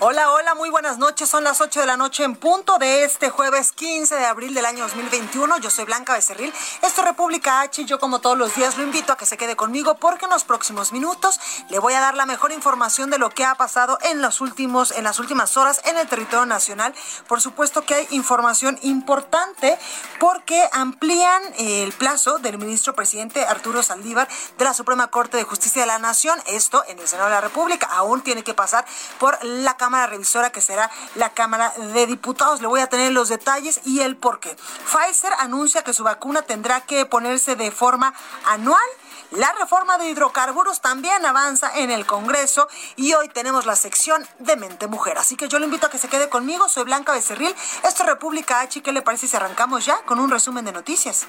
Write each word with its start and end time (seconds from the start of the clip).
Hola, 0.00 0.30
hola, 0.30 0.54
muy 0.54 0.70
buenas 0.70 0.98
noches. 0.98 1.28
Son 1.28 1.42
las 1.42 1.60
8 1.60 1.80
de 1.80 1.86
la 1.86 1.96
noche 1.96 2.22
en 2.22 2.36
punto 2.36 2.78
de 2.78 3.02
este 3.02 3.30
jueves 3.30 3.72
15 3.72 4.14
de 4.14 4.26
abril 4.26 4.54
del 4.54 4.64
año 4.64 4.84
2021. 4.84 5.58
Yo 5.58 5.70
soy 5.70 5.86
Blanca 5.86 6.12
Becerril. 6.12 6.54
Esto 6.82 7.00
es 7.00 7.04
República 7.04 7.62
H 7.62 7.82
y 7.82 7.84
yo 7.84 7.98
como 7.98 8.20
todos 8.20 8.38
los 8.38 8.54
días 8.54 8.76
lo 8.76 8.84
invito 8.84 9.12
a 9.12 9.16
que 9.16 9.26
se 9.26 9.36
quede 9.36 9.56
conmigo 9.56 9.96
porque 9.96 10.26
en 10.26 10.30
los 10.30 10.44
próximos 10.44 10.92
minutos 10.92 11.40
le 11.68 11.80
voy 11.80 11.94
a 11.94 12.00
dar 12.00 12.14
la 12.14 12.26
mejor 12.26 12.52
información 12.52 13.10
de 13.10 13.18
lo 13.18 13.30
que 13.30 13.44
ha 13.44 13.56
pasado 13.56 13.98
en 14.02 14.22
los 14.22 14.40
últimos 14.40 14.92
en 14.92 15.02
las 15.02 15.18
últimas 15.18 15.56
horas 15.56 15.82
en 15.84 15.98
el 15.98 16.06
territorio 16.06 16.46
nacional. 16.46 16.94
Por 17.26 17.40
supuesto 17.40 17.84
que 17.84 17.94
hay 17.94 18.06
información 18.12 18.78
importante 18.82 19.76
porque 20.20 20.68
amplían 20.70 21.42
el 21.58 21.90
plazo 21.90 22.38
del 22.38 22.56
ministro 22.56 22.94
presidente 22.94 23.44
Arturo 23.44 23.82
Saldívar 23.82 24.28
de 24.58 24.64
la 24.64 24.74
Suprema 24.74 25.08
Corte 25.08 25.38
de 25.38 25.42
Justicia 25.42 25.82
de 25.82 25.88
la 25.88 25.98
Nación. 25.98 26.40
Esto 26.46 26.84
en 26.86 27.00
el 27.00 27.08
Senado 27.08 27.30
de 27.30 27.34
la 27.34 27.40
República 27.40 27.88
aún 27.90 28.20
tiene 28.20 28.44
que 28.44 28.54
pasar 28.54 28.86
por 29.18 29.36
la 29.42 29.76
Cámara 29.76 29.87
Cámara 29.88 30.06
Revisora, 30.06 30.52
que 30.52 30.60
será 30.60 30.90
la 31.14 31.30
Cámara 31.30 31.72
de 31.94 32.06
Diputados. 32.06 32.60
Le 32.60 32.66
voy 32.66 32.80
a 32.82 32.88
tener 32.88 33.10
los 33.10 33.30
detalles 33.30 33.80
y 33.86 34.00
el 34.00 34.18
por 34.18 34.38
qué. 34.38 34.54
Pfizer 34.84 35.32
anuncia 35.38 35.82
que 35.82 35.94
su 35.94 36.04
vacuna 36.04 36.42
tendrá 36.42 36.82
que 36.82 37.06
ponerse 37.06 37.56
de 37.56 37.70
forma 37.70 38.12
anual. 38.44 38.84
La 39.30 39.50
reforma 39.54 39.96
de 39.96 40.10
hidrocarburos 40.10 40.82
también 40.82 41.24
avanza 41.24 41.70
en 41.74 41.90
el 41.90 42.04
Congreso 42.04 42.68
y 42.96 43.14
hoy 43.14 43.30
tenemos 43.30 43.64
la 43.64 43.76
sección 43.76 44.28
de 44.40 44.56
Mente 44.56 44.88
Mujer. 44.88 45.16
Así 45.16 45.36
que 45.36 45.48
yo 45.48 45.58
le 45.58 45.64
invito 45.64 45.86
a 45.86 45.90
que 45.90 45.96
se 45.96 46.08
quede 46.08 46.28
conmigo. 46.28 46.68
Soy 46.68 46.84
Blanca 46.84 47.12
Becerril. 47.12 47.54
Esto 47.82 48.02
es 48.02 48.08
República 48.10 48.60
H. 48.60 48.82
¿Qué 48.82 48.92
le 48.92 49.00
parece 49.00 49.26
si 49.26 49.36
arrancamos 49.36 49.86
ya 49.86 50.02
con 50.02 50.20
un 50.20 50.30
resumen 50.30 50.66
de 50.66 50.72
noticias? 50.72 51.26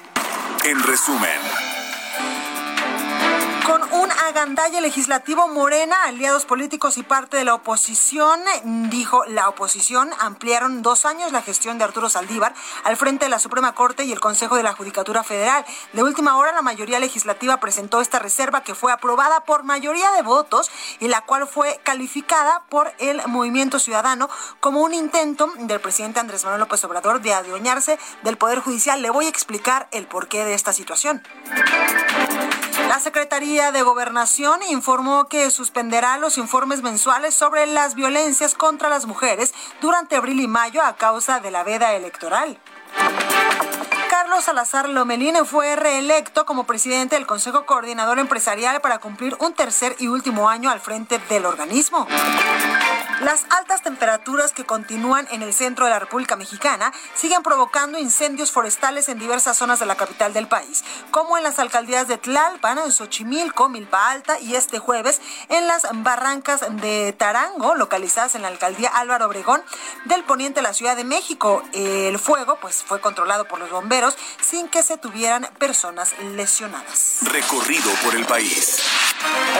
En 0.64 0.82
resumen. 0.82 1.79
Agandalle 4.40 4.80
legislativo 4.80 5.48
Morena, 5.48 6.04
aliados 6.04 6.46
políticos 6.46 6.96
y 6.96 7.02
parte 7.02 7.36
de 7.36 7.44
la 7.44 7.52
oposición, 7.52 8.40
dijo 8.88 9.22
la 9.26 9.50
oposición, 9.50 10.08
ampliaron 10.18 10.80
dos 10.80 11.04
años 11.04 11.30
la 11.30 11.42
gestión 11.42 11.76
de 11.76 11.84
Arturo 11.84 12.08
Saldívar 12.08 12.54
al 12.84 12.96
frente 12.96 13.26
de 13.26 13.28
la 13.28 13.38
Suprema 13.38 13.74
Corte 13.74 14.04
y 14.04 14.12
el 14.12 14.18
Consejo 14.18 14.56
de 14.56 14.62
la 14.62 14.72
Judicatura 14.72 15.24
Federal. 15.24 15.66
De 15.92 16.02
última 16.02 16.38
hora, 16.38 16.52
la 16.52 16.62
mayoría 16.62 16.98
legislativa 16.98 17.60
presentó 17.60 18.00
esta 18.00 18.18
reserva 18.18 18.62
que 18.62 18.74
fue 18.74 18.92
aprobada 18.92 19.44
por 19.44 19.62
mayoría 19.62 20.10
de 20.12 20.22
votos 20.22 20.70
y 21.00 21.08
la 21.08 21.20
cual 21.20 21.46
fue 21.46 21.78
calificada 21.82 22.62
por 22.70 22.94
el 22.96 23.20
Movimiento 23.26 23.78
Ciudadano 23.78 24.30
como 24.60 24.80
un 24.80 24.94
intento 24.94 25.52
del 25.58 25.80
presidente 25.80 26.18
Andrés 26.18 26.44
Manuel 26.44 26.60
López 26.60 26.82
Obrador 26.84 27.20
de 27.20 27.34
adueñarse 27.34 27.98
del 28.22 28.38
Poder 28.38 28.60
Judicial. 28.60 29.02
Le 29.02 29.10
voy 29.10 29.26
a 29.26 29.28
explicar 29.28 29.86
el 29.90 30.06
porqué 30.06 30.46
de 30.46 30.54
esta 30.54 30.72
situación. 30.72 31.22
La 32.90 32.98
Secretaría 32.98 33.70
de 33.70 33.82
Gobernación 33.82 34.58
informó 34.68 35.28
que 35.28 35.52
suspenderá 35.52 36.18
los 36.18 36.38
informes 36.38 36.82
mensuales 36.82 37.36
sobre 37.36 37.66
las 37.66 37.94
violencias 37.94 38.56
contra 38.56 38.88
las 38.88 39.06
mujeres 39.06 39.54
durante 39.80 40.16
abril 40.16 40.40
y 40.40 40.48
mayo 40.48 40.82
a 40.82 40.96
causa 40.96 41.38
de 41.38 41.52
la 41.52 41.62
veda 41.62 41.94
electoral. 41.94 42.58
Carlos 44.20 44.44
Salazar 44.44 44.86
Lomelín 44.90 45.34
fue 45.46 45.76
reelecto 45.76 46.44
como 46.44 46.64
presidente 46.64 47.16
del 47.16 47.26
Consejo 47.26 47.64
Coordinador 47.64 48.18
Empresarial 48.18 48.82
para 48.82 48.98
cumplir 48.98 49.34
un 49.40 49.54
tercer 49.54 49.96
y 49.98 50.08
último 50.08 50.50
año 50.50 50.68
al 50.68 50.78
frente 50.78 51.18
del 51.30 51.46
organismo. 51.46 52.06
Las 53.22 53.46
altas 53.50 53.82
temperaturas 53.82 54.52
que 54.52 54.64
continúan 54.64 55.26
en 55.30 55.42
el 55.42 55.54
centro 55.54 55.86
de 55.86 55.90
la 55.90 55.98
República 55.98 56.36
Mexicana 56.36 56.92
siguen 57.14 57.42
provocando 57.42 57.98
incendios 57.98 58.50
forestales 58.52 59.08
en 59.08 59.18
diversas 59.18 59.56
zonas 59.56 59.78
de 59.78 59.86
la 59.86 59.94
capital 59.94 60.34
del 60.34 60.48
país, 60.48 60.84
como 61.10 61.38
en 61.38 61.42
las 61.42 61.58
alcaldías 61.58 62.06
de 62.06 62.18
Tlalpan, 62.18 62.78
en 62.78 62.92
Xochimilco, 62.92 63.68
Milpa 63.70 64.10
Alta 64.10 64.38
y 64.38 64.54
este 64.54 64.78
jueves 64.78 65.20
en 65.48 65.66
las 65.66 65.86
barrancas 65.92 66.60
de 66.80 67.14
Tarango, 67.14 67.74
localizadas 67.74 68.34
en 68.34 68.42
la 68.42 68.48
alcaldía 68.48 68.90
Álvaro 68.90 69.26
Obregón 69.26 69.62
del 70.04 70.24
poniente 70.24 70.60
de 70.60 70.66
la 70.66 70.74
Ciudad 70.74 70.96
de 70.96 71.04
México. 71.04 71.62
El 71.72 72.18
fuego 72.18 72.58
pues 72.60 72.82
fue 72.82 73.00
controlado 73.00 73.46
por 73.46 73.58
los 73.58 73.70
bomberos 73.70 74.09
sin 74.40 74.68
que 74.68 74.82
se 74.82 74.96
tuvieran 74.98 75.48
personas 75.58 76.12
lesionadas. 76.34 77.18
Recorrido 77.22 77.90
por 78.04 78.14
el 78.14 78.26
país. 78.26 78.78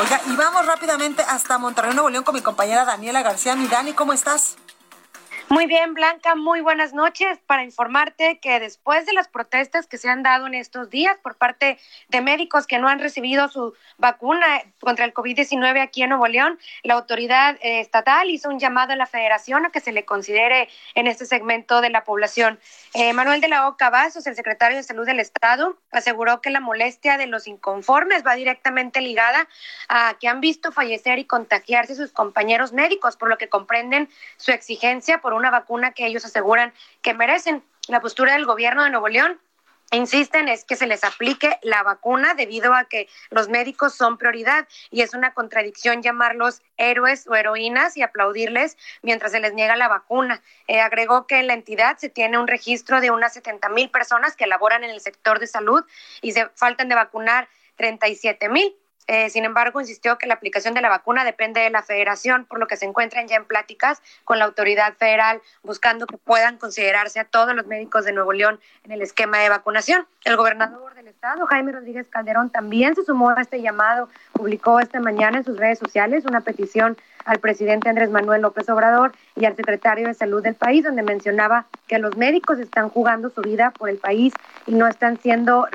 Oiga, 0.01 0.21
y 0.27 0.37
vamos 0.37 0.67
rápidamente 0.67 1.23
hasta 1.23 1.59
Monterrey, 1.59 1.93
Nuevo 1.93 2.11
León 2.11 2.25
con 2.25 2.35
mi 2.35 2.41
compañera 2.41 2.85
Daniela 2.85 3.23
García. 3.23 3.57
Mi 3.57 3.69
Dani, 3.69 3.93
¿cómo 3.93 4.13
estás? 4.13 4.57
Muy 5.53 5.67
bien, 5.67 5.95
Blanca, 5.95 6.37
muy 6.37 6.61
buenas 6.61 6.95
noches. 6.95 7.41
Para 7.45 7.65
informarte 7.65 8.39
que 8.39 8.61
después 8.61 9.05
de 9.05 9.13
las 9.13 9.27
protestas 9.27 9.89
que 9.89 9.99
se 9.99 10.09
han 10.09 10.23
dado 10.23 10.47
en 10.47 10.55
estos 10.55 10.91
días 10.91 11.17
por 11.25 11.35
parte 11.35 11.77
de 12.09 12.21
médicos 12.21 12.69
que 12.69 12.79
no 12.79 12.87
han 12.87 13.01
recibido 13.01 13.49
su 13.49 13.75
vacuna 13.99 14.47
contra 14.81 15.05
el 15.05 15.13
COVID-19 15.13 15.83
aquí 15.83 16.05
en 16.05 16.11
Nuevo 16.11 16.29
León, 16.29 16.61
la 16.85 16.95
autoridad 16.95 17.57
eh, 17.63 17.81
estatal 17.81 18.31
hizo 18.31 18.49
un 18.49 18.61
llamado 18.61 18.93
a 18.93 18.97
la 18.97 19.07
federación 19.07 19.67
a 19.67 19.71
que 19.71 19.81
se 19.81 19.91
le 19.91 20.05
considere 20.05 20.69
en 20.95 21.09
este 21.09 21.27
segmento 21.27 21.81
de 21.81 21.91
la 21.91 22.05
población. 22.05 22.61
Eh, 22.95 23.13
Manuel 23.13 23.41
de 23.41 23.49
la 23.49 23.67
Oca 23.67 23.91
Vasos, 23.91 24.29
el 24.29 24.37
secretario 24.37 24.77
de 24.77 24.85
Salud 24.85 25.05
del 25.05 25.19
Estado, 25.19 25.77
aseguró 25.91 26.41
que 26.41 26.51
la 26.51 26.61
molestia 26.61 27.19
de 27.19 27.27
los 27.27 27.49
inconformes 27.49 28.25
va 28.25 28.37
directamente 28.37 29.01
ligada 29.01 29.49
a 29.89 30.15
que 30.21 30.29
han 30.29 30.41
visto 30.41 30.71
fallecer 30.71 31.19
y 31.19 31.25
contagiarse 31.25 31.97
sus 31.97 32.13
compañeros 32.13 32.73
médicos, 32.73 33.17
por 33.17 33.29
lo 33.29 33.37
que 33.37 33.49
comprenden 33.49 34.09
su 34.37 34.53
exigencia 34.53 35.21
por 35.21 35.33
un 35.33 35.40
una 35.41 35.51
vacuna 35.51 35.93
que 35.93 36.07
ellos 36.07 36.25
aseguran 36.25 36.73
que 37.03 37.15
merecen. 37.15 37.65
La 37.89 38.01
postura 38.01 38.35
del 38.35 38.47
gobierno 38.47 38.85
de 38.85 38.91
Nuevo 38.91 39.09
León 39.09 39.41
insisten 39.93 40.49
es 40.49 40.65
que 40.65 40.77
se 40.77 40.87
les 40.87 41.03
aplique 41.03 41.59
la 41.63 41.83
vacuna 41.83 42.35
debido 42.35 42.75
a 42.75 42.85
que 42.85 43.09
los 43.31 43.49
médicos 43.49 43.95
son 43.95 44.19
prioridad 44.19 44.69
y 44.91 45.03
es 45.03 45.15
una 45.15 45.35
contradicción 45.35 46.03
llamarlos 46.03 46.63
héroes 46.77 47.27
o 47.27 47.35
heroínas 47.35 47.97
y 47.97 48.03
aplaudirles 48.03 48.77
mientras 49.03 49.33
se 49.33 49.41
les 49.41 49.53
niega 49.53 49.77
la 49.77 49.89
vacuna. 49.89 50.43
Eh, 50.69 50.81
agregó 50.81 51.27
que 51.27 51.41
en 51.41 51.49
la 51.49 51.55
entidad 51.55 51.99
se 51.99 52.09
tiene 52.09 52.39
un 52.39 52.47
registro 52.47 53.01
de 53.01 53.11
unas 53.11 53.33
70 53.33 53.69
mil 53.71 53.91
personas 53.91 54.37
que 54.37 54.47
laboran 54.47 54.85
en 54.85 54.91
el 54.91 55.01
sector 55.01 55.41
de 55.41 55.47
salud 55.47 55.85
y 56.23 56.33
se 56.33 56.49
faltan 56.55 56.89
de 56.89 56.95
vacunar 56.95 57.49
37 57.77 58.49
mil. 58.49 58.77
Eh, 59.13 59.29
sin 59.29 59.45
embargo, 59.45 59.81
insistió 59.81 60.19
que 60.19 60.29
la 60.29 60.35
aplicación 60.35 60.73
de 60.73 60.81
la 60.81 60.89
vacuna 60.89 61.25
depende 61.25 61.61
de 61.61 61.71
la 61.71 61.83
federación, 61.83 62.45
por 62.45 62.61
lo 62.61 62.69
que 62.69 62.77
se 62.77 62.85
encuentran 62.85 63.27
ya 63.27 63.35
en 63.35 63.45
pláticas 63.45 64.01
con 64.23 64.39
la 64.39 64.45
autoridad 64.45 64.95
federal 64.95 65.43
buscando 65.65 66.07
que 66.07 66.17
puedan 66.17 66.59
considerarse 66.59 67.19
a 67.19 67.25
todos 67.25 67.53
los 67.57 67.67
médicos 67.67 68.05
de 68.05 68.13
Nuevo 68.13 68.33
León 68.33 68.61
en 68.85 68.93
el 68.93 69.03
esquema 69.03 69.39
de 69.39 69.49
vacunación. 69.49 70.07
El 70.25 70.37
gobernador 70.37 70.95
del 70.95 71.09
estado, 71.09 71.45
Jaime 71.47 71.73
Rodríguez 71.73 72.07
Calderón, 72.09 72.51
también 72.51 72.95
se 72.95 73.05
sumó 73.05 73.31
a 73.31 73.41
este 73.41 73.61
llamado, 73.61 74.09
publicó 74.41 74.81
esta 74.81 75.01
mañana 75.01 75.37
en 75.37 75.45
sus 75.45 75.59
redes 75.59 75.79
sociales 75.79 76.25
una 76.25 76.41
petición 76.41 76.97
al 77.27 77.41
presidente 77.41 77.91
Andrés 77.91 78.09
Manuel 78.09 78.41
López 78.41 78.67
Obrador 78.71 79.13
y 79.37 79.45
al 79.45 79.55
secretario 79.55 80.09
de 80.09 80.15
Salud 80.15 80.43
del 80.43 80.55
país, 80.55 80.83
donde 80.83 81.03
mencionaba 81.03 81.67
que 81.87 81.99
los 81.99 82.17
médicos 82.17 82.59
están 82.59 82.89
jugando 82.89 83.29
su 83.29 83.43
vida 83.43 83.71
por 83.79 83.91
el 83.91 83.99
país 83.99 84.33
y 84.67 84.73
no 84.73 84.87
están 84.87 85.19
siendo 85.21 85.67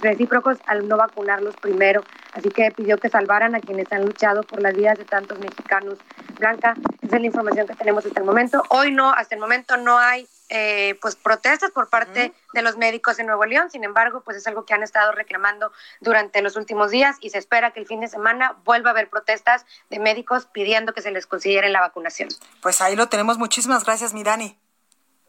recíprocos 0.00 0.56
al 0.64 0.88
no 0.88 0.96
vacunarlos 0.96 1.54
primero. 1.56 2.02
Así 2.32 2.48
que 2.48 2.70
pidió 2.70 2.96
que 2.96 3.10
salvaran 3.10 3.54
a 3.54 3.60
quienes 3.60 3.92
han 3.92 4.06
luchado 4.06 4.42
por 4.42 4.62
las 4.62 4.74
vidas 4.74 4.96
de 4.96 5.04
tantos 5.04 5.38
mexicanos. 5.38 5.98
Blanca, 6.38 6.76
esa 7.02 7.16
es 7.16 7.20
la 7.20 7.26
información 7.26 7.66
que 7.66 7.74
tenemos 7.74 8.06
hasta 8.06 8.20
el 8.20 8.26
momento. 8.26 8.62
Hoy 8.70 8.90
no, 8.90 9.10
hasta 9.12 9.34
el 9.34 9.40
momento 9.42 9.76
no 9.76 9.98
hay 9.98 10.26
eh, 10.48 10.98
pues 11.00 11.16
protestas 11.16 11.70
por 11.70 11.88
parte 11.88 12.32
de 12.54 12.62
los 12.62 12.76
médicos 12.76 13.18
en 13.18 13.26
Nuevo 13.26 13.44
León. 13.44 13.70
Sin 13.70 13.84
embargo, 13.84 14.22
pues 14.22 14.36
es 14.36 14.46
algo 14.46 14.64
que 14.64 14.74
han 14.74 14.82
estado 14.82 15.12
reclamando 15.12 15.72
durante 16.00 16.42
los 16.42 16.56
últimos 16.56 16.90
días 16.90 17.16
y 17.20 17.30
se 17.30 17.38
espera 17.38 17.72
que 17.72 17.80
el 17.80 17.86
fin 17.86 18.00
de 18.00 18.08
semana 18.08 18.56
vuelva 18.64 18.90
a 18.90 18.92
haber 18.92 19.08
protestas 19.08 19.66
de 19.90 19.98
médicos 19.98 20.46
pidiendo 20.46 20.92
que 20.92 21.02
se 21.02 21.10
les 21.10 21.26
considere 21.26 21.68
la 21.68 21.80
vacunación. 21.80 22.28
Pues 22.62 22.80
ahí 22.80 22.96
lo 22.96 23.08
tenemos. 23.08 23.38
Muchísimas 23.38 23.84
gracias, 23.84 24.14
Mirani. 24.14 24.56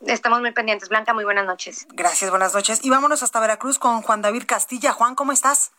Estamos 0.05 0.39
muy 0.39 0.51
pendientes. 0.53 0.87
Blanca, 0.87 1.13
muy 1.13 1.25
buenas 1.25 1.45
noches. 1.45 1.85
Gracias, 1.93 2.29
buenas 2.29 2.53
noches. 2.53 2.83
Y 2.83 2.89
vámonos 2.89 3.21
hasta 3.21 3.39
Veracruz 3.39 3.79
con 3.79 4.01
Juan 4.01 4.21
David 4.21 4.43
Castilla. 4.47 4.93
Juan, 4.93 5.15
¿cómo 5.15 5.33
estás? 5.33 5.73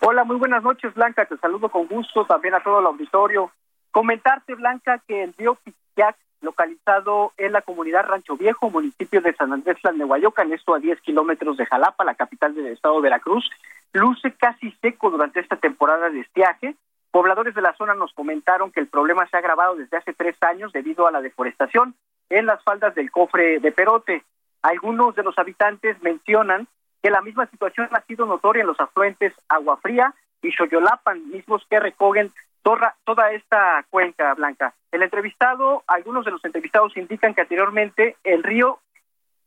Hola, 0.00 0.24
muy 0.24 0.36
buenas 0.36 0.62
noches, 0.62 0.94
Blanca. 0.94 1.24
Te 1.26 1.36
saludo 1.38 1.68
con 1.68 1.86
gusto 1.88 2.24
también 2.26 2.54
a 2.54 2.62
todo 2.62 2.80
el 2.80 2.86
auditorio. 2.86 3.50
Comentarte, 3.90 4.54
Blanca, 4.54 5.02
que 5.08 5.24
el 5.24 5.32
Pichiac, 5.32 6.16
localizado 6.40 7.32
en 7.36 7.52
la 7.52 7.62
comunidad 7.62 8.06
Rancho 8.06 8.36
Viejo, 8.36 8.70
municipio 8.70 9.20
de 9.20 9.34
San 9.34 9.52
Andrés 9.52 9.78
en 9.84 10.52
esto 10.52 10.74
a 10.74 10.78
10 10.78 11.00
kilómetros 11.00 11.56
de 11.56 11.66
Jalapa, 11.66 12.04
la 12.04 12.14
capital 12.14 12.54
del 12.54 12.68
estado 12.68 12.96
de 12.96 13.02
Veracruz, 13.02 13.48
luce 13.92 14.32
casi 14.32 14.72
seco 14.82 15.10
durante 15.10 15.40
esta 15.40 15.56
temporada 15.56 16.10
de 16.10 16.20
estiaje. 16.20 16.74
Pobladores 17.10 17.54
de 17.54 17.62
la 17.62 17.74
zona 17.74 17.94
nos 17.94 18.12
comentaron 18.12 18.70
que 18.70 18.80
el 18.80 18.88
problema 18.88 19.26
se 19.26 19.36
ha 19.36 19.40
agravado 19.40 19.76
desde 19.76 19.96
hace 19.96 20.12
tres 20.12 20.36
años 20.42 20.72
debido 20.72 21.06
a 21.06 21.10
la 21.10 21.22
deforestación 21.22 21.94
en 22.28 22.46
las 22.46 22.62
faldas 22.62 22.94
del 22.94 23.10
cofre 23.10 23.58
de 23.60 23.72
Perote. 23.72 24.22
Algunos 24.62 25.14
de 25.14 25.22
los 25.22 25.38
habitantes 25.38 26.00
mencionan 26.02 26.66
que 27.02 27.10
la 27.10 27.22
misma 27.22 27.46
situación 27.46 27.88
ha 27.92 28.02
sido 28.02 28.26
notoria 28.26 28.62
en 28.62 28.66
los 28.66 28.80
afluentes 28.80 29.32
Agua 29.48 29.78
Fría 29.78 30.14
y 30.42 30.52
Xoyolapan, 30.52 31.30
mismos 31.30 31.64
que 31.70 31.80
recogen 31.80 32.32
toda, 32.66 32.96
toda 33.04 33.30
esta 33.30 33.86
cuenca 33.90 34.34
blanca. 34.34 34.74
El 34.90 35.04
entrevistado, 35.04 35.84
algunos 35.86 36.24
de 36.24 36.32
los 36.32 36.44
entrevistados 36.44 36.96
indican 36.96 37.32
que 37.32 37.42
anteriormente 37.42 38.16
el 38.24 38.42
río 38.42 38.80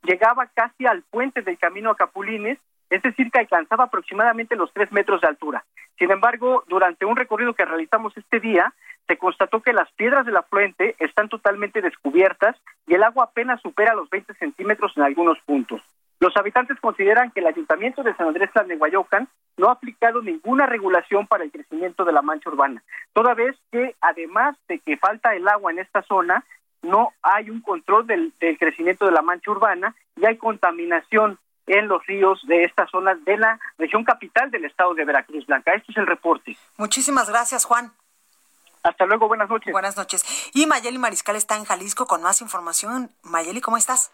llegaba 0.03 0.45
casi 0.45 0.85
al 0.85 1.01
puente 1.01 1.41
del 1.41 1.57
camino 1.57 1.91
a 1.91 1.97
Capulines, 1.97 2.59
es 2.89 3.01
decir, 3.01 3.29
que 3.29 3.39
alcanzaba 3.39 3.83
aproximadamente 3.83 4.55
los 4.55 4.71
tres 4.71 4.89
metros 4.93 5.19
de 5.19 5.27
altura. 5.27 5.65
Sin 5.97 6.09
embargo, 6.11 6.63
durante 6.69 7.03
un 7.03 7.17
recorrido 7.17 7.53
que 7.53 7.65
realizamos 7.65 8.15
este 8.15 8.39
día, 8.39 8.73
se 9.05 9.17
constató 9.17 9.61
que 9.61 9.73
las 9.73 9.91
piedras 9.91 10.25
del 10.25 10.37
afluente 10.37 10.95
están 10.99 11.27
totalmente 11.27 11.81
descubiertas 11.81 12.55
y 12.87 12.93
el 12.93 13.03
agua 13.03 13.25
apenas 13.25 13.61
supera 13.61 13.95
los 13.95 14.09
20 14.09 14.33
centímetros 14.35 14.93
en 14.95 15.03
algunos 15.03 15.37
puntos. 15.41 15.81
Los 16.19 16.35
habitantes 16.35 16.77
consideran 16.81 17.31
que 17.31 17.39
el 17.39 17.47
Ayuntamiento 17.47 18.03
de 18.03 18.15
San 18.15 18.27
Andrés 18.27 18.51
Tlalnehuayocan 18.51 19.29
no 19.57 19.69
ha 19.69 19.73
aplicado 19.73 20.21
ninguna 20.21 20.65
regulación 20.65 21.27
para 21.27 21.43
el 21.43 21.51
crecimiento 21.51 22.03
de 22.03 22.11
la 22.11 22.21
mancha 22.21 22.49
urbana, 22.49 22.83
toda 23.13 23.33
vez 23.33 23.55
que 23.71 23.95
además 24.01 24.57
de 24.67 24.79
que 24.79 24.97
falta 24.97 25.35
el 25.35 25.47
agua 25.47 25.71
en 25.71 25.79
esta 25.79 26.01
zona, 26.03 26.43
no 26.81 27.13
hay 27.21 27.49
un 27.49 27.61
control 27.61 28.07
del, 28.07 28.33
crecimiento 28.57 29.05
de 29.05 29.11
la 29.11 29.21
mancha 29.21 29.51
urbana 29.51 29.95
y 30.15 30.25
hay 30.25 30.37
contaminación 30.37 31.37
en 31.67 31.87
los 31.87 32.05
ríos 32.05 32.41
de 32.47 32.63
esta 32.63 32.87
zona 32.87 33.15
de 33.15 33.37
la 33.37 33.59
región 33.77 34.03
capital 34.03 34.49
del 34.49 34.65
estado 34.65 34.93
de 34.95 35.05
Veracruz 35.05 35.45
Blanca. 35.45 35.71
Este 35.73 35.91
es 35.91 35.97
el 35.97 36.07
reporte. 36.07 36.57
Muchísimas 36.77 37.29
gracias, 37.29 37.65
Juan. 37.65 37.93
Hasta 38.81 39.05
luego, 39.05 39.27
buenas 39.27 39.49
noches. 39.49 39.71
Buenas 39.71 39.97
noches. 39.97 40.23
Y 40.53 40.65
Mayeli 40.65 40.97
Mariscal 40.97 41.35
está 41.35 41.57
en 41.57 41.65
Jalisco 41.65 42.07
con 42.07 42.23
más 42.23 42.41
información. 42.41 43.11
Mayeli, 43.23 43.61
¿cómo 43.61 43.77
estás? 43.77 44.11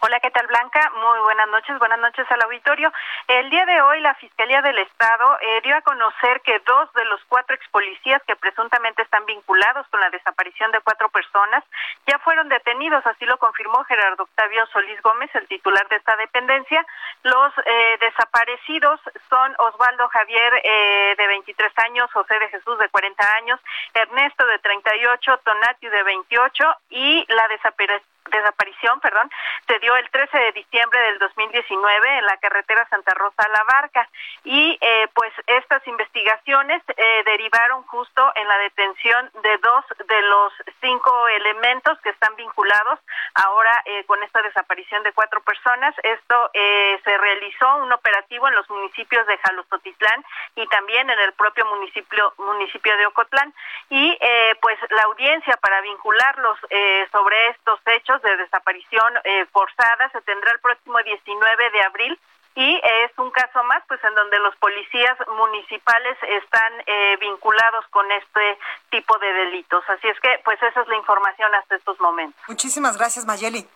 Hola, 0.00 0.20
¿qué 0.20 0.30
tal 0.30 0.46
Blanca? 0.46 0.92
Muy 0.96 1.18
buenas 1.20 1.48
noches, 1.48 1.78
buenas 1.78 1.98
noches 1.98 2.26
al 2.30 2.42
auditorio. 2.42 2.92
El 3.28 3.50
día 3.50 3.64
de 3.66 3.80
hoy 3.82 4.00
la 4.00 4.14
Fiscalía 4.14 4.62
del 4.62 4.78
Estado 4.78 5.38
eh, 5.40 5.60
dio 5.62 5.76
a 5.76 5.82
conocer 5.82 6.40
que 6.42 6.58
dos 6.66 6.92
de 6.94 7.04
los 7.06 7.20
cuatro 7.28 7.54
ex 7.54 7.66
policías 7.68 8.22
que 8.26 8.36
presuntamente 8.36 9.02
están 9.02 9.24
vinculados 9.26 9.86
con 9.88 10.00
la 10.00 10.10
desaparición 10.10 10.70
de 10.72 10.80
cuatro 10.80 11.08
personas 11.08 11.64
ya 12.06 12.18
fueron 12.18 12.48
detenidos, 12.48 13.06
así 13.06 13.24
lo 13.24 13.38
confirmó 13.38 13.82
Gerardo 13.84 14.24
Octavio 14.24 14.66
Solís 14.66 15.00
Gómez, 15.02 15.30
el 15.34 15.48
titular 15.48 15.88
de 15.88 15.96
esta 15.96 16.16
dependencia. 16.16 16.84
Los 17.22 17.52
eh, 17.64 17.98
desaparecidos 18.00 19.00
son 19.30 19.54
Osvaldo 19.58 20.08
Javier 20.08 20.60
eh, 20.62 21.14
de 21.16 21.26
23 21.26 21.72
años, 21.78 22.12
José 22.12 22.38
de 22.38 22.48
Jesús 22.48 22.78
de 22.78 22.88
40 22.90 23.32
años, 23.36 23.60
Ernesto 23.94 24.46
de 24.46 24.58
38, 24.58 25.40
Tonati 25.44 25.88
de 25.88 26.02
28 26.02 26.64
y 26.90 27.24
la 27.32 27.48
desaparición 27.48 28.13
desaparición, 28.30 29.00
perdón, 29.00 29.30
se 29.66 29.78
dio 29.78 29.94
el 29.96 30.08
13 30.10 30.38
de 30.38 30.52
diciembre 30.52 30.98
del 31.00 31.18
2019 31.18 32.18
en 32.18 32.26
la 32.26 32.36
carretera 32.38 32.86
Santa 32.88 33.14
Rosa 33.14 33.42
a 33.42 33.48
la 33.48 33.64
Barca 33.64 34.08
y 34.44 34.78
eh, 34.80 35.08
pues 35.14 35.32
estas 35.46 35.86
investigaciones 35.86 36.82
eh, 36.96 37.22
derivaron 37.24 37.82
justo 37.84 38.32
en 38.34 38.48
la 38.48 38.58
detención 38.58 39.30
de 39.42 39.58
dos 39.58 39.84
de 40.06 40.22
los 40.22 40.52
cinco 40.80 41.28
elementos 41.28 41.98
que 42.00 42.10
están 42.10 42.34
vinculados 42.36 42.98
ahora 43.34 43.82
eh, 43.84 44.04
con 44.04 44.22
esta 44.22 44.42
desaparición 44.42 45.02
de 45.02 45.12
cuatro 45.12 45.42
personas. 45.42 45.94
Esto 46.02 46.50
se 46.52 47.18
realizó 47.18 47.76
un 47.76 47.92
operativo 47.92 48.48
en 48.48 48.54
los 48.54 48.68
municipios 48.70 49.26
de 49.26 49.38
Jalostotitlán 49.38 50.24
y 50.56 50.66
también 50.68 51.08
en 51.10 51.18
el 51.18 51.32
propio 51.32 51.64
municipio 51.66 52.32
municipio 52.38 52.96
de 52.96 53.06
Ocotlán 53.06 53.52
y 53.90 54.18
pues 54.60 54.78
la 54.90 55.02
audiencia 55.02 55.56
para 55.58 55.80
vincularlos 55.80 56.58
sobre 57.10 57.48
estos 57.48 57.80
hechos 57.86 58.13
de 58.22 58.36
desaparición 58.36 59.14
eh, 59.24 59.46
forzada 59.52 60.08
se 60.10 60.20
tendrá 60.22 60.52
el 60.52 60.60
próximo 60.60 60.98
19 60.98 61.70
de 61.70 61.82
abril 61.82 62.20
y 62.56 62.80
es 62.84 63.18
un 63.18 63.30
caso 63.32 63.64
más 63.64 63.82
pues 63.88 64.02
en 64.04 64.14
donde 64.14 64.38
los 64.38 64.54
policías 64.56 65.16
municipales 65.36 66.16
están 66.22 66.72
eh, 66.86 67.16
vinculados 67.20 67.84
con 67.90 68.10
este 68.12 68.58
tipo 68.90 69.18
de 69.18 69.32
delitos. 69.32 69.82
Así 69.88 70.08
es 70.08 70.18
que 70.20 70.40
pues 70.44 70.62
esa 70.62 70.82
es 70.82 70.88
la 70.88 70.96
información 70.96 71.54
hasta 71.54 71.76
estos 71.76 71.98
momentos. 72.00 72.40
Muchísimas 72.46 72.96
gracias 72.96 73.26
Mayeli. 73.26 73.66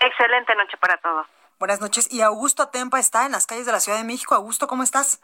Excelente 0.00 0.54
noche 0.54 0.76
para 0.76 0.96
todos. 0.98 1.26
Buenas 1.58 1.80
noches. 1.80 2.12
Y 2.12 2.22
Augusto 2.22 2.68
Tempa 2.68 3.00
está 3.00 3.26
en 3.26 3.32
las 3.32 3.46
calles 3.46 3.66
de 3.66 3.72
la 3.72 3.80
Ciudad 3.80 3.98
de 3.98 4.04
México. 4.04 4.34
Augusto 4.36 4.68
cómo 4.68 4.84
estás 4.84 5.20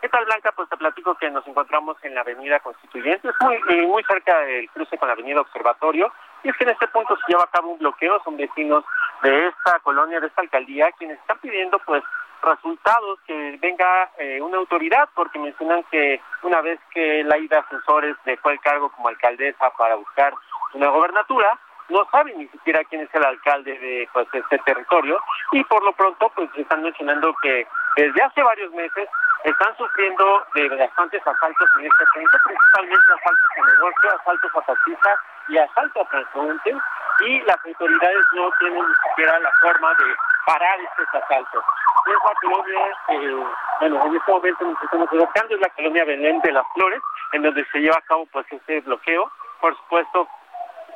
¿Qué 0.00 0.08
tal, 0.08 0.24
Blanca? 0.26 0.52
Pues 0.52 0.68
te 0.68 0.76
platico 0.76 1.16
que 1.16 1.28
nos 1.30 1.46
encontramos 1.46 1.96
en 2.04 2.14
la 2.14 2.20
Avenida 2.20 2.60
Constituyentes, 2.60 3.34
muy, 3.40 3.56
eh, 3.68 3.86
muy 3.86 4.04
cerca 4.04 4.38
del 4.40 4.70
cruce 4.70 4.96
con 4.96 5.08
la 5.08 5.14
Avenida 5.14 5.40
Observatorio. 5.40 6.12
Y 6.42 6.48
es 6.48 6.56
que 6.56 6.64
en 6.64 6.70
este 6.70 6.88
punto 6.88 7.16
se 7.16 7.32
lleva 7.32 7.44
a 7.44 7.50
cabo 7.50 7.72
un 7.72 7.78
bloqueo, 7.78 8.22
son 8.24 8.36
vecinos 8.36 8.84
de 9.22 9.48
esta 9.48 9.78
colonia, 9.80 10.20
de 10.20 10.28
esta 10.28 10.42
alcaldía, 10.42 10.92
quienes 10.92 11.18
están 11.18 11.38
pidiendo 11.38 11.78
pues 11.80 12.02
resultados, 12.42 13.18
que 13.26 13.58
venga 13.60 14.10
eh, 14.18 14.40
una 14.40 14.58
autoridad, 14.58 15.08
porque 15.14 15.38
mencionan 15.38 15.82
que 15.90 16.20
una 16.42 16.60
vez 16.60 16.78
que 16.92 17.24
Laida 17.24 17.60
Asesores 17.60 18.16
dejó 18.24 18.50
el 18.50 18.60
cargo 18.60 18.90
como 18.90 19.08
alcaldesa 19.08 19.70
para 19.76 19.96
buscar 19.96 20.32
una 20.74 20.88
gobernatura, 20.88 21.58
no 21.88 22.06
saben 22.12 22.38
ni 22.38 22.46
siquiera 22.48 22.84
quién 22.84 23.02
es 23.02 23.14
el 23.14 23.24
alcalde 23.24 23.78
de 23.78 24.08
pues, 24.12 24.28
este 24.32 24.58
territorio 24.58 25.18
y 25.52 25.64
por 25.64 25.82
lo 25.82 25.92
pronto 25.92 26.30
pues 26.34 26.50
están 26.56 26.82
mencionando 26.82 27.34
que 27.42 27.66
desde 27.96 28.22
hace 28.22 28.42
varios 28.42 28.72
meses 28.72 29.08
están 29.44 29.76
sufriendo 29.76 30.44
de 30.54 30.68
bastantes 30.68 31.26
asaltos 31.26 31.68
en 31.78 31.86
este 31.86 32.04
punto, 32.12 32.38
principalmente 32.44 33.12
asaltos 33.18 33.50
a 33.56 33.66
negocio, 33.72 34.20
asaltos 34.20 34.50
a 34.54 34.60
taxistas 34.66 35.18
y 35.48 35.58
asaltos 35.58 36.06
a 36.06 36.10
transeúntes, 36.10 36.76
y 37.20 37.40
las 37.42 37.58
autoridades 37.64 38.24
no 38.34 38.50
tienen 38.58 38.78
ni 38.78 38.94
siquiera 39.08 39.38
la 39.40 39.50
forma 39.60 39.90
de 39.94 40.04
parar 40.46 40.78
estos 40.80 41.22
asaltos. 41.22 41.64
Es 42.06 42.14
la 42.14 42.34
colonia, 42.40 42.78
eh, 43.08 43.44
bueno, 43.80 44.06
en 44.06 44.16
este 44.16 44.32
momento 44.32 44.64
nos 44.64 44.82
estamos 44.82 45.12
ubicando, 45.12 45.54
es 45.54 45.60
la 45.60 45.68
colonia 45.70 46.04
Belén 46.04 46.40
de 46.40 46.52
las 46.52 46.64
Flores, 46.74 47.02
en 47.32 47.42
donde 47.42 47.66
se 47.72 47.78
lleva 47.80 47.96
a 47.96 48.02
cabo 48.02 48.26
pues 48.32 48.46
este 48.50 48.80
bloqueo. 48.80 49.30
Por 49.60 49.76
supuesto, 49.76 50.28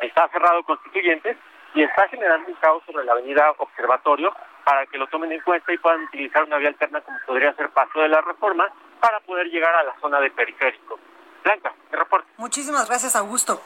está 0.00 0.28
cerrado 0.28 0.62
constituyentes 0.62 1.36
y 1.74 1.82
está 1.82 2.08
generando 2.08 2.48
un 2.48 2.54
caos 2.54 2.82
sobre 2.86 3.04
la 3.04 3.12
avenida 3.12 3.52
Observatorio, 3.58 4.34
para 4.64 4.86
que 4.86 4.98
lo 4.98 5.06
tomen 5.08 5.32
en 5.32 5.40
cuenta 5.40 5.72
y 5.72 5.78
puedan 5.78 6.04
utilizar 6.04 6.44
una 6.44 6.58
vía 6.58 6.68
alterna 6.68 7.00
como 7.00 7.18
podría 7.26 7.52
ser 7.54 7.70
Paso 7.70 8.00
de 8.00 8.08
la 8.08 8.20
Reforma 8.20 8.70
para 9.00 9.18
poder 9.20 9.48
llegar 9.48 9.74
a 9.74 9.82
la 9.82 9.94
zona 10.00 10.20
de 10.20 10.30
periférico. 10.30 10.98
Blanca, 11.42 11.74
el 11.90 11.98
reporte. 11.98 12.28
Muchísimas 12.36 12.88
gracias, 12.88 13.16
Augusto. 13.16 13.60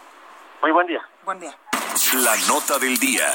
Muy 0.62 0.72
buen 0.72 0.86
día. 0.86 1.00
Buen 1.24 1.40
día. 1.40 1.56
La 2.14 2.36
nota 2.48 2.78
del 2.78 2.96
día. 2.98 3.26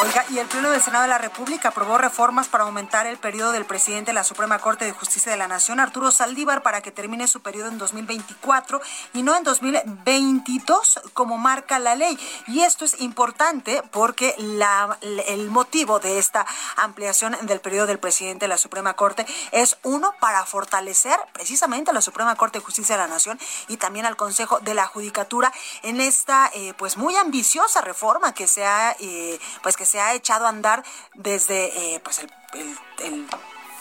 Oiga, 0.00 0.24
y 0.30 0.38
el 0.38 0.46
Pleno 0.48 0.70
del 0.70 0.82
Senado 0.82 1.02
de 1.02 1.08
la 1.08 1.18
República 1.18 1.68
aprobó 1.68 1.98
reformas 1.98 2.48
para 2.48 2.64
aumentar 2.64 3.06
el 3.06 3.16
periodo 3.16 3.52
del 3.52 3.64
presidente 3.64 4.10
de 4.10 4.14
la 4.14 4.24
Suprema 4.24 4.58
Corte 4.58 4.84
de 4.84 4.92
Justicia 4.92 5.30
de 5.30 5.38
la 5.38 5.46
Nación, 5.46 5.78
Arturo 5.78 6.10
Saldívar, 6.10 6.62
para 6.62 6.80
que 6.80 6.90
termine 6.90 7.28
su 7.28 7.42
periodo 7.42 7.68
en 7.68 7.78
2024 7.78 8.80
y 9.12 9.22
no 9.22 9.36
en 9.36 9.44
2022, 9.44 11.00
como 11.12 11.38
marca 11.38 11.78
la 11.78 11.94
ley. 11.94 12.18
Y 12.48 12.62
esto 12.62 12.84
es 12.84 13.00
importante 13.00 13.82
porque 13.92 14.34
el 14.36 15.50
motivo 15.50 16.00
de 16.00 16.18
esta 16.18 16.44
ampliación 16.76 17.36
del 17.42 17.60
periodo 17.60 17.86
del 17.86 17.98
presidente 17.98 18.44
de 18.44 18.48
la 18.48 18.58
Suprema 18.58 18.94
Corte 18.94 19.24
es 19.52 19.78
uno 19.82 20.12
para 20.18 20.44
fortalecer 20.44 21.18
precisamente 21.32 21.90
a 21.90 21.94
la 21.94 22.00
Suprema 22.00 22.34
Corte 22.34 22.58
de 22.58 22.64
Justicia 22.64 22.96
de 22.96 23.02
la 23.02 23.08
Nación 23.08 23.38
y 23.68 23.76
también 23.76 24.06
al 24.06 24.16
Consejo 24.16 24.58
de 24.60 24.74
la 24.74 24.86
Judicatura 24.86 25.52
en 25.82 26.00
esta 26.00 26.50
eh, 26.52 26.74
pues 26.76 26.96
muy 26.96 27.14
ambiciosa 27.16 27.80
reforma 27.80 28.34
que 28.34 28.48
se 28.48 28.64
ha 28.66 28.96
eh, 28.98 29.38
pues 29.62 29.76
que 29.76 29.83
se 29.84 30.00
ha 30.00 30.14
echado 30.14 30.46
a 30.46 30.48
andar 30.48 30.84
desde 31.14 31.94
eh, 31.94 32.00
pues 32.00 32.20
el, 32.20 33.28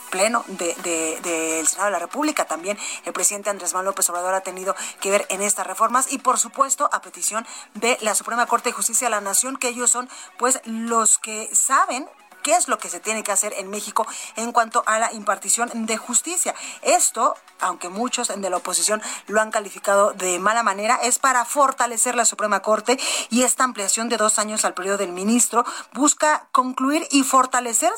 pleno 0.09 0.43
del 0.47 0.75
de, 0.83 1.63
Senado 1.65 1.85
de 1.85 1.91
la 1.91 1.99
República. 1.99 2.45
También 2.45 2.77
el 3.03 3.13
presidente 3.13 3.49
Andrés 3.49 3.73
Manuel 3.73 3.87
López 3.87 4.07
Obrador 4.11 4.35
ha 4.35 4.41
tenido 4.41 4.75
que 4.99 5.09
ver 5.09 5.25
en 5.29 5.41
estas 5.41 5.65
reformas 5.65 6.11
y 6.13 6.19
por 6.19 6.37
supuesto 6.37 6.87
a 6.93 7.01
petición 7.01 7.47
de 7.73 7.97
la 8.01 8.13
Suprema 8.13 8.45
Corte 8.45 8.69
de 8.69 8.73
Justicia 8.73 9.07
de 9.07 9.11
la 9.11 9.21
Nación, 9.21 9.57
que 9.57 9.69
ellos 9.69 9.89
son 9.89 10.07
pues 10.37 10.61
los 10.65 11.17
que 11.17 11.49
saben 11.55 12.07
qué 12.43 12.53
es 12.53 12.67
lo 12.67 12.77
que 12.77 12.89
se 12.89 12.99
tiene 12.99 13.23
que 13.23 13.31
hacer 13.31 13.53
en 13.57 13.69
México 13.69 14.05
en 14.35 14.51
cuanto 14.51 14.83
a 14.85 14.99
la 14.99 15.11
impartición 15.13 15.69
de 15.85 15.97
justicia. 15.97 16.53
Esto, 16.81 17.35
aunque 17.59 17.89
muchos 17.89 18.27
de 18.27 18.49
la 18.49 18.57
oposición 18.57 19.01
lo 19.27 19.41
han 19.41 19.51
calificado 19.51 20.11
de 20.13 20.37
mala 20.39 20.61
manera, 20.61 20.99
es 21.01 21.19
para 21.19 21.45
fortalecer 21.45 22.15
la 22.15 22.25
Suprema 22.25 22.61
Corte 22.61 22.99
y 23.29 23.43
esta 23.43 23.63
ampliación 23.63 24.09
de 24.09 24.17
dos 24.17 24.37
años 24.39 24.65
al 24.65 24.73
periodo 24.73 24.97
del 24.97 25.11
ministro 25.11 25.65
busca 25.93 26.47
concluir 26.51 27.07
y 27.11 27.23
fortalecer 27.23 27.91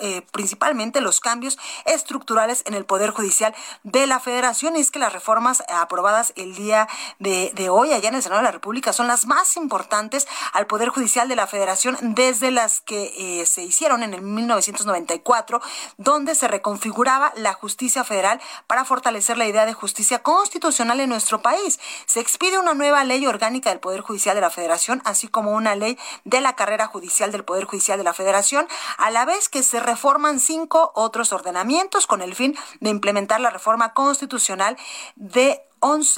eh, 0.00 0.22
principalmente 0.32 1.00
los 1.00 1.20
cambios 1.20 1.58
estructurales 1.84 2.62
en 2.66 2.74
el 2.74 2.84
Poder 2.84 3.10
Judicial 3.10 3.54
de 3.84 4.06
la 4.06 4.18
Federación. 4.18 4.76
Y 4.76 4.80
es 4.80 4.90
que 4.90 4.98
las 4.98 5.12
reformas 5.12 5.62
aprobadas 5.68 6.32
el 6.36 6.54
día 6.54 6.88
de, 7.18 7.52
hoy 7.70 7.92
allá 7.92 8.08
en 8.08 8.16
el 8.16 8.22
Senado 8.22 8.40
de 8.40 8.46
la 8.46 8.52
República 8.52 8.92
son 8.92 9.06
las 9.06 9.26
más 9.26 9.56
importantes 9.56 10.26
al 10.52 10.66
Poder 10.66 10.88
Judicial 10.88 11.28
de 11.28 11.36
la 11.36 11.46
Federación 11.46 11.96
desde 12.00 12.50
las 12.50 12.80
que 12.80 13.40
eh, 13.40 13.46
se 13.46 13.62
hicieron 13.62 13.91
en 14.00 14.14
el 14.14 14.22
1994, 14.22 15.60
donde 15.98 16.34
se 16.34 16.48
reconfiguraba 16.48 17.32
la 17.36 17.52
justicia 17.52 18.04
federal 18.04 18.40
para 18.66 18.84
fortalecer 18.84 19.36
la 19.36 19.46
idea 19.46 19.66
de 19.66 19.74
justicia 19.74 20.22
constitucional 20.22 21.00
en 21.00 21.10
nuestro 21.10 21.42
país. 21.42 21.80
Se 22.06 22.20
expide 22.20 22.58
una 22.58 22.74
nueva 22.74 23.04
ley 23.04 23.26
orgánica 23.26 23.70
del 23.70 23.80
Poder 23.80 24.00
Judicial 24.00 24.34
de 24.34 24.40
la 24.40 24.50
Federación, 24.50 25.02
así 25.04 25.28
como 25.28 25.52
una 25.52 25.74
ley 25.74 25.98
de 26.24 26.40
la 26.40 26.54
carrera 26.54 26.86
judicial 26.86 27.32
del 27.32 27.44
Poder 27.44 27.64
Judicial 27.64 27.98
de 27.98 28.04
la 28.04 28.14
Federación, 28.14 28.66
a 28.96 29.10
la 29.10 29.24
vez 29.24 29.48
que 29.48 29.62
se 29.62 29.80
reforman 29.80 30.40
cinco 30.40 30.92
otros 30.94 31.32
ordenamientos 31.32 32.06
con 32.06 32.22
el 32.22 32.34
fin 32.34 32.56
de 32.80 32.90
implementar 32.90 33.40
la 33.40 33.50
reforma 33.50 33.92
constitucional 33.92 34.76
de 35.16 35.62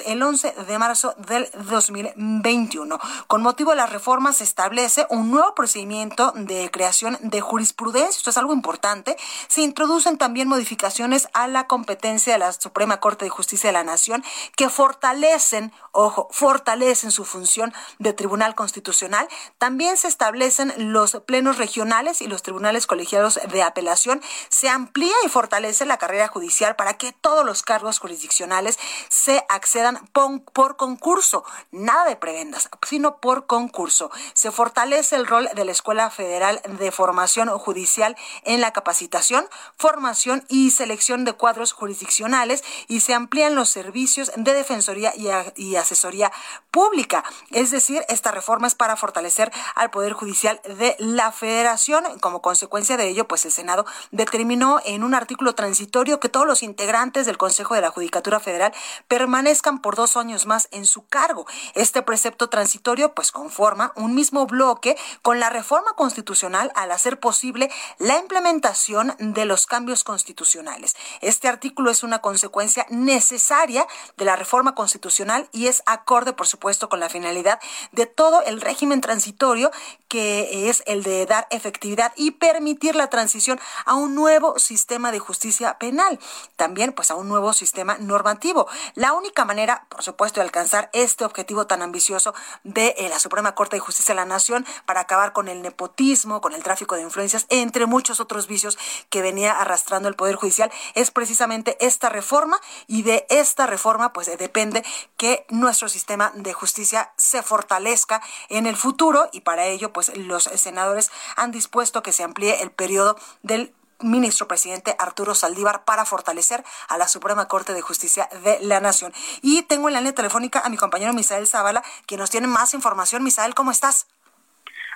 el 0.04 0.22
11 0.22 0.54
de 0.68 0.78
marzo 0.78 1.14
del 1.26 1.48
2021. 1.54 3.00
Con 3.26 3.42
motivo 3.42 3.70
de 3.70 3.76
las 3.76 3.90
reformas 3.90 4.36
se 4.36 4.44
establece 4.44 5.06
un 5.08 5.30
nuevo 5.30 5.54
procedimiento 5.54 6.32
de 6.36 6.70
creación 6.70 7.16
de 7.22 7.40
jurisprudencia, 7.40 8.18
esto 8.18 8.28
es 8.28 8.36
algo 8.36 8.52
importante. 8.52 9.16
Se 9.48 9.62
introducen 9.62 10.18
también 10.18 10.48
modificaciones 10.48 11.28
a 11.32 11.48
la 11.48 11.66
competencia 11.66 12.34
de 12.34 12.40
la 12.40 12.52
Suprema 12.52 13.00
Corte 13.00 13.24
de 13.24 13.30
Justicia 13.30 13.68
de 13.68 13.72
la 13.72 13.84
Nación 13.84 14.22
que 14.54 14.68
fortalecen, 14.68 15.72
ojo, 15.92 16.28
fortalecen 16.30 17.10
su 17.10 17.24
función 17.24 17.72
de 17.98 18.12
Tribunal 18.12 18.54
Constitucional. 18.54 19.26
También 19.56 19.96
se 19.96 20.08
establecen 20.08 20.74
los 20.92 21.22
plenos 21.26 21.56
regionales 21.56 22.20
y 22.20 22.26
los 22.26 22.42
tribunales 22.42 22.86
colegiados 22.86 23.40
de 23.50 23.62
apelación. 23.62 24.20
Se 24.50 24.68
amplía 24.68 25.14
y 25.24 25.30
fortalece 25.30 25.86
la 25.86 25.96
carrera 25.96 26.28
judicial 26.28 26.76
para 26.76 26.98
que 26.98 27.12
todos 27.12 27.46
los 27.46 27.62
cargos 27.62 27.98
jurisdiccionales 27.98 28.78
se 29.08 29.42
accedan 29.54 30.06
por 30.12 30.76
concurso, 30.76 31.44
nada 31.70 32.04
de 32.06 32.16
prebendas, 32.16 32.68
sino 32.86 33.18
por 33.18 33.46
concurso. 33.46 34.10
Se 34.34 34.50
fortalece 34.50 35.16
el 35.16 35.26
rol 35.26 35.48
de 35.54 35.64
la 35.64 35.72
Escuela 35.72 36.10
Federal 36.10 36.60
de 36.64 36.90
Formación 36.90 37.48
Judicial 37.58 38.16
en 38.42 38.60
la 38.60 38.72
capacitación, 38.72 39.46
formación 39.76 40.44
y 40.48 40.70
selección 40.70 41.24
de 41.24 41.32
cuadros 41.32 41.72
jurisdiccionales 41.72 42.64
y 42.88 43.00
se 43.00 43.14
amplían 43.14 43.54
los 43.54 43.68
servicios 43.68 44.32
de 44.36 44.54
defensoría 44.54 45.12
y, 45.56 45.76
asesoría 45.76 46.32
pública. 46.70 47.24
Es 47.50 47.70
decir, 47.70 48.04
esta 48.08 48.30
reforma 48.30 48.66
es 48.66 48.74
para 48.74 48.96
fortalecer 48.96 49.52
al 49.74 49.90
Poder 49.90 50.12
Judicial 50.12 50.60
de 50.64 50.96
la 50.98 51.32
Federación. 51.32 52.04
Como 52.20 52.42
consecuencia 52.42 52.96
de 52.96 53.08
ello, 53.08 53.26
pues 53.26 53.44
el 53.44 53.52
Senado 53.52 53.86
determinó 54.10 54.80
en 54.84 55.04
un 55.04 55.14
artículo 55.14 55.54
transitorio 55.54 56.20
que 56.20 56.28
todos 56.28 56.46
los 56.46 56.62
integrantes 56.62 57.26
del 57.26 57.38
Consejo 57.38 57.74
de 57.74 57.80
la 57.80 57.90
Judicatura 57.90 58.40
Federal 58.40 58.72
permanecen 59.08 59.43
por 59.82 59.94
dos 59.94 60.16
años 60.16 60.46
más 60.46 60.68
en 60.70 60.86
su 60.86 61.06
cargo. 61.06 61.46
Este 61.74 62.02
precepto 62.02 62.48
transitorio 62.48 63.14
pues 63.14 63.30
conforma 63.30 63.92
un 63.94 64.14
mismo 64.14 64.46
bloque 64.46 64.96
con 65.22 65.38
la 65.38 65.50
reforma 65.50 65.92
constitucional 65.96 66.72
al 66.74 66.90
hacer 66.90 67.20
posible 67.20 67.70
la 67.98 68.18
implementación 68.18 69.14
de 69.18 69.44
los 69.44 69.66
cambios 69.66 70.02
constitucionales. 70.02 70.96
Este 71.20 71.48
artículo 71.48 71.90
es 71.90 72.02
una 72.02 72.20
consecuencia 72.20 72.86
necesaria 72.88 73.86
de 74.16 74.24
la 74.24 74.36
reforma 74.36 74.74
constitucional 74.74 75.48
y 75.52 75.66
es 75.66 75.82
acorde, 75.86 76.32
por 76.32 76.46
supuesto, 76.46 76.88
con 76.88 77.00
la 77.00 77.10
finalidad 77.10 77.60
de 77.92 78.06
todo 78.06 78.42
el 78.42 78.60
régimen 78.60 79.00
transitorio 79.00 79.70
que 80.08 80.68
es 80.68 80.84
el 80.86 81.02
de 81.02 81.26
dar 81.26 81.48
efectividad 81.50 82.12
y 82.14 82.30
permitir 82.30 82.94
la 82.94 83.10
transición 83.10 83.58
a 83.84 83.94
un 83.94 84.14
nuevo 84.14 84.60
sistema 84.60 85.10
de 85.10 85.18
justicia 85.18 85.76
penal, 85.78 86.20
también 86.54 86.92
pues 86.92 87.10
a 87.10 87.16
un 87.16 87.28
nuevo 87.28 87.52
sistema 87.52 87.96
normativo. 87.98 88.68
La 88.94 89.12
única 89.12 89.33
manera, 89.44 89.86
por 89.88 90.02
supuesto, 90.02 90.38
de 90.38 90.44
alcanzar 90.44 90.90
este 90.92 91.24
objetivo 91.24 91.66
tan 91.66 91.82
ambicioso 91.82 92.34
de 92.62 92.94
eh, 92.98 93.08
la 93.08 93.18
Suprema 93.18 93.54
Corte 93.54 93.76
de 93.76 93.80
Justicia 93.80 94.14
de 94.14 94.20
la 94.20 94.26
Nación 94.26 94.64
para 94.86 95.00
acabar 95.00 95.32
con 95.32 95.48
el 95.48 95.62
nepotismo, 95.62 96.40
con 96.40 96.52
el 96.52 96.62
tráfico 96.62 96.94
de 96.94 97.02
influencias, 97.02 97.46
entre 97.48 97.86
muchos 97.86 98.20
otros 98.20 98.46
vicios 98.46 98.78
que 99.10 99.22
venía 99.22 99.60
arrastrando 99.60 100.08
el 100.08 100.14
Poder 100.14 100.36
Judicial, 100.36 100.70
es 100.94 101.10
precisamente 101.10 101.76
esta 101.80 102.08
reforma. 102.08 102.60
Y 102.86 103.02
de 103.02 103.26
esta 103.30 103.66
reforma 103.66 104.12
pues 104.12 104.28
eh, 104.28 104.36
depende 104.36 104.84
que 105.16 105.46
nuestro 105.48 105.88
sistema 105.88 106.30
de 106.34 106.52
justicia 106.52 107.12
se 107.16 107.42
fortalezca 107.42 108.22
en 108.48 108.66
el 108.66 108.76
futuro. 108.76 109.28
Y 109.32 109.40
para 109.40 109.66
ello 109.66 109.92
pues 109.92 110.16
los 110.16 110.44
senadores 110.44 111.10
han 111.36 111.50
dispuesto 111.50 112.02
que 112.02 112.12
se 112.12 112.22
amplíe 112.22 112.62
el 112.62 112.70
periodo 112.70 113.16
del 113.42 113.74
ministro 114.00 114.48
presidente 114.48 114.94
Arturo 114.98 115.34
Saldívar 115.34 115.84
para 115.84 116.04
fortalecer 116.04 116.62
a 116.88 116.98
la 116.98 117.08
Suprema 117.08 117.48
Corte 117.48 117.72
de 117.72 117.82
Justicia 117.82 118.28
de 118.44 118.58
la 118.62 118.80
Nación. 118.80 119.12
Y 119.42 119.62
tengo 119.62 119.88
en 119.88 119.94
la 119.94 120.00
línea 120.00 120.14
telefónica 120.14 120.62
a 120.64 120.68
mi 120.68 120.76
compañero 120.76 121.12
Misael 121.12 121.46
Zavala, 121.46 121.82
que 122.06 122.16
nos 122.16 122.30
tiene 122.30 122.46
más 122.46 122.74
información. 122.74 123.22
Misael, 123.22 123.54
¿cómo 123.54 123.70
estás? 123.70 124.06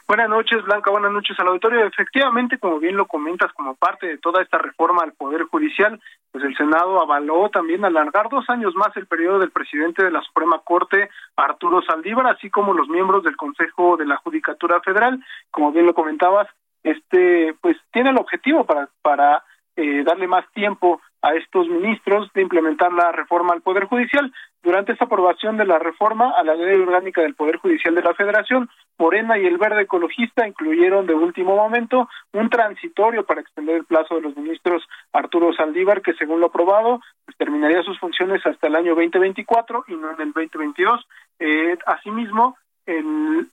Buenas 0.09 0.31
noches, 0.31 0.65
Blanca. 0.65 0.91
Buenas 0.91 1.13
noches 1.13 1.39
al 1.39 1.49
auditorio. 1.49 1.85
Efectivamente, 1.85 2.59
como 2.59 2.79
bien 2.79 2.97
lo 2.97 3.07
comentas, 3.07 3.53
como 3.53 3.75
parte 3.75 4.07
de 4.07 4.17
toda 4.17 4.43
esta 4.43 4.57
reforma 4.57 5.03
al 5.03 5.13
Poder 5.13 5.43
Judicial, 5.43 6.01
pues 6.33 6.45
el 6.45 6.57
Senado 6.57 7.03
avaló 7.03 7.51
también 7.51 7.85
alargar 7.85 8.31
dos 8.31 8.49
años 8.49 8.75
más 8.75 8.97
el 8.97 9.07
periodo 9.07 9.39
del 9.39 9.51
presidente 9.51 10.03
de 10.03 10.11
la 10.11 10.23
Suprema 10.23 10.63
Corte, 10.65 11.11
Arturo 11.37 11.83
Saldívar, 11.83 12.27
así 12.27 12.49
como 12.49 12.73
los 12.73 12.89
miembros 12.89 13.23
del 13.23 13.37
Consejo 13.37 13.99
de 13.99 14.07
la 14.07 14.17
Judicatura 14.17 14.81
Federal. 14.81 15.23
Como 15.51 15.73
bien 15.73 15.85
lo 15.85 15.93
comentabas, 15.93 16.49
este 16.83 17.55
pues 17.61 17.77
tiene 17.93 18.11
el 18.11 18.19
objetivo 18.19 18.65
para 18.65 18.89
para 19.03 19.43
eh, 19.77 20.03
darle 20.05 20.27
más 20.27 20.45
tiempo 20.53 21.01
a 21.23 21.35
estos 21.35 21.69
ministros 21.69 22.31
de 22.33 22.43
implementar 22.43 22.93
la 22.93 23.13
reforma 23.13 23.53
al 23.53 23.63
Poder 23.63 23.85
Judicial. 23.85 24.33
Durante 24.63 24.93
esta 24.93 25.05
aprobación 25.05 25.57
de 25.57 25.65
la 25.65 25.79
reforma 25.79 26.33
a 26.37 26.43
la 26.43 26.55
ley 26.55 26.81
orgánica 26.81 27.23
del 27.23 27.35
Poder 27.35 27.57
Judicial 27.59 27.95
de 27.95 28.03
la 28.03 28.15
Federación, 28.15 28.69
Morena 28.99 29.39
y 29.39 29.47
el 29.47 29.57
Verde 29.57 29.83
Ecologista 29.83 30.47
incluyeron 30.47 31.07
de 31.07 31.15
último 31.15 31.57
momento 31.57 32.09
un 32.33 32.51
transitorio 32.51 33.25
para 33.25 33.41
extender 33.41 33.77
el 33.77 33.85
plazo 33.85 34.17
de 34.17 34.23
los 34.23 34.37
ministros 34.37 34.83
Arturo 35.13 35.53
Saldívar, 35.53 36.03
que 36.03 36.15
según 36.15 36.41
lo 36.41 36.47
aprobado, 36.47 37.01
pues, 37.25 37.37
terminaría 37.37 37.83
sus 37.83 37.99
funciones 37.99 38.45
hasta 38.47 38.67
el 38.67 38.77
año 38.77 38.95
2024 38.95 39.85
y 39.89 39.95
no 39.95 40.11
en 40.13 40.21
el 40.21 40.33
2022. 40.33 41.07
Eh, 41.39 41.79
asimismo, 41.87 42.57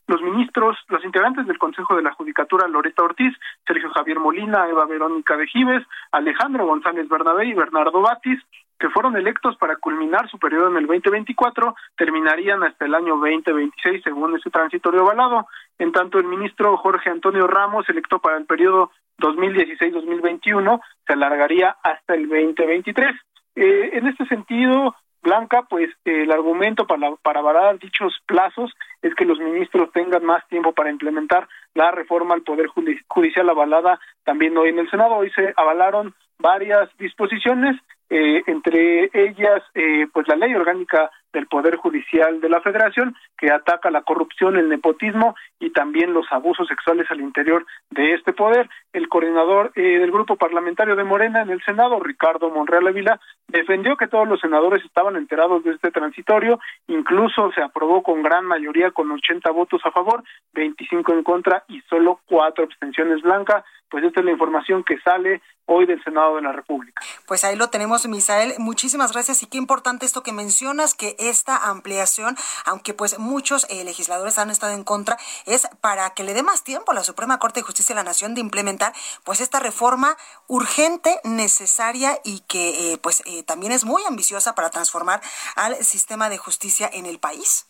los 0.07 0.21
ministros, 0.21 0.77
los 0.87 1.03
integrantes 1.03 1.45
del 1.45 1.57
Consejo 1.57 1.95
de 1.95 2.03
la 2.03 2.13
Judicatura, 2.13 2.67
Loreta 2.67 3.03
Ortiz, 3.03 3.33
Sergio 3.67 3.89
Javier 3.89 4.19
Molina, 4.19 4.67
Eva 4.69 4.85
Verónica 4.85 5.35
de 5.35 5.47
Gives, 5.47 5.83
Alejandro 6.11 6.65
González 6.65 7.09
Bernabé 7.09 7.47
y 7.47 7.53
Bernardo 7.53 8.01
Batis, 8.01 8.39
que 8.79 8.89
fueron 8.89 9.15
electos 9.15 9.57
para 9.57 9.77
culminar 9.77 10.29
su 10.29 10.37
periodo 10.37 10.69
en 10.69 10.77
el 10.77 10.87
2024, 10.87 11.75
terminarían 11.97 12.63
hasta 12.63 12.85
el 12.85 12.95
año 12.95 13.15
2026, 13.17 14.03
según 14.03 14.35
ese 14.35 14.49
transitorio 14.49 15.01
avalado. 15.01 15.47
En 15.79 15.91
tanto, 15.91 16.19
el 16.19 16.25
ministro 16.25 16.77
Jorge 16.77 17.09
Antonio 17.09 17.47
Ramos, 17.47 17.87
electo 17.89 18.19
para 18.19 18.37
el 18.37 18.45
periodo 18.45 18.91
2016-2021, 19.19 20.81
se 21.07 21.13
alargaría 21.13 21.75
hasta 21.83 22.15
el 22.15 22.27
2023. 22.27 23.15
Eh, 23.55 23.89
en 23.93 24.07
este 24.07 24.25
sentido, 24.25 24.95
Blanca, 25.25 25.63
pues 25.67 25.89
el 26.05 26.31
argumento 26.31 26.85
para, 26.85 27.15
para 27.23 27.39
avalar 27.39 27.79
dichos 27.79 28.13
plazos 28.27 28.71
es 29.01 29.15
que 29.15 29.25
los 29.25 29.39
ministros 29.39 29.91
tengan 29.91 30.23
más 30.23 30.47
tiempo 30.47 30.71
para 30.71 30.91
implementar 30.91 31.47
la 31.73 31.89
reforma 31.91 32.35
al 32.35 32.43
Poder 32.43 32.67
Judicial 32.67 33.49
avalada 33.49 33.99
también 34.23 34.55
hoy 34.55 34.69
en 34.69 34.79
el 34.79 34.89
Senado. 34.89 35.15
Hoy 35.15 35.31
se 35.31 35.51
avalaron 35.57 36.13
varias 36.37 36.89
disposiciones, 36.99 37.75
eh, 38.09 38.43
entre 38.45 39.09
ellas 39.13 39.63
eh, 39.73 40.05
pues 40.13 40.27
la 40.27 40.35
ley 40.35 40.53
orgánica 40.53 41.09
del 41.33 41.47
Poder 41.47 41.75
Judicial 41.77 42.39
de 42.39 42.49
la 42.49 42.61
Federación, 42.61 43.15
que 43.35 43.51
ataca 43.51 43.89
la 43.89 44.03
corrupción, 44.03 44.57
el 44.57 44.69
nepotismo 44.69 45.35
y 45.59 45.71
también 45.71 46.13
los 46.13 46.25
abusos 46.31 46.67
sexuales 46.67 47.09
al 47.09 47.21
interior 47.21 47.65
de 47.89 48.13
este 48.13 48.33
poder. 48.33 48.69
El 48.93 49.07
coordinador 49.07 49.71
eh, 49.75 49.99
del 49.99 50.11
grupo 50.11 50.35
parlamentario 50.35 50.95
de 50.95 51.03
Morena 51.03 51.41
en 51.41 51.49
el 51.49 51.63
Senado, 51.63 51.99
Ricardo 51.99 52.49
Monreal 52.49 52.87
Ávila, 52.87 53.19
defendió 53.47 53.95
que 53.95 54.07
todos 54.07 54.27
los 54.27 54.39
senadores 54.39 54.83
estaban 54.83 55.15
enterados 55.15 55.63
de 55.63 55.71
este 55.71 55.91
transitorio, 55.91 56.59
incluso 56.87 57.51
se 57.53 57.61
aprobó 57.61 58.03
con 58.03 58.21
gran 58.21 58.45
mayoría 58.45 58.91
con 58.91 59.11
80 59.11 59.49
votos 59.51 59.81
a 59.85 59.91
favor, 59.91 60.23
25 60.53 61.13
en 61.13 61.23
contra 61.23 61.63
y 61.67 61.81
solo 61.81 62.19
cuatro 62.25 62.63
abstenciones 62.63 63.21
blancas. 63.21 63.63
Pues 63.89 64.03
esta 64.03 64.19
es 64.19 64.25
la 64.25 64.31
información 64.31 64.83
que 64.83 64.97
sale 64.99 65.41
hoy 65.65 65.85
del 65.85 66.03
Senado 66.03 66.35
de 66.35 66.41
la 66.41 66.51
República. 66.51 67.01
Pues 67.27 67.43
ahí 67.43 67.55
lo 67.55 67.69
tenemos, 67.69 68.07
Misael. 68.07 68.53
Muchísimas 68.59 69.11
gracias 69.11 69.41
y 69.43 69.47
qué 69.47 69.57
importante 69.57 70.05
esto 70.05 70.23
que 70.23 70.31
mencionas, 70.31 70.93
que 70.93 71.15
esta 71.19 71.69
ampliación, 71.69 72.35
aunque 72.65 72.93
pues 72.93 73.19
muchos 73.19 73.65
eh, 73.69 73.83
legisladores 73.83 74.37
han 74.37 74.49
estado 74.49 74.73
en 74.73 74.83
contra, 74.83 75.17
es 75.45 75.67
para 75.81 76.09
que 76.11 76.23
le 76.23 76.33
dé 76.33 76.43
más 76.43 76.63
tiempo 76.63 76.91
a 76.91 76.95
la 76.95 77.03
Suprema 77.03 77.39
Corte 77.39 77.59
de 77.59 77.65
Justicia 77.65 77.95
de 77.95 78.01
la 78.01 78.05
Nación 78.05 78.35
de 78.35 78.41
implementar 78.41 78.93
pues 79.23 79.41
esta 79.41 79.59
reforma 79.59 80.15
urgente, 80.47 81.19
necesaria 81.23 82.19
y 82.23 82.41
que 82.47 82.93
eh, 82.93 82.97
pues 83.01 83.23
eh, 83.25 83.43
también 83.43 83.71
es 83.71 83.85
muy 83.85 84.03
ambiciosa 84.07 84.55
para 84.55 84.69
transformar 84.69 85.21
al 85.55 85.75
sistema 85.77 86.29
de 86.29 86.37
justicia 86.37 86.89
en 86.91 87.05
el 87.05 87.19
país. 87.19 87.67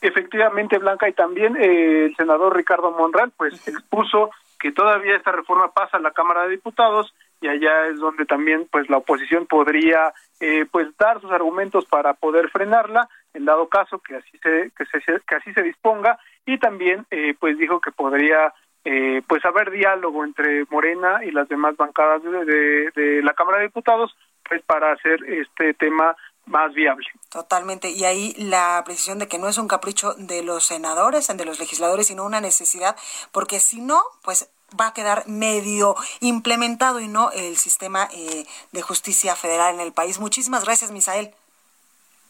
Efectivamente, 0.00 0.78
Blanca, 0.78 1.08
y 1.08 1.14
también 1.14 1.56
eh, 1.56 2.06
el 2.06 2.16
senador 2.16 2.54
Ricardo 2.54 2.90
Monreal 2.90 3.32
pues 3.36 3.66
expuso 3.66 4.30
que 4.60 4.70
todavía 4.72 5.16
esta 5.16 5.32
reforma 5.32 5.72
pasa 5.72 5.96
a 5.96 6.00
la 6.00 6.10
Cámara 6.10 6.44
de 6.44 6.50
Diputados 6.50 7.14
y 7.40 7.48
allá 7.48 7.86
es 7.88 7.98
donde 7.98 8.24
también 8.24 8.66
pues 8.70 8.88
la 8.88 8.98
oposición 8.98 9.46
podría 9.46 10.12
eh, 10.40 10.66
pues 10.70 10.88
dar 10.98 11.20
sus 11.20 11.30
argumentos 11.30 11.84
para 11.84 12.14
poder 12.14 12.48
frenarla 12.50 13.08
en 13.34 13.44
dado 13.44 13.68
caso 13.68 13.98
que 13.98 14.16
así 14.16 14.38
se 14.42 14.70
que, 14.76 14.84
se, 14.86 15.00
que 15.00 15.34
así 15.34 15.52
se 15.52 15.62
disponga 15.62 16.18
y 16.46 16.58
también 16.58 17.06
eh, 17.10 17.34
pues 17.38 17.58
dijo 17.58 17.80
que 17.80 17.92
podría 17.92 18.54
eh, 18.84 19.22
pues 19.26 19.44
haber 19.44 19.70
diálogo 19.70 20.24
entre 20.24 20.64
Morena 20.70 21.24
y 21.24 21.30
las 21.30 21.48
demás 21.48 21.76
bancadas 21.76 22.22
de, 22.22 22.90
de 22.94 23.22
la 23.22 23.32
Cámara 23.34 23.58
de 23.58 23.64
Diputados 23.64 24.16
pues 24.48 24.62
para 24.62 24.92
hacer 24.92 25.24
este 25.24 25.74
tema 25.74 26.16
más 26.46 26.74
viable. 26.74 27.06
Totalmente. 27.30 27.90
Y 27.90 28.04
ahí 28.04 28.34
la 28.36 28.82
precisión 28.84 29.18
de 29.18 29.28
que 29.28 29.38
no 29.38 29.48
es 29.48 29.58
un 29.58 29.68
capricho 29.68 30.14
de 30.14 30.42
los 30.42 30.64
senadores, 30.64 31.34
de 31.34 31.44
los 31.44 31.58
legisladores, 31.58 32.08
sino 32.08 32.24
una 32.24 32.40
necesidad, 32.40 32.96
porque 33.32 33.60
si 33.60 33.80
no, 33.80 34.02
pues 34.22 34.50
va 34.78 34.88
a 34.88 34.94
quedar 34.94 35.26
medio 35.26 35.94
implementado 36.20 37.00
y 37.00 37.08
no 37.08 37.30
el 37.30 37.56
sistema 37.56 38.08
eh, 38.12 38.44
de 38.72 38.82
justicia 38.82 39.36
federal 39.36 39.74
en 39.74 39.80
el 39.80 39.92
país. 39.92 40.18
Muchísimas 40.18 40.64
gracias, 40.64 40.90
Misael. 40.90 41.34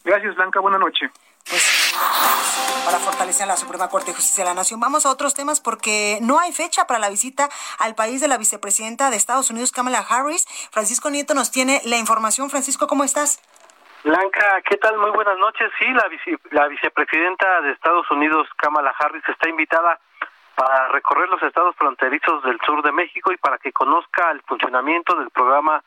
Gracias, 0.05 0.35
Blanca. 0.37 0.61
Buena 0.61 0.79
noche. 0.79 1.11
Pues 1.49 1.85
para 2.85 2.99
fortalecer 2.99 3.47
la 3.47 3.57
Suprema 3.57 3.89
Corte 3.89 4.09
de 4.09 4.15
Justicia 4.15 4.45
de 4.45 4.51
la 4.51 4.55
Nación. 4.55 4.79
Vamos 4.79 5.07
a 5.07 5.11
otros 5.11 5.35
temas 5.35 5.61
porque 5.61 6.19
no 6.21 6.39
hay 6.39 6.53
fecha 6.53 6.87
para 6.87 7.01
la 7.01 7.09
visita 7.09 7.49
al 7.79 7.95
país 7.95 8.21
de 8.21 8.29
la 8.29 8.37
vicepresidenta 8.37 9.11
de 9.11 9.17
Estados 9.17 9.51
Unidos, 9.51 9.73
Kamala 9.73 10.05
Harris. 10.07 10.47
Francisco 10.71 11.11
Nieto 11.11 11.35
nos 11.35 11.51
tiene 11.51 11.81
la 11.85 11.97
información. 11.97 12.51
Francisco, 12.51 12.87
¿cómo 12.87 13.05
estás? 13.05 13.41
Blanca, 14.05 14.61
¿qué 14.69 14.77
tal? 14.77 14.99
Muy 14.99 15.11
buenas 15.11 15.39
noches. 15.39 15.71
Sí, 15.79 15.87
la, 15.87 16.07
la 16.51 16.69
vicepresidenta 16.69 17.63
de 17.63 17.73
Estados 17.73 18.11
Unidos, 18.11 18.47
Kamala 18.57 18.95
Harris, 18.99 19.27
está 19.29 19.49
invitada 19.49 19.99
para 20.55 20.89
recorrer 20.89 21.29
los 21.29 21.43
estados 21.43 21.75
fronterizos 21.77 22.43
del 22.45 22.59
sur 22.67 22.83
de 22.83 22.93
México 22.93 23.33
y 23.33 23.39
para 23.39 23.59
que 23.59 23.73
conozca 23.73 24.31
el 24.31 24.43
funcionamiento 24.43 25.17
del 25.17 25.31
programa 25.31 25.83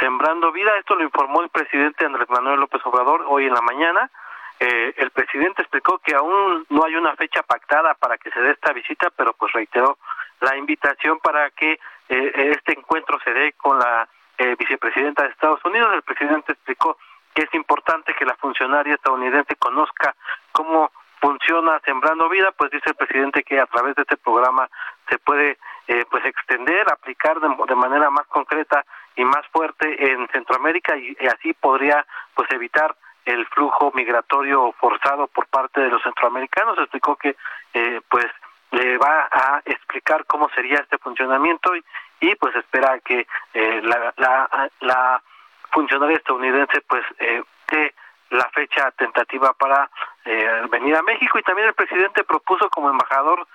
Sembrando 0.00 0.50
Vida. 0.50 0.72
Esto 0.78 0.94
lo 0.94 1.04
informó 1.04 1.42
el 1.42 1.50
presidente 1.50 2.06
Andrés 2.06 2.28
Manuel 2.30 2.58
López 2.58 2.80
Obrador 2.84 3.22
hoy 3.28 3.46
en 3.46 3.54
la 3.54 3.60
mañana. 3.60 4.10
Eh, 4.58 4.94
el 4.96 5.10
presidente 5.10 5.62
explicó 5.62 5.98
que 5.98 6.14
aún 6.14 6.66
no 6.70 6.84
hay 6.84 6.96
una 6.96 7.14
fecha 7.16 7.42
pactada 7.42 7.94
para 7.94 8.16
que 8.16 8.30
se 8.30 8.40
dé 8.40 8.52
esta 8.52 8.72
visita, 8.72 9.10
pero 9.14 9.34
pues 9.34 9.52
reiteró 9.52 9.98
la 10.40 10.56
invitación 10.56 11.18
para 11.18 11.50
que 11.50 11.78
eh, 12.08 12.52
este 12.56 12.72
encuentro 12.78 13.18
se 13.22 13.32
dé 13.32 13.52
con 13.52 13.78
la 13.78 14.08
eh, 14.38 14.56
vicepresidenta 14.58 15.22
de 15.22 15.30
Estados 15.30 15.62
Unidos. 15.64 15.92
El 15.92 16.02
presidente 16.02 16.52
explicó 16.52 16.96
que 17.34 17.42
es 17.42 17.54
importante 17.54 18.14
que 18.14 18.24
la 18.24 18.36
funcionaria 18.36 18.94
estadounidense 18.94 19.54
conozca 19.56 20.14
cómo 20.52 20.90
funciona 21.20 21.80
Sembrando 21.84 22.28
Vida, 22.28 22.52
pues 22.56 22.70
dice 22.70 22.90
el 22.90 22.96
presidente 22.96 23.42
que 23.42 23.60
a 23.60 23.66
través 23.66 23.94
de 23.94 24.02
este 24.02 24.16
programa 24.16 24.68
se 25.08 25.18
puede 25.18 25.58
eh, 25.86 26.04
pues 26.10 26.24
extender, 26.24 26.90
aplicar 26.90 27.38
de, 27.40 27.74
manera 27.74 28.10
más 28.10 28.26
concreta 28.28 28.84
y 29.20 29.24
más 29.24 29.46
fuerte 29.48 30.12
en 30.12 30.26
Centroamérica 30.28 30.96
y, 30.96 31.16
así 31.26 31.52
podría 31.52 32.06
pues 32.34 32.50
evitar 32.52 32.96
el 33.24 33.46
flujo 33.46 33.92
migratorio 33.94 34.72
forzado 34.80 35.26
por 35.28 35.46
parte 35.46 35.80
de 35.80 35.90
los 35.90 36.02
centroamericanos. 36.02 36.78
Explicó 36.78 37.16
que 37.16 37.36
eh, 37.74 38.00
pues 38.08 38.26
le 38.72 38.96
va 38.98 39.28
a 39.30 39.62
explicar 39.64 40.24
cómo 40.26 40.48
sería 40.50 40.78
este 40.78 40.96
funcionamiento 40.98 41.72
y, 42.20 42.34
pues 42.36 42.54
espera 42.56 42.98
que 43.00 43.26
eh, 43.54 43.80
la, 43.82 44.14
la, 44.16 44.70
la 44.80 45.22
funcionaria 45.70 46.16
estadounidense 46.16 46.80
pues 46.88 47.04
eh, 47.18 47.42
de 47.70 47.94
la 48.30 48.48
fecha 48.50 48.90
tentativa 48.92 49.52
para 49.54 49.90
eh, 50.24 50.62
venir 50.70 50.96
a 50.96 51.02
México 51.02 51.38
y 51.38 51.42
también 51.42 51.68
el 51.68 51.74
presidente 51.74 52.24
propuso 52.24 52.70
como 52.70 52.90
embajador 52.90 53.46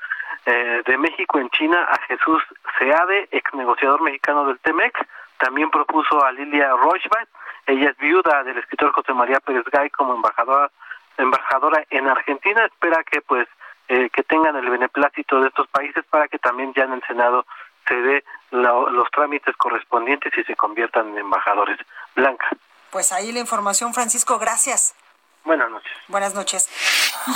eh, 0.45 0.83
de 0.85 0.97
México 0.97 1.39
en 1.39 1.49
China 1.49 1.87
a 1.89 1.97
Jesús 2.07 2.43
Seade, 2.77 3.27
ex 3.31 3.53
negociador 3.53 4.01
mexicano 4.01 4.45
del 4.45 4.59
Temex, 4.59 4.99
también 5.37 5.69
propuso 5.69 6.23
a 6.23 6.31
Lilia 6.31 6.69
Rochbach, 6.69 7.27
ella 7.67 7.89
es 7.89 7.97
viuda 7.97 8.43
del 8.43 8.57
escritor 8.57 8.91
José 8.93 9.13
María 9.13 9.39
Pérez 9.39 9.65
Gay 9.71 9.89
como 9.89 10.15
embajadora 10.15 10.71
embajadora 11.17 11.83
en 11.89 12.07
Argentina, 12.07 12.65
espera 12.65 13.03
que 13.03 13.21
pues 13.21 13.47
eh, 13.87 14.09
que 14.09 14.23
tengan 14.23 14.55
el 14.55 14.69
beneplácito 14.69 15.39
de 15.41 15.47
estos 15.47 15.67
países 15.67 16.03
para 16.09 16.27
que 16.27 16.39
también 16.39 16.73
ya 16.75 16.83
en 16.83 16.93
el 16.93 17.03
Senado 17.03 17.45
se 17.87 17.95
dé 17.95 18.23
los 18.51 19.09
trámites 19.11 19.55
correspondientes 19.57 20.33
y 20.37 20.43
se 20.43 20.55
conviertan 20.55 21.09
en 21.09 21.19
embajadores. 21.19 21.77
Blanca. 22.15 22.47
Pues 22.89 23.11
ahí 23.11 23.31
la 23.31 23.39
información, 23.39 23.93
Francisco, 23.93 24.39
gracias. 24.39 24.95
Buenas 25.43 25.69
noches. 25.69 25.91
Buenas 26.07 26.33
noches. 26.33 26.67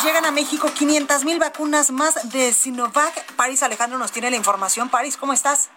Llegan 0.04 0.26
a 0.26 0.32
México 0.32 0.67
500 0.74 1.26
mil 1.26 1.38
vacunas 1.38 1.91
más 1.91 2.32
de 2.32 2.52
Sinovac. 2.54 3.36
París 3.36 3.62
Alejandro 3.62 4.00
nos 4.00 4.12
tiene 4.12 4.32
la 4.32 4.38
información. 4.38 4.89
París, 4.89 5.17
¿cómo 5.17 5.34
estás? 5.34 5.69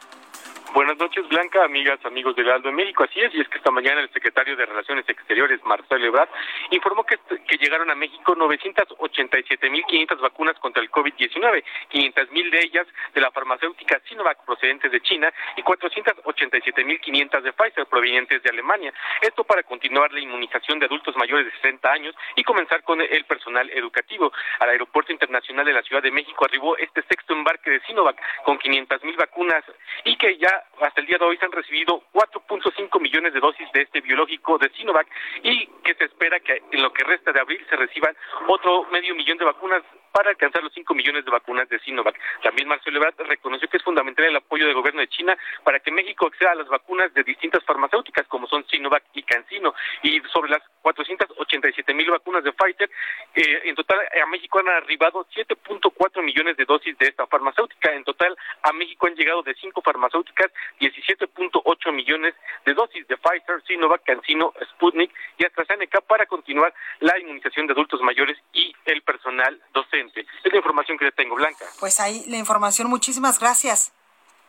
Buenas 0.74 0.96
noches, 0.96 1.28
Blanca, 1.28 1.62
amigas, 1.64 2.02
amigos 2.06 2.34
del 2.34 2.50
Aldo 2.50 2.70
en 2.70 2.76
México. 2.76 3.04
Así 3.04 3.20
es, 3.20 3.34
y 3.34 3.42
es 3.42 3.48
que 3.48 3.58
esta 3.58 3.70
mañana 3.70 4.00
el 4.00 4.10
secretario 4.10 4.56
de 4.56 4.64
Relaciones 4.64 5.06
Exteriores, 5.06 5.62
Marcelo 5.64 6.06
Ebrard, 6.06 6.30
informó 6.70 7.04
que, 7.04 7.18
que 7.46 7.58
llegaron 7.58 7.90
a 7.90 7.94
México 7.94 8.34
987.500 8.34 10.18
vacunas 10.18 10.58
contra 10.60 10.82
el 10.82 10.90
COVID-19, 10.90 11.62
500.000 11.92 12.50
de 12.50 12.60
ellas 12.60 12.86
de 13.12 13.20
la 13.20 13.30
farmacéutica 13.30 14.00
Sinovac 14.08 14.46
procedentes 14.46 14.90
de 14.90 15.02
China 15.02 15.30
y 15.56 15.62
487.500 15.62 17.42
de 17.42 17.52
Pfizer 17.52 17.86
provenientes 17.86 18.42
de 18.42 18.48
Alemania. 18.48 18.94
Esto 19.20 19.44
para 19.44 19.62
continuar 19.64 20.10
la 20.10 20.20
inmunización 20.20 20.78
de 20.78 20.86
adultos 20.86 21.14
mayores 21.16 21.44
de 21.44 21.52
60 21.52 21.92
años 21.92 22.14
y 22.34 22.44
comenzar 22.44 22.82
con 22.82 23.02
el 23.02 23.24
personal 23.26 23.68
educativo. 23.74 24.32
Al 24.58 24.70
Aeropuerto 24.70 25.12
Internacional 25.12 25.66
de 25.66 25.74
la 25.74 25.82
Ciudad 25.82 26.02
de 26.02 26.10
México 26.10 26.46
arribó 26.46 26.78
este 26.78 27.02
sexto 27.02 27.34
embarque 27.34 27.70
de 27.70 27.80
Sinovac 27.80 28.18
con 28.44 28.58
500.000 28.58 29.16
vacunas 29.18 29.64
y 30.04 30.16
que 30.16 30.38
ya 30.38 30.61
hasta 30.80 31.00
el 31.00 31.06
día 31.06 31.18
de 31.18 31.24
hoy 31.24 31.36
se 31.36 31.44
han 31.44 31.52
recibido 31.52 32.02
4.5 32.12 33.00
millones 33.00 33.32
de 33.32 33.40
dosis 33.40 33.70
de 33.72 33.82
este 33.82 34.00
biológico 34.00 34.58
de 34.58 34.70
Sinovac 34.70 35.06
y 35.42 35.66
que 35.84 35.94
se 35.94 36.04
espera 36.04 36.40
que 36.40 36.62
en 36.70 36.82
lo 36.82 36.92
que 36.92 37.04
resta 37.04 37.32
de 37.32 37.40
abril 37.40 37.64
se 37.68 37.76
reciban 37.76 38.16
otro 38.48 38.84
medio 38.90 39.14
millón 39.14 39.38
de 39.38 39.44
vacunas 39.44 39.82
para 40.12 40.30
alcanzar 40.30 40.62
los 40.62 40.72
5 40.74 40.94
millones 40.94 41.24
de 41.24 41.30
vacunas 41.30 41.68
de 41.68 41.78
Sinovac. 41.80 42.18
También 42.42 42.68
Marcelo 42.68 42.98
Ebrard 42.98 43.14
reconoció 43.26 43.68
que 43.68 43.78
es 43.78 43.82
fundamental 43.82 44.26
el 44.26 44.36
apoyo 44.36 44.66
del 44.66 44.74
gobierno 44.74 45.00
de 45.00 45.08
China 45.08 45.36
para 45.64 45.80
que 45.80 45.90
México 45.90 46.26
acceda 46.26 46.52
a 46.52 46.54
las 46.54 46.68
vacunas 46.68 47.12
de 47.14 47.24
distintas 47.24 47.64
farmacéuticas 47.64 48.26
como 48.28 48.46
son 48.46 48.66
Sinovac 48.68 49.04
y 49.14 49.22
CanSino 49.22 49.74
y 50.02 50.20
sobre 50.32 50.50
las 50.50 50.62
487 50.82 51.94
mil 51.94 52.10
vacunas 52.10 52.44
de 52.44 52.52
Pfizer, 52.52 52.90
eh, 53.34 53.60
en 53.64 53.74
total 53.74 53.98
a 54.00 54.26
México 54.26 54.58
han 54.58 54.68
arribado 54.68 55.26
7.4 55.34 56.22
millones 56.22 56.56
de 56.56 56.64
dosis 56.64 56.96
de 56.98 57.06
esta 57.06 57.26
farmacéutica. 57.26 57.92
En 57.92 58.04
total 58.04 58.36
a 58.62 58.72
México 58.72 59.06
han 59.06 59.14
llegado 59.14 59.42
de 59.42 59.54
cinco 59.54 59.80
farmacéuticas 59.82 60.52
17.8 60.80 61.92
millones 61.92 62.34
de 62.64 62.74
dosis 62.74 63.06
de 63.06 63.16
Pfizer, 63.16 63.62
Sinovac, 63.66 64.02
CanSino, 64.04 64.52
Sputnik 64.72 65.12
y 65.38 65.44
AstraZeneca 65.44 66.00
para 66.00 66.26
continuar 66.26 66.74
la 67.00 67.18
inmunización 67.18 67.66
de 67.66 67.72
adultos 67.72 68.00
mayores 68.02 68.38
y 68.52 68.74
el 68.84 69.02
personal 69.02 69.60
docente. 69.72 70.01
Es 70.44 70.52
la 70.52 70.56
información 70.56 70.98
que 70.98 71.06
le 71.06 71.12
tengo, 71.12 71.34
Blanca. 71.34 71.64
Pues 71.80 72.00
ahí 72.00 72.24
la 72.28 72.36
información. 72.36 72.88
Muchísimas 72.88 73.38
gracias. 73.38 73.92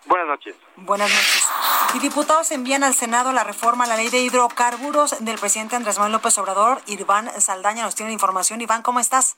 Buenas 0.06 0.28
noches. 0.28 0.56
Buenas 0.76 1.10
noches. 1.10 1.50
Y 1.96 2.00
diputados 2.00 2.52
envían 2.52 2.84
al 2.84 2.94
Senado 2.94 3.32
la 3.32 3.44
reforma 3.44 3.86
a 3.86 3.88
la 3.88 3.96
ley 3.96 4.10
de 4.10 4.22
hidrocarburos 4.22 5.24
del 5.24 5.38
presidente 5.38 5.76
Andrés 5.76 5.98
Manuel 5.98 6.13
López 6.13 6.38
Obrador. 6.38 6.80
Iván 6.88 7.30
Saldaña 7.39 7.84
nos 7.84 7.96
tiene 7.96 8.12
información. 8.12 8.60
Iván, 8.62 8.82
¿cómo 8.82 9.00
estás? 9.00 9.38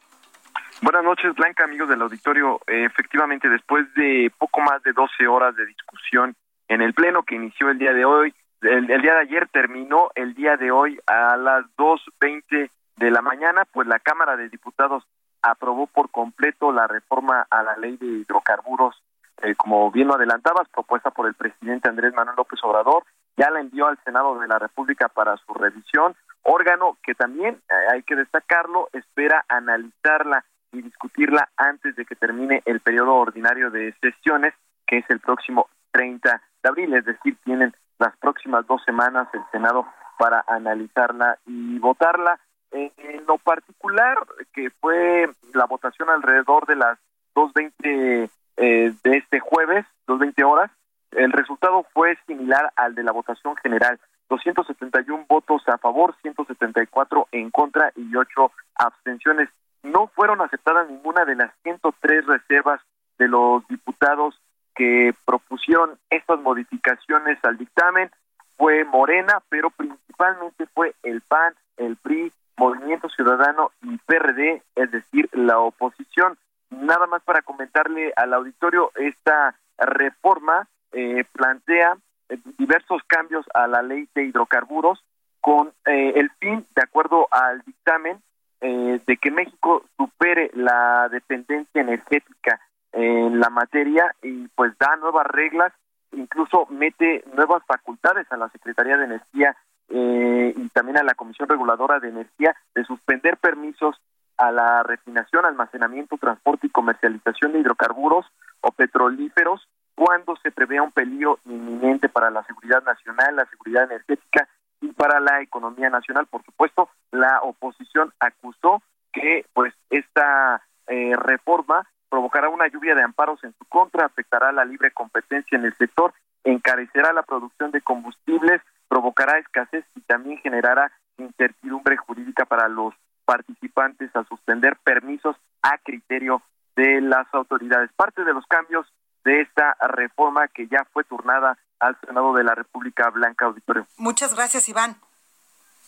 Buenas 0.81 1.03
noches, 1.03 1.33
Blanca, 1.35 1.63
amigos 1.63 1.89
del 1.89 2.01
auditorio. 2.01 2.59
efectivamente, 2.67 3.47
después 3.49 3.85
de 3.95 4.31
poco 4.37 4.61
más 4.61 4.81
de 4.83 4.93
12 4.93 5.27
horas 5.27 5.55
de 5.55 5.65
discusión 5.65 6.35
en 6.67 6.81
el 6.81 6.93
Pleno 6.93 7.23
que 7.23 7.35
inició 7.35 7.69
el 7.69 7.77
día 7.77 7.93
de 7.93 8.05
hoy, 8.05 8.33
el, 8.61 8.87
día 8.87 9.13
de 9.13 9.21
ayer 9.21 9.47
terminó 9.49 10.09
el 10.15 10.33
día 10.33 10.57
de 10.57 10.71
hoy 10.71 10.99
a 11.05 11.37
las 11.37 11.65
2.20 11.77 12.69
de 12.97 13.11
la 13.11 13.21
mañana, 13.21 13.65
pues 13.71 13.87
la 13.87 13.99
Cámara 13.99 14.35
de 14.37 14.49
Diputados 14.49 15.03
aprobó 15.45 15.87
por 15.87 16.09
completo 16.09 16.71
la 16.71 16.87
reforma 16.87 17.45
a 17.49 17.63
la 17.63 17.77
ley 17.77 17.97
de 17.97 18.05
hidrocarburos, 18.05 18.95
eh, 19.41 19.55
como 19.55 19.91
bien 19.91 20.07
lo 20.07 20.15
adelantabas, 20.15 20.67
propuesta 20.69 21.11
por 21.11 21.27
el 21.27 21.33
presidente 21.33 21.89
Andrés 21.89 22.13
Manuel 22.13 22.37
López 22.37 22.59
Obrador, 22.63 23.03
ya 23.37 23.49
la 23.51 23.59
envió 23.59 23.87
al 23.87 23.99
Senado 24.03 24.39
de 24.39 24.47
la 24.47 24.59
República 24.59 25.09
para 25.09 25.37
su 25.37 25.53
revisión, 25.53 26.15
órgano 26.43 26.97
que 27.03 27.15
también, 27.15 27.61
eh, 27.69 27.73
hay 27.93 28.03
que 28.03 28.15
destacarlo, 28.15 28.89
espera 28.93 29.45
analizarla 29.49 30.45
y 30.71 30.81
discutirla 30.81 31.49
antes 31.57 31.95
de 31.95 32.05
que 32.05 32.15
termine 32.15 32.61
el 32.65 32.79
periodo 32.79 33.15
ordinario 33.15 33.69
de 33.71 33.93
sesiones, 34.01 34.53
que 34.87 34.99
es 34.99 35.05
el 35.09 35.19
próximo 35.19 35.67
30 35.91 36.41
de 36.63 36.69
abril, 36.69 36.93
es 36.93 37.05
decir, 37.05 37.37
tienen 37.43 37.73
las 37.99 38.15
próximas 38.17 38.65
dos 38.67 38.83
semanas 38.83 39.27
el 39.33 39.41
Senado 39.51 39.85
para 40.17 40.43
analizarla 40.47 41.37
y 41.45 41.79
votarla. 41.79 42.39
En 42.71 43.25
lo 43.25 43.37
particular, 43.37 44.17
que 44.53 44.69
fue 44.69 45.29
la 45.53 45.65
votación 45.65 46.09
alrededor 46.09 46.65
de 46.65 46.75
las 46.75 46.99
2.20 47.33 48.29
eh, 48.57 48.93
de 49.03 49.17
este 49.17 49.39
jueves, 49.39 49.85
2.20 50.07 50.43
horas, 50.45 50.71
el 51.11 51.31
resultado 51.31 51.85
fue 51.93 52.17
similar 52.27 52.71
al 52.75 52.95
de 52.95 53.03
la 53.03 53.11
votación 53.11 53.55
general. 53.57 53.99
271 54.29 55.25
votos 55.27 55.61
a 55.67 55.77
favor, 55.77 56.15
174 56.21 57.27
en 57.31 57.51
contra 57.51 57.91
y 57.95 58.15
8 58.15 58.51
abstenciones. 58.75 59.49
No 59.83 60.07
fueron 60.07 60.41
aceptadas 60.41 60.89
ninguna 60.89 61.25
de 61.25 61.35
las 61.35 61.51
103 61.63 62.25
reservas 62.25 62.81
de 63.17 63.27
los 63.27 63.65
diputados 63.67 64.39
que 64.75 65.13
propusieron 65.25 65.97
estas 66.09 66.39
modificaciones 66.39 67.37
al 67.43 67.57
dictamen. 67.57 68.11
Fue 68.57 68.83
Morena, 68.83 69.41
pero 69.49 69.69
principalmente 69.69 70.65
fue 70.73 70.95
el 71.03 71.21
PAN, 71.21 71.53
el 71.77 71.95
PRI, 71.97 72.31
Movimiento 72.57 73.09
Ciudadano 73.09 73.71
y 73.81 73.97
PRD, 73.97 74.61
es 74.75 74.91
decir, 74.91 75.29
la 75.33 75.59
oposición. 75.59 76.37
Nada 76.69 77.07
más 77.07 77.21
para 77.23 77.41
comentarle 77.41 78.13
al 78.15 78.33
auditorio, 78.33 78.91
esta 78.95 79.55
reforma 79.77 80.67
eh, 80.91 81.25
plantea 81.33 81.97
eh, 82.29 82.37
diversos 82.57 83.01
cambios 83.07 83.45
a 83.53 83.67
la 83.67 83.81
ley 83.81 84.07
de 84.15 84.23
hidrocarburos 84.23 85.03
con 85.41 85.73
eh, 85.85 86.13
el 86.15 86.31
fin, 86.39 86.65
de 86.75 86.81
acuerdo 86.81 87.27
al 87.31 87.61
dictamen, 87.61 88.21
de 88.61 89.17
que 89.17 89.29
México 89.29 89.85
supere 89.95 90.49
la 90.55 91.07
dependencia 91.09 91.81
energética 91.81 92.59
en 92.93 93.39
la 93.39 93.51
materia 93.51 94.15
y 94.23 94.47
pues 94.55 94.75
da 94.79 94.95
nuevas 94.95 95.27
reglas, 95.27 95.71
incluso 96.13 96.65
mete 96.71 97.23
nuevas 97.35 97.63
facultades 97.67 98.25
a 98.31 98.37
la 98.37 98.49
Secretaría 98.49 98.97
de 98.97 99.05
Energía 99.05 99.55
y 99.89 100.69
también 100.69 100.97
a 100.97 101.03
la 101.03 101.13
Comisión 101.13 101.47
Reguladora 101.47 101.99
de 101.99 102.09
Energía 102.09 102.55
de 102.73 102.83
suspender 102.85 103.37
permisos 103.37 103.95
a 104.37 104.51
la 104.51 104.83
refinación, 104.83 105.45
almacenamiento, 105.45 106.17
transporte 106.17 106.67
y 106.67 106.71
comercialización 106.71 107.53
de 107.53 107.59
hidrocarburos 107.59 108.25
o 108.61 108.71
petrolíferos 108.71 109.67
cuando 109.95 110.35
se 110.37 110.51
prevea 110.51 110.83
un 110.83 110.91
peligro 110.91 111.39
inminente 111.45 112.09
para 112.09 112.29
la 112.29 112.43
seguridad 112.43 112.83
nacional, 112.83 113.35
la 113.35 113.45
seguridad 113.45 113.83
energética 113.83 114.47
y 114.81 114.87
para 114.87 115.19
la 115.19 115.41
economía 115.41 115.89
nacional. 115.89 116.27
Por 116.27 116.43
supuesto, 116.43 116.89
la 117.11 117.39
oposición 117.41 118.11
acusó 118.19 118.81
que 119.13 119.45
pues 119.53 119.73
esta 119.89 120.61
eh, 120.87 121.15
reforma 121.15 121.87
provocará 122.09 122.49
una 122.49 122.67
lluvia 122.67 122.95
de 122.95 123.03
amparos 123.03 123.43
en 123.43 123.53
su 123.57 123.65
contra, 123.65 124.05
afectará 124.05 124.51
la 124.51 124.65
libre 124.65 124.91
competencia 124.91 125.57
en 125.57 125.65
el 125.65 125.75
sector, 125.75 126.13
encarecerá 126.43 127.13
la 127.13 127.23
producción 127.23 127.71
de 127.71 127.81
combustibles, 127.81 128.61
provocará 128.87 129.37
escasez 129.39 129.85
y 129.95 130.01
también 130.01 130.39
generará 130.39 130.91
incertidumbre 131.17 131.97
jurídica 131.97 132.45
para 132.45 132.67
los 132.67 132.93
participantes 133.25 134.15
a 134.15 134.23
suspender 134.25 134.77
permisos 134.83 135.35
a 135.61 135.77
criterio 135.79 136.41
de 136.75 137.01
las 137.01 137.27
autoridades. 137.33 137.89
Parte 137.95 138.23
de 138.23 138.33
los 138.33 138.45
cambios 138.47 138.85
de 139.23 139.41
esta 139.41 139.75
reforma 139.81 140.47
que 140.47 140.67
ya 140.67 140.85
fue 140.93 141.03
turnada 141.03 141.57
al 141.79 141.97
Senado 142.05 142.33
de 142.33 142.43
la 142.43 142.55
República 142.55 143.09
Blanca 143.09 143.45
Auditorio. 143.45 143.87
Muchas 143.97 144.35
gracias, 144.35 144.69
Iván. 144.69 144.97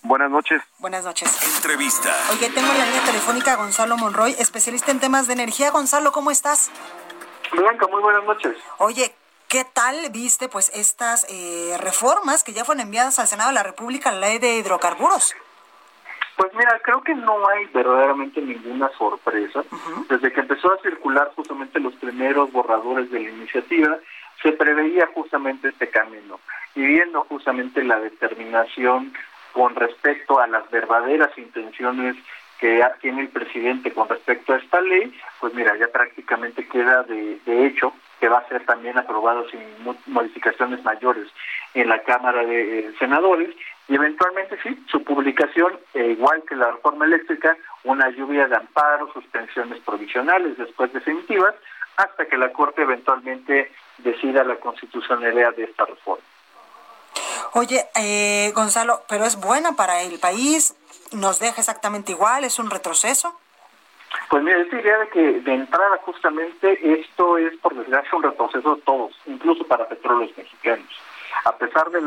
Buenas 0.04 0.30
noches. 0.30 0.62
Buenas 0.80 1.04
noches. 1.04 1.30
Entrevista. 1.58 2.10
Oye, 2.32 2.50
tengo 2.50 2.72
en 2.72 2.78
la 2.78 2.86
línea 2.86 3.04
telefónica 3.06 3.54
a 3.54 3.56
Gonzalo 3.58 3.98
Monroy, 3.98 4.36
especialista 4.40 4.92
en 4.92 5.00
temas 5.00 5.28
de 5.28 5.34
energía. 5.34 5.72
Gonzalo, 5.72 6.12
¿cómo 6.12 6.32
estás? 6.32 6.72
Blanca, 7.52 7.88
muy 7.88 8.02
buenas 8.02 8.24
noches. 8.26 8.56
Oye, 8.78 9.14
¿qué 9.48 9.64
tal 9.64 9.96
viste 10.12 10.50
pues 10.50 10.72
estas 10.76 11.26
eh, 11.30 11.78
reformas 11.80 12.44
que 12.44 12.54
ya 12.54 12.66
fueron 12.66 12.82
enviadas 12.82 13.20
al 13.20 13.28
Senado 13.28 13.50
de 13.50 13.56
la 13.56 13.64
República, 13.64 14.12
la 14.12 14.28
ley 14.28 14.40
de 14.40 14.58
hidrocarburos? 14.58 15.36
Pues 16.36 16.54
mira, 16.54 16.80
creo 16.84 17.02
que 17.02 17.16
no 17.16 17.48
hay 17.50 17.66
verdaderamente 17.74 18.42
ninguna 18.42 18.90
sorpresa. 18.98 19.64
Desde 20.08 20.32
que 20.32 20.42
empezó 20.42 20.72
a 20.72 20.82
circular 20.82 21.32
justamente 21.36 21.80
los 21.80 21.96
primeros 21.96 22.52
borradores 22.52 23.10
de 23.10 23.22
la 23.22 23.30
iniciativa, 23.30 23.98
se 24.44 24.52
preveía 24.52 25.08
justamente 25.16 25.70
este 25.70 25.90
camino. 25.90 26.40
Y 26.76 26.86
viendo 26.86 27.24
justamente 27.24 27.84
la 27.84 28.00
determinación 28.00 29.14
con 29.52 29.74
respecto 29.74 30.40
a 30.40 30.46
las 30.46 30.70
verdaderas 30.70 31.36
intenciones 31.38 32.16
que 32.60 32.84
tiene 33.02 33.22
el 33.22 33.30
presidente 33.30 33.92
con 33.92 34.08
respecto 34.08 34.54
a 34.54 34.58
esta 34.58 34.80
ley, 34.82 35.12
pues 35.40 35.56
mira, 35.56 35.76
ya 35.78 35.88
prácticamente 35.88 36.68
queda 36.68 37.02
de, 37.04 37.40
de 37.46 37.66
hecho 37.66 37.94
que 38.20 38.30
va 38.30 38.40
a 38.40 38.48
ser 38.48 38.66
también 38.66 38.98
aprobado 38.98 39.48
sin 39.50 39.62
modificaciones 40.08 40.84
mayores 40.84 41.28
en 41.74 41.90
la 41.90 42.02
Cámara 42.04 42.46
de 42.46 42.80
eh, 42.80 42.94
Senadores 42.98 43.56
y 43.88 43.96
eventualmente 43.96 44.58
sí, 44.64 44.84
su 44.92 45.04
publicación, 45.04 45.78
eh, 45.94 46.16
igual 46.18 46.44
que 46.48 46.56
la 46.56 46.72
reforma 46.72 47.06
eléctrica, 47.06 47.56
una 47.84 48.10
lluvia 48.10 48.48
de 48.48 48.56
amparos, 48.56 49.14
suspensiones 49.14 49.80
provisionales, 49.80 50.58
después 50.58 50.92
definitivas, 50.92 51.56
hasta 51.96 52.26
que 52.26 52.38
la 52.38 52.52
Corte 52.52 52.82
eventualmente 52.82 53.72
decida 54.00 54.44
la 54.44 54.56
constitucionalidad 54.58 55.56
de 55.56 55.64
esta 55.64 55.86
reforma. 55.86 56.24
Oye, 57.54 57.86
eh, 57.96 58.52
Gonzalo, 58.54 59.04
pero 59.08 59.26
es 59.26 59.40
buena 59.40 59.76
para 59.76 60.02
el 60.02 60.20
país, 60.20 60.76
nos 61.12 61.40
deja 61.40 61.62
exactamente 61.62 62.12
igual, 62.12 62.44
es 62.44 62.60
un 62.60 62.70
retroceso. 62.70 63.40
Pues 64.30 64.44
mira, 64.44 64.60
esta 64.60 64.80
idea 64.80 64.98
de 65.00 65.10
que 65.10 65.40
de 65.42 65.54
entrada 65.54 65.98
justamente 66.04 66.80
esto 67.02 67.38
es 67.38 67.56
por 67.58 67.76
desgracia 67.76 68.18
un 68.18 68.24
retroceso 68.24 68.76
de 68.76 68.82
todos, 68.82 69.14
incluso 69.26 69.64
para 69.66 69.88
petróleos 69.88 70.38
mexicanos 70.38 70.88
a 71.48 71.58
pesar 71.58 71.90
de, 71.92 72.02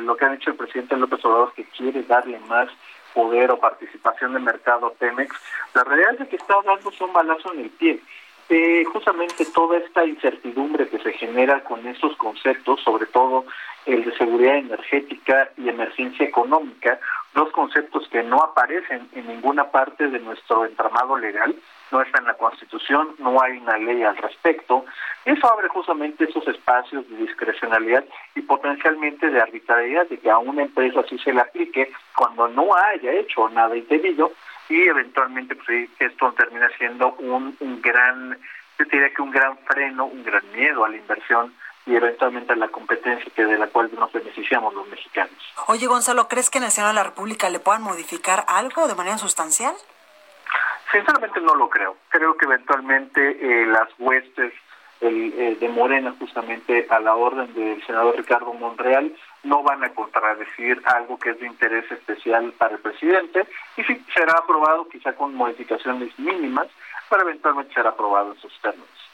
lo 0.00 0.16
que 0.16 0.24
ha 0.24 0.30
dicho 0.30 0.50
el 0.50 0.56
presidente 0.56 0.96
López 0.96 1.24
Obrador, 1.24 1.52
que 1.54 1.64
quiere 1.64 2.02
darle 2.04 2.38
más 2.40 2.68
poder 3.14 3.50
o 3.50 3.58
participación 3.58 4.34
de 4.34 4.40
mercado 4.40 4.86
a 4.86 4.92
Pemex, 4.92 5.34
la 5.74 5.84
realidad 5.84 6.20
es 6.20 6.28
que 6.28 6.36
está 6.36 6.54
dando 6.64 6.90
un 7.00 7.12
balazo 7.12 7.52
en 7.52 7.60
el 7.60 7.70
pie. 7.70 8.00
Eh, 8.48 8.84
justamente 8.84 9.44
toda 9.46 9.78
esta 9.78 10.04
incertidumbre 10.06 10.88
que 10.88 10.98
se 11.00 11.12
genera 11.14 11.64
con 11.64 11.84
esos 11.86 12.16
conceptos, 12.16 12.80
sobre 12.82 13.06
todo 13.06 13.44
el 13.86 14.04
de 14.04 14.16
seguridad 14.16 14.56
energética 14.56 15.50
y 15.56 15.68
emergencia 15.68 16.26
económica, 16.26 17.00
dos 17.36 17.52
conceptos 17.52 18.08
que 18.08 18.22
no 18.22 18.38
aparecen 18.38 19.08
en 19.12 19.26
ninguna 19.28 19.70
parte 19.70 20.08
de 20.08 20.18
nuestro 20.18 20.64
entramado 20.64 21.18
legal, 21.18 21.54
no 21.92 22.00
está 22.00 22.18
en 22.18 22.26
la 22.26 22.34
Constitución, 22.34 23.14
no 23.18 23.40
hay 23.40 23.58
una 23.58 23.76
ley 23.76 24.02
al 24.02 24.16
respecto. 24.16 24.86
Eso 25.26 25.52
abre 25.52 25.68
justamente 25.68 26.24
esos 26.24 26.48
espacios 26.48 27.08
de 27.10 27.16
discrecionalidad 27.18 28.04
y 28.34 28.40
potencialmente 28.40 29.28
de 29.28 29.40
arbitrariedad, 29.40 30.08
de 30.08 30.18
que 30.18 30.30
a 30.30 30.38
una 30.38 30.62
empresa 30.62 31.04
sí 31.08 31.18
se 31.18 31.34
le 31.34 31.42
aplique 31.42 31.92
cuando 32.16 32.48
no 32.48 32.74
haya 32.74 33.12
hecho 33.12 33.48
nada 33.50 33.76
indebido 33.76 34.32
y 34.70 34.88
eventualmente 34.88 35.54
pues, 35.56 35.90
esto 35.98 36.32
termina 36.32 36.68
siendo 36.78 37.12
un, 37.18 37.54
gran, 37.82 38.38
yo 38.78 38.86
que 38.88 39.22
un 39.22 39.30
gran 39.30 39.58
freno, 39.58 40.06
un 40.06 40.24
gran 40.24 40.42
miedo 40.52 40.86
a 40.86 40.88
la 40.88 40.96
inversión 40.96 41.52
y 41.86 41.94
eventualmente 41.94 42.52
a 42.52 42.56
la 42.56 42.68
competencia 42.68 43.30
que 43.34 43.44
de 43.44 43.58
la 43.58 43.68
cual 43.68 43.90
nos 43.94 44.12
beneficiamos 44.12 44.74
los 44.74 44.88
mexicanos. 44.88 45.34
Oye, 45.68 45.86
Gonzalo, 45.86 46.26
¿crees 46.28 46.50
que 46.50 46.58
en 46.58 46.64
el 46.64 46.70
Senado 46.70 46.92
de 46.92 46.96
la 46.96 47.04
República 47.04 47.48
le 47.48 47.60
puedan 47.60 47.82
modificar 47.82 48.44
algo 48.48 48.88
de 48.88 48.94
manera 48.94 49.18
sustancial? 49.18 49.74
Sinceramente 50.90 51.40
no 51.40 51.54
lo 51.54 51.68
creo. 51.68 51.96
Creo 52.08 52.36
que 52.36 52.46
eventualmente 52.46 53.38
eh, 53.40 53.66
las 53.66 53.88
huestes 53.98 54.52
eh, 55.00 55.56
de 55.60 55.68
Morena, 55.68 56.14
justamente 56.18 56.86
a 56.88 56.98
la 57.00 57.14
orden 57.14 57.52
del 57.54 57.84
senador 57.86 58.16
Ricardo 58.16 58.52
Monreal, 58.54 59.14
no 59.42 59.62
van 59.62 59.84
a 59.84 59.90
contradecir 59.90 60.82
algo 60.86 61.18
que 61.18 61.30
es 61.30 61.40
de 61.40 61.46
interés 61.46 61.90
especial 61.92 62.52
para 62.58 62.74
el 62.74 62.80
presidente 62.80 63.46
y 63.76 63.84
sí, 63.84 64.04
será 64.14 64.32
aprobado 64.38 64.88
quizá 64.88 65.12
con 65.12 65.34
modificaciones 65.34 66.18
mínimas, 66.18 66.68
pero 67.10 67.22
eventualmente 67.22 67.74
será 67.74 67.90
aprobado 67.90 68.32
en 68.32 68.40
sus 68.40 68.58
términos. 68.60 69.05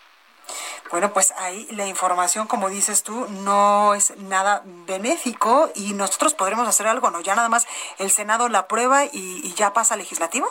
Bueno, 0.93 1.11
pues 1.15 1.33
ahí 1.39 1.67
la 1.75 1.87
información, 1.87 2.47
como 2.47 2.69
dices 2.69 3.03
tú, 3.03 3.27
no 3.43 3.95
es 3.95 4.15
nada 4.19 4.63
benéfico 4.87 5.71
y 5.75 5.95
nosotros 5.95 6.35
podremos 6.35 6.69
hacer 6.69 6.87
algo, 6.87 7.11
¿no? 7.11 7.23
Ya 7.23 7.35
nada 7.35 7.49
más 7.49 7.67
el 7.99 8.11
Senado 8.11 8.51
la 8.51 8.59
aprueba 8.59 9.07
y, 9.11 9.55
ya 9.55 9.73
pasa 9.73 9.95
al 9.95 10.01
legislativo, 10.01 10.47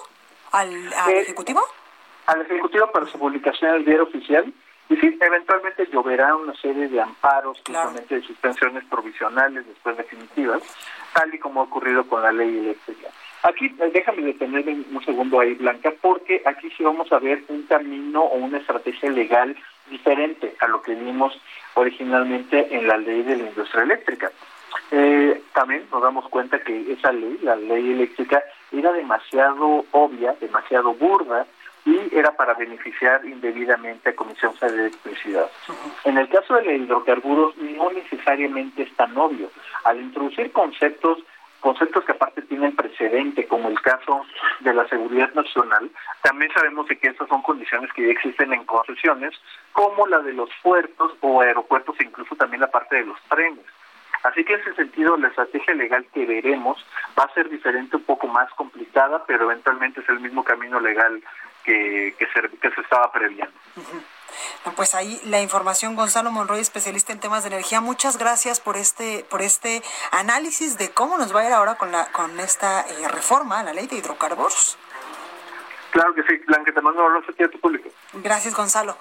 al, 0.52 0.72
eh, 0.88 1.20
Ejecutivo. 1.20 1.62
Al 2.26 2.42
Ejecutivo 2.42 2.92
para 2.92 3.06
su 3.06 3.20
publicación 3.20 3.70
en 3.70 3.76
el 3.78 3.86
diario 3.86 4.04
oficial. 4.06 4.52
Y 4.90 4.98
sí, 4.98 5.16
eventualmente 5.22 5.88
lloverá 5.94 6.36
una 6.36 6.56
serie 6.56 6.88
de 6.88 7.00
amparos, 7.00 7.60
justamente 7.60 8.16
de 8.16 8.24
suspensiones 8.24 8.84
provisionales 8.86 9.68
después 9.68 9.96
definitivas, 9.96 10.64
tal 11.14 11.34
y 11.36 11.38
como 11.38 11.62
ha 11.62 11.66
ocurrido 11.66 12.08
con 12.08 12.24
la 12.24 12.32
ley 12.32 12.58
eléctrica. 12.58 13.10
Aquí, 13.44 13.68
eh, 13.80 13.92
déjame 13.94 14.24
detenerme 14.24 14.86
un 14.92 15.06
segundo 15.06 15.40
ahí, 15.40 15.54
Blanca, 15.54 15.94
porque 16.02 16.42
aquí 16.46 16.72
sí 16.76 16.84
vamos 16.84 17.12
a 17.12 17.20
ver 17.20 17.44
un 17.48 17.62
camino 17.68 18.24
o 18.24 18.38
una 18.38 18.58
estrategia 18.58 19.12
legal 19.12 19.56
diferente 19.92 20.56
a 20.60 20.68
lo 20.68 20.82
que 20.82 20.96
vimos 20.96 21.40
originalmente 21.76 22.76
en 22.76 22.88
la 22.88 22.98
ley 22.98 23.22
de 23.22 23.38
la 23.38 23.44
industria 23.50 23.84
eléctrica. 23.84 24.32
Eh, 24.90 25.42
también 25.54 25.86
nos 25.92 26.02
damos 26.02 26.28
cuenta 26.30 26.60
que 26.64 26.92
esa 26.92 27.12
ley, 27.12 27.38
la 27.44 27.56
ley 27.56 27.92
eléctrica, 27.92 28.44
era 28.72 28.92
demasiado 28.92 29.86
obvia, 29.92 30.36
demasiado 30.40 30.94
burda 30.94 31.46
y 31.86 32.16
era 32.16 32.36
para 32.36 32.54
beneficiar 32.54 33.26
indebidamente 33.26 34.10
a 34.10 34.16
Comisión 34.16 34.54
Federal 34.56 34.78
de 34.78 34.88
Electricidad. 34.88 35.50
En 36.06 36.18
el 36.18 36.30
caso 36.30 36.56
de 36.56 36.64
los 36.64 36.74
hidrocarburos 36.74 37.58
no 37.58 37.92
necesariamente 37.92 38.84
es 38.84 38.96
tan 38.96 39.18
obvio. 39.18 39.50
Al 39.84 40.00
introducir 40.00 40.52
conceptos 40.52 41.20
conceptos 41.62 42.04
que 42.04 42.12
aparte 42.12 42.42
tienen 42.42 42.76
precedente, 42.76 43.48
como 43.48 43.70
el 43.70 43.80
caso 43.82 44.26
de 44.60 44.74
la 44.74 44.88
seguridad 44.90 45.34
nacional, 45.34 45.90
también 46.22 46.52
sabemos 46.54 46.88
que 46.88 46.98
estas 47.02 47.30
son 47.30 47.42
condiciones 47.42 47.92
que 47.94 48.06
ya 48.06 48.12
existen 48.12 48.52
en 48.52 48.66
concesiones, 48.66 49.34
como 49.72 50.06
la 50.08 50.20
de 50.20 50.34
los 50.34 50.50
puertos 50.62 51.14
o 51.22 51.42
aeropuertos 51.42 51.96
e 52.00 52.04
incluso 52.04 52.36
también 52.36 52.62
la 52.62 52.72
parte 52.72 52.98
de 52.98 53.06
los 53.06 53.22
trenes. 53.30 53.66
Así 54.24 54.44
que 54.44 54.54
en 54.54 54.62
ese 54.62 54.76
sentido 54.76 55.18
la 55.18 55.30
estrategia 55.30 55.74
legal 55.74 56.06
que 56.14 56.26
veremos 56.26 56.86
va 57.18 57.24
a 57.24 57.34
ser 57.34 57.50
diferente, 57.50 57.96
un 57.96 58.04
poco 58.04 58.28
más 58.28 58.52
complicada, 58.54 59.24
pero 59.26 59.46
eventualmente 59.46 60.02
es 60.02 60.10
el 60.10 60.20
mismo 60.20 60.44
camino 60.44 60.80
legal 60.80 61.24
que, 61.64 62.14
que, 62.18 62.28
se, 62.28 62.58
que 62.58 62.72
se 62.72 62.82
estaba 62.82 63.12
previendo. 63.12 63.54
Pues 64.76 64.96
ahí 64.96 65.22
la 65.26 65.42
información, 65.42 65.96
Gonzalo 65.96 66.32
Monroy, 66.32 66.60
especialista 66.60 67.14
en 67.14 67.20
temas 67.20 67.44
de 67.44 67.50
energía. 67.50 67.82
Muchas 67.82 68.18
gracias 68.18 68.60
por 68.60 68.78
este, 68.78 69.26
por 69.30 69.42
este 69.42 69.82
análisis 70.12 70.78
de 70.78 70.92
cómo 70.92 71.18
nos 71.18 71.36
va 71.36 71.42
a 71.42 71.46
ir 71.48 71.54
ahora 71.54 71.76
con 71.76 71.92
la, 71.92 72.12
con 72.12 72.40
esta 72.40 72.82
eh, 72.82 73.08
reforma 73.08 73.60
a 73.60 73.64
la 73.64 73.74
ley 73.74 73.88
de 73.88 73.98
hidrocarburos. 73.98 74.78
Claro 75.92 76.14
que 76.16 76.24
sí, 76.24 76.42
Blanca, 76.48 76.72
te 76.74 76.82
mando 76.82 77.04
un 77.06 77.12
abrazo 77.12 77.32
a 77.32 77.48
tu 77.50 77.60
público. 77.60 77.90
Gracias, 78.14 78.56
Gonzalo. 78.56 78.98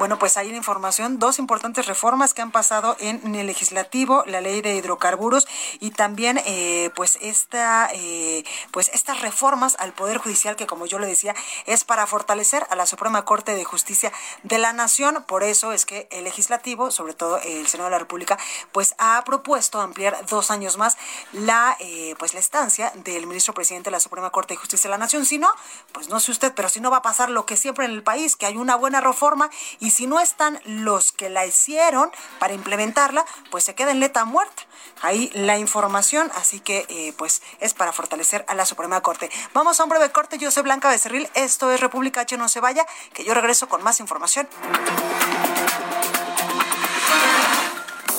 Bueno, 0.00 0.18
pues 0.18 0.38
ahí 0.38 0.50
la 0.50 0.56
información, 0.56 1.18
dos 1.18 1.38
importantes 1.38 1.84
reformas 1.84 2.32
que 2.32 2.40
han 2.40 2.52
pasado 2.52 2.96
en 3.00 3.34
el 3.34 3.46
legislativo, 3.46 4.24
la 4.24 4.40
ley 4.40 4.62
de 4.62 4.74
hidrocarburos 4.74 5.46
y 5.78 5.90
también 5.90 6.40
eh, 6.46 6.90
pues 6.96 7.18
esta 7.20 7.90
eh, 7.92 8.42
pues 8.70 8.90
estas 8.94 9.20
reformas 9.20 9.76
al 9.78 9.92
poder 9.92 10.16
judicial 10.16 10.56
que 10.56 10.66
como 10.66 10.86
yo 10.86 10.98
le 10.98 11.06
decía 11.06 11.34
es 11.66 11.84
para 11.84 12.06
fortalecer 12.06 12.66
a 12.70 12.76
la 12.76 12.86
Suprema 12.86 13.26
Corte 13.26 13.54
de 13.54 13.62
Justicia 13.62 14.10
de 14.42 14.56
la 14.56 14.72
Nación. 14.72 15.22
Por 15.28 15.42
eso 15.42 15.70
es 15.74 15.84
que 15.84 16.08
el 16.10 16.24
legislativo, 16.24 16.90
sobre 16.90 17.12
todo 17.12 17.36
el 17.36 17.66
Senado 17.66 17.90
de 17.90 17.96
la 17.96 17.98
República, 17.98 18.38
pues 18.72 18.94
ha 18.96 19.22
propuesto 19.26 19.82
ampliar 19.82 20.24
dos 20.30 20.50
años 20.50 20.78
más 20.78 20.96
la 21.32 21.76
eh, 21.78 22.14
pues 22.18 22.32
la 22.32 22.40
estancia 22.40 22.90
del 23.04 23.26
ministro 23.26 23.52
presidente 23.52 23.90
de 23.90 23.96
la 23.96 24.00
Suprema 24.00 24.30
Corte 24.30 24.54
de 24.54 24.60
Justicia 24.60 24.88
de 24.88 24.92
la 24.92 24.98
Nación. 24.98 25.26
Si 25.26 25.36
no, 25.36 25.50
pues 25.92 26.08
no 26.08 26.20
sé 26.20 26.30
usted, 26.30 26.54
pero 26.54 26.70
si 26.70 26.80
no 26.80 26.90
va 26.90 26.96
a 26.96 27.02
pasar 27.02 27.28
lo 27.28 27.44
que 27.44 27.58
siempre 27.58 27.84
en 27.84 27.90
el 27.90 28.02
país, 28.02 28.36
que 28.36 28.46
hay 28.46 28.56
una 28.56 28.76
buena 28.76 29.02
reforma 29.02 29.50
y 29.78 29.89
si 29.90 30.06
no 30.06 30.20
están 30.20 30.60
los 30.64 31.12
que 31.12 31.30
la 31.30 31.46
hicieron 31.46 32.10
para 32.38 32.54
implementarla, 32.54 33.24
pues 33.50 33.64
se 33.64 33.74
queda 33.74 33.90
en 33.90 34.00
leta 34.00 34.24
muerta. 34.24 34.62
Ahí 35.02 35.30
la 35.34 35.58
información, 35.58 36.30
así 36.34 36.60
que 36.60 36.84
eh, 36.88 37.14
pues 37.16 37.42
es 37.60 37.74
para 37.74 37.92
fortalecer 37.92 38.44
a 38.48 38.54
la 38.54 38.66
Suprema 38.66 39.00
Corte. 39.00 39.30
Vamos 39.54 39.80
a 39.80 39.84
un 39.84 39.90
breve 39.90 40.10
corte, 40.10 40.38
yo 40.38 40.50
soy 40.50 40.62
Blanca 40.62 40.88
Becerril, 40.88 41.28
esto 41.34 41.70
es 41.70 41.80
República 41.80 42.22
H, 42.22 42.36
no 42.36 42.48
se 42.48 42.60
vaya, 42.60 42.86
que 43.12 43.24
yo 43.24 43.34
regreso 43.34 43.68
con 43.68 43.82
más 43.82 44.00
información. 44.00 44.48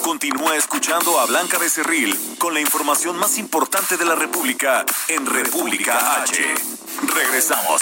Continúa 0.01 0.55
escuchando 0.55 1.19
a 1.19 1.25
Blanca 1.25 1.57
Becerril 1.57 2.36
con 2.38 2.53
la 2.53 2.60
información 2.60 3.17
más 3.17 3.38
importante 3.38 3.97
de 3.97 4.05
la 4.05 4.15
República 4.15 4.84
en 5.07 5.25
República 5.25 6.21
H. 6.21 6.53
Regresamos. 7.15 7.81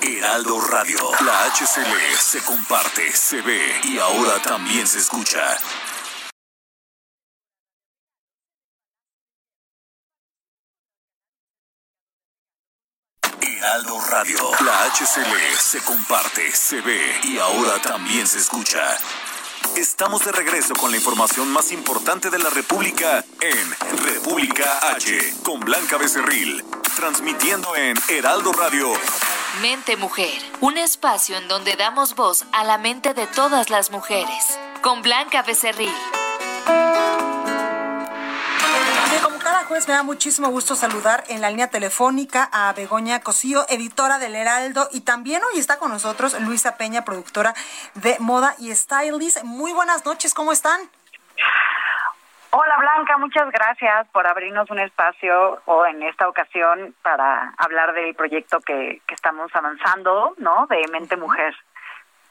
Heraldo 0.00 0.60
Radio. 0.60 0.98
La 1.24 1.46
HCL 1.46 2.16
se 2.18 2.40
comparte, 2.42 3.12
se 3.12 3.40
ve 3.42 3.80
y 3.84 3.98
ahora 3.98 4.40
también 4.42 4.86
se 4.86 4.98
escucha. 4.98 5.40
Heraldo 13.40 14.00
Radio. 14.10 14.38
La 14.64 14.84
HCL 14.90 15.58
se 15.58 15.80
comparte, 15.80 16.52
se 16.52 16.80
ve 16.80 17.20
y 17.24 17.38
ahora 17.38 17.80
también 17.82 18.26
se 18.26 18.38
escucha. 18.38 18.96
Estamos 19.76 20.24
de 20.24 20.32
regreso 20.32 20.74
con 20.74 20.90
la 20.90 20.96
información 20.96 21.50
más 21.52 21.72
importante 21.72 22.30
de 22.30 22.38
la 22.38 22.50
República 22.50 23.24
en 23.40 23.98
República 24.04 24.90
H 24.90 25.34
con 25.42 25.60
Blanca 25.60 25.98
Becerril, 25.98 26.64
transmitiendo 26.96 27.74
en 27.76 27.96
Heraldo 28.08 28.52
Radio 28.52 28.92
Mente 29.62 29.96
Mujer, 29.96 30.38
un 30.60 30.78
espacio 30.78 31.36
en 31.36 31.48
donde 31.48 31.74
damos 31.74 32.14
voz 32.14 32.44
a 32.52 32.62
la 32.62 32.78
mente 32.78 33.12
de 33.12 33.26
todas 33.26 33.70
las 33.70 33.90
mujeres, 33.90 34.58
con 34.82 35.02
Blanca 35.02 35.42
Becerril. 35.42 35.92
como 39.24 39.38
cada 39.40 39.64
jueves 39.64 39.88
me 39.88 39.94
da 39.94 40.04
muchísimo 40.04 40.48
gusto 40.50 40.76
saludar 40.76 41.24
en 41.26 41.40
la 41.40 41.50
línea 41.50 41.68
telefónica 41.68 42.48
a 42.52 42.72
Begoña 42.72 43.20
Cosío, 43.20 43.66
editora 43.68 44.20
del 44.20 44.36
Heraldo, 44.36 44.88
y 44.92 45.00
también 45.00 45.42
hoy 45.42 45.58
está 45.58 45.78
con 45.78 45.90
nosotros 45.90 46.40
Luisa 46.40 46.76
Peña, 46.76 47.04
productora 47.04 47.54
de 47.94 48.16
moda 48.20 48.54
y 48.58 48.72
stylist. 48.72 49.42
Muy 49.42 49.72
buenas 49.72 50.04
noches, 50.04 50.34
¿cómo 50.34 50.52
están? 50.52 50.80
Hola 52.50 52.78
Blanca, 52.78 53.18
muchas 53.18 53.50
gracias 53.50 54.08
por 54.08 54.26
abrirnos 54.26 54.70
un 54.70 54.78
espacio 54.78 55.60
o 55.66 55.84
en 55.84 56.02
esta 56.02 56.26
ocasión 56.28 56.94
para 57.02 57.52
hablar 57.58 57.92
del 57.92 58.14
proyecto 58.14 58.60
que, 58.60 59.02
que 59.06 59.14
estamos 59.14 59.54
avanzando, 59.54 60.32
¿no? 60.38 60.66
De 60.66 60.82
Mente 60.90 61.18
Mujer. 61.18 61.54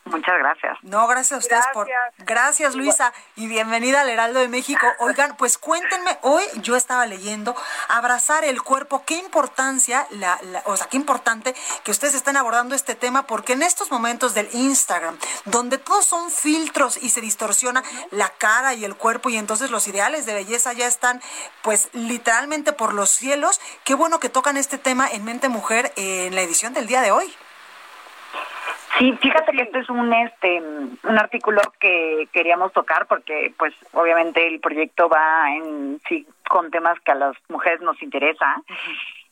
Muchas 0.09 0.37
gracias. 0.39 0.77
No, 0.81 1.07
gracias 1.07 1.33
a 1.33 1.37
ustedes 1.37 1.65
por. 1.73 1.87
Gracias, 2.19 2.75
Luisa, 2.75 3.13
y 3.35 3.47
bienvenida 3.47 4.01
al 4.01 4.09
Heraldo 4.09 4.39
de 4.39 4.47
México. 4.47 4.85
Oigan, 4.99 5.35
pues 5.37 5.57
cuéntenme, 5.57 6.17
hoy 6.21 6.43
yo 6.61 6.75
estaba 6.75 7.05
leyendo 7.05 7.55
abrazar 7.89 8.43
el 8.43 8.61
cuerpo, 8.61 9.03
qué 9.05 9.15
importancia, 9.15 10.07
la, 10.11 10.39
o 10.65 10.77
sea, 10.77 10.87
qué 10.87 10.97
importante 10.97 11.55
que 11.83 11.91
ustedes 11.91 12.15
estén 12.15 12.37
abordando 12.37 12.75
este 12.75 12.95
tema, 12.95 13.27
porque 13.27 13.53
en 13.53 13.63
estos 13.63 13.91
momentos 13.91 14.33
del 14.33 14.49
Instagram, 14.53 15.17
donde 15.45 15.77
todos 15.77 16.05
son 16.05 16.31
filtros 16.31 16.97
y 16.97 17.09
se 17.09 17.21
distorsiona 17.21 17.83
la 18.11 18.29
cara 18.29 18.73
y 18.73 18.85
el 18.85 18.95
cuerpo, 18.95 19.29
y 19.29 19.37
entonces 19.37 19.71
los 19.71 19.87
ideales 19.87 20.25
de 20.25 20.33
belleza 20.33 20.73
ya 20.73 20.87
están, 20.87 21.21
pues, 21.61 21.89
literalmente 21.93 22.73
por 22.73 22.93
los 22.93 23.09
cielos. 23.09 23.59
Qué 23.83 23.93
bueno 23.93 24.19
que 24.19 24.29
tocan 24.29 24.57
este 24.57 24.77
tema 24.77 25.07
en 25.09 25.23
Mente 25.23 25.49
Mujer 25.49 25.93
en 25.95 26.35
la 26.35 26.41
edición 26.41 26.73
del 26.73 26.87
día 26.87 27.01
de 27.01 27.11
hoy. 27.11 27.33
Sí, 28.97 29.13
fíjate 29.21 29.51
que 29.51 29.63
este 29.63 29.79
es 29.79 29.89
un 29.89 30.11
este 30.11 30.59
un 30.59 31.19
artículo 31.19 31.61
que 31.79 32.27
queríamos 32.31 32.73
tocar 32.73 33.05
porque 33.05 33.53
pues 33.57 33.73
obviamente 33.93 34.47
el 34.47 34.59
proyecto 34.59 35.07
va 35.07 35.51
en 35.53 35.99
sí 36.07 36.25
con 36.49 36.71
temas 36.71 36.99
que 37.01 37.11
a 37.11 37.15
las 37.15 37.35
mujeres 37.49 37.81
nos 37.81 38.01
interesa. 38.01 38.61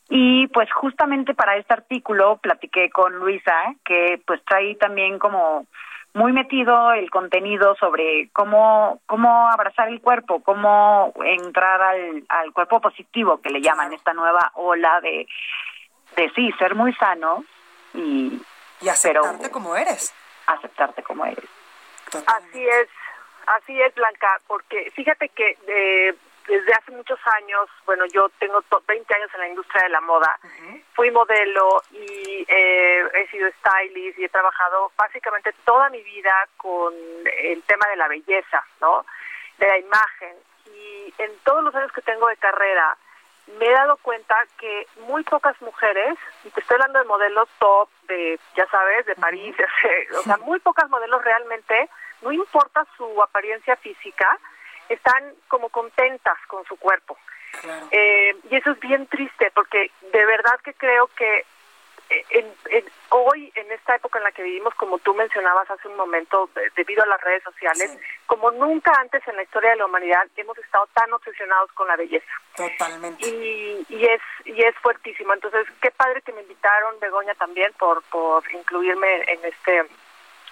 Y 0.08 0.46
pues 0.48 0.72
justamente 0.72 1.34
para 1.34 1.56
este 1.56 1.74
artículo 1.74 2.36
platiqué 2.36 2.90
con 2.90 3.16
Luisa, 3.16 3.74
que 3.84 4.20
pues 4.24 4.40
trae 4.44 4.76
también 4.76 5.18
como 5.18 5.66
muy 6.14 6.32
metido 6.32 6.92
el 6.92 7.10
contenido 7.10 7.74
sobre 7.74 8.28
cómo 8.32 9.00
cómo 9.06 9.48
abrazar 9.48 9.88
el 9.88 10.00
cuerpo, 10.00 10.42
cómo 10.44 11.12
entrar 11.24 11.82
al, 11.82 12.24
al 12.28 12.52
cuerpo 12.52 12.80
positivo 12.80 13.40
que 13.40 13.50
le 13.50 13.60
llaman 13.60 13.92
esta 13.92 14.14
nueva 14.14 14.52
ola 14.54 15.00
de 15.00 15.26
de 16.14 16.30
sí 16.36 16.52
ser 16.58 16.76
muy 16.76 16.92
sano 16.94 17.44
y 17.94 18.40
y 18.80 18.88
aceptarte 18.88 19.50
como 19.50 19.76
eres. 19.76 20.12
Aceptarte 20.46 21.02
como 21.02 21.24
eres. 21.24 21.44
Así 22.26 22.66
es, 22.66 22.88
así 23.46 23.80
es, 23.80 23.94
Blanca, 23.94 24.40
porque 24.46 24.90
fíjate 24.94 25.28
que 25.30 25.58
eh, 25.66 26.14
desde 26.46 26.72
hace 26.72 26.92
muchos 26.92 27.18
años, 27.26 27.68
bueno, 27.84 28.04
yo 28.06 28.28
tengo 28.38 28.62
20 28.86 29.14
años 29.14 29.30
en 29.34 29.40
la 29.40 29.48
industria 29.48 29.82
de 29.82 29.88
la 29.88 30.00
moda, 30.00 30.38
fui 30.94 31.10
modelo 31.10 31.82
y 31.90 32.46
eh, 32.48 33.04
he 33.14 33.26
sido 33.28 33.48
stylist 33.50 34.18
y 34.18 34.24
he 34.24 34.28
trabajado 34.28 34.92
básicamente 34.96 35.52
toda 35.64 35.90
mi 35.90 36.02
vida 36.02 36.48
con 36.56 36.94
el 37.40 37.62
tema 37.64 37.86
de 37.88 37.96
la 37.96 38.08
belleza, 38.08 38.64
¿no? 38.80 39.04
De 39.58 39.66
la 39.66 39.78
imagen. 39.78 40.36
Y 40.66 41.14
en 41.18 41.36
todos 41.40 41.64
los 41.64 41.74
años 41.74 41.92
que 41.92 42.02
tengo 42.02 42.28
de 42.28 42.36
carrera, 42.36 42.96
me 43.58 43.66
he 43.66 43.72
dado 43.72 43.96
cuenta 43.98 44.34
que 44.58 44.86
muy 45.06 45.22
pocas 45.24 45.60
mujeres, 45.62 46.18
y 46.44 46.50
te 46.50 46.60
estoy 46.60 46.74
hablando 46.74 46.98
de 46.98 47.04
modelos 47.04 47.48
top, 47.58 47.88
de, 48.08 48.38
ya 48.56 48.66
sabes, 48.68 49.06
de 49.06 49.14
París, 49.14 49.54
o 50.18 50.22
sea, 50.22 50.36
muy 50.38 50.58
pocas 50.60 50.88
modelos 50.90 51.24
realmente, 51.24 51.88
no 52.22 52.32
importa 52.32 52.86
su 52.96 53.22
apariencia 53.22 53.76
física, 53.76 54.38
están 54.88 55.34
como 55.48 55.68
contentas 55.68 56.38
con 56.46 56.64
su 56.64 56.76
cuerpo. 56.76 57.16
Eh, 57.90 58.36
y 58.50 58.56
eso 58.56 58.72
es 58.72 58.80
bien 58.80 59.06
triste, 59.06 59.50
porque 59.54 59.90
de 60.12 60.26
verdad 60.26 60.60
que 60.62 60.74
creo 60.74 61.08
que 61.08 61.44
en, 62.08 62.84
hoy, 63.10 63.52
en 63.54 63.70
esta 63.72 63.96
época 63.96 64.18
en 64.18 64.24
la 64.24 64.32
que 64.32 64.42
vivimos, 64.42 64.74
como 64.74 64.98
tú 64.98 65.14
mencionabas 65.14 65.70
hace 65.70 65.88
un 65.88 65.96
momento, 65.96 66.48
debido 66.76 67.02
a 67.02 67.06
las 67.06 67.20
redes 67.20 67.42
sociales, 67.42 67.98
como 68.26 68.50
nunca 68.50 68.92
antes 69.00 69.26
en 69.26 69.36
la 69.36 69.42
historia 69.42 69.70
de 69.70 69.76
la 69.76 69.86
humanidad 69.86 70.26
hemos 70.36 70.56
estado 70.58 70.86
tan 70.94 71.12
obsesionados 71.12 71.72
con 71.72 71.88
la 71.88 71.96
belleza. 71.96 72.26
Totalmente. 72.56 73.26
Y, 73.26 73.86
y 73.88 74.04
es 74.06 74.20
y 74.44 74.62
es 74.62 74.74
fuertísimo. 74.76 75.34
Entonces, 75.34 75.66
qué 75.80 75.90
padre 75.90 76.22
que 76.22 76.32
me 76.32 76.42
invitaron, 76.42 76.98
Begoña, 77.00 77.34
también 77.34 77.72
por, 77.78 78.02
por 78.04 78.42
incluirme 78.52 79.22
en 79.26 79.44
este 79.44 79.86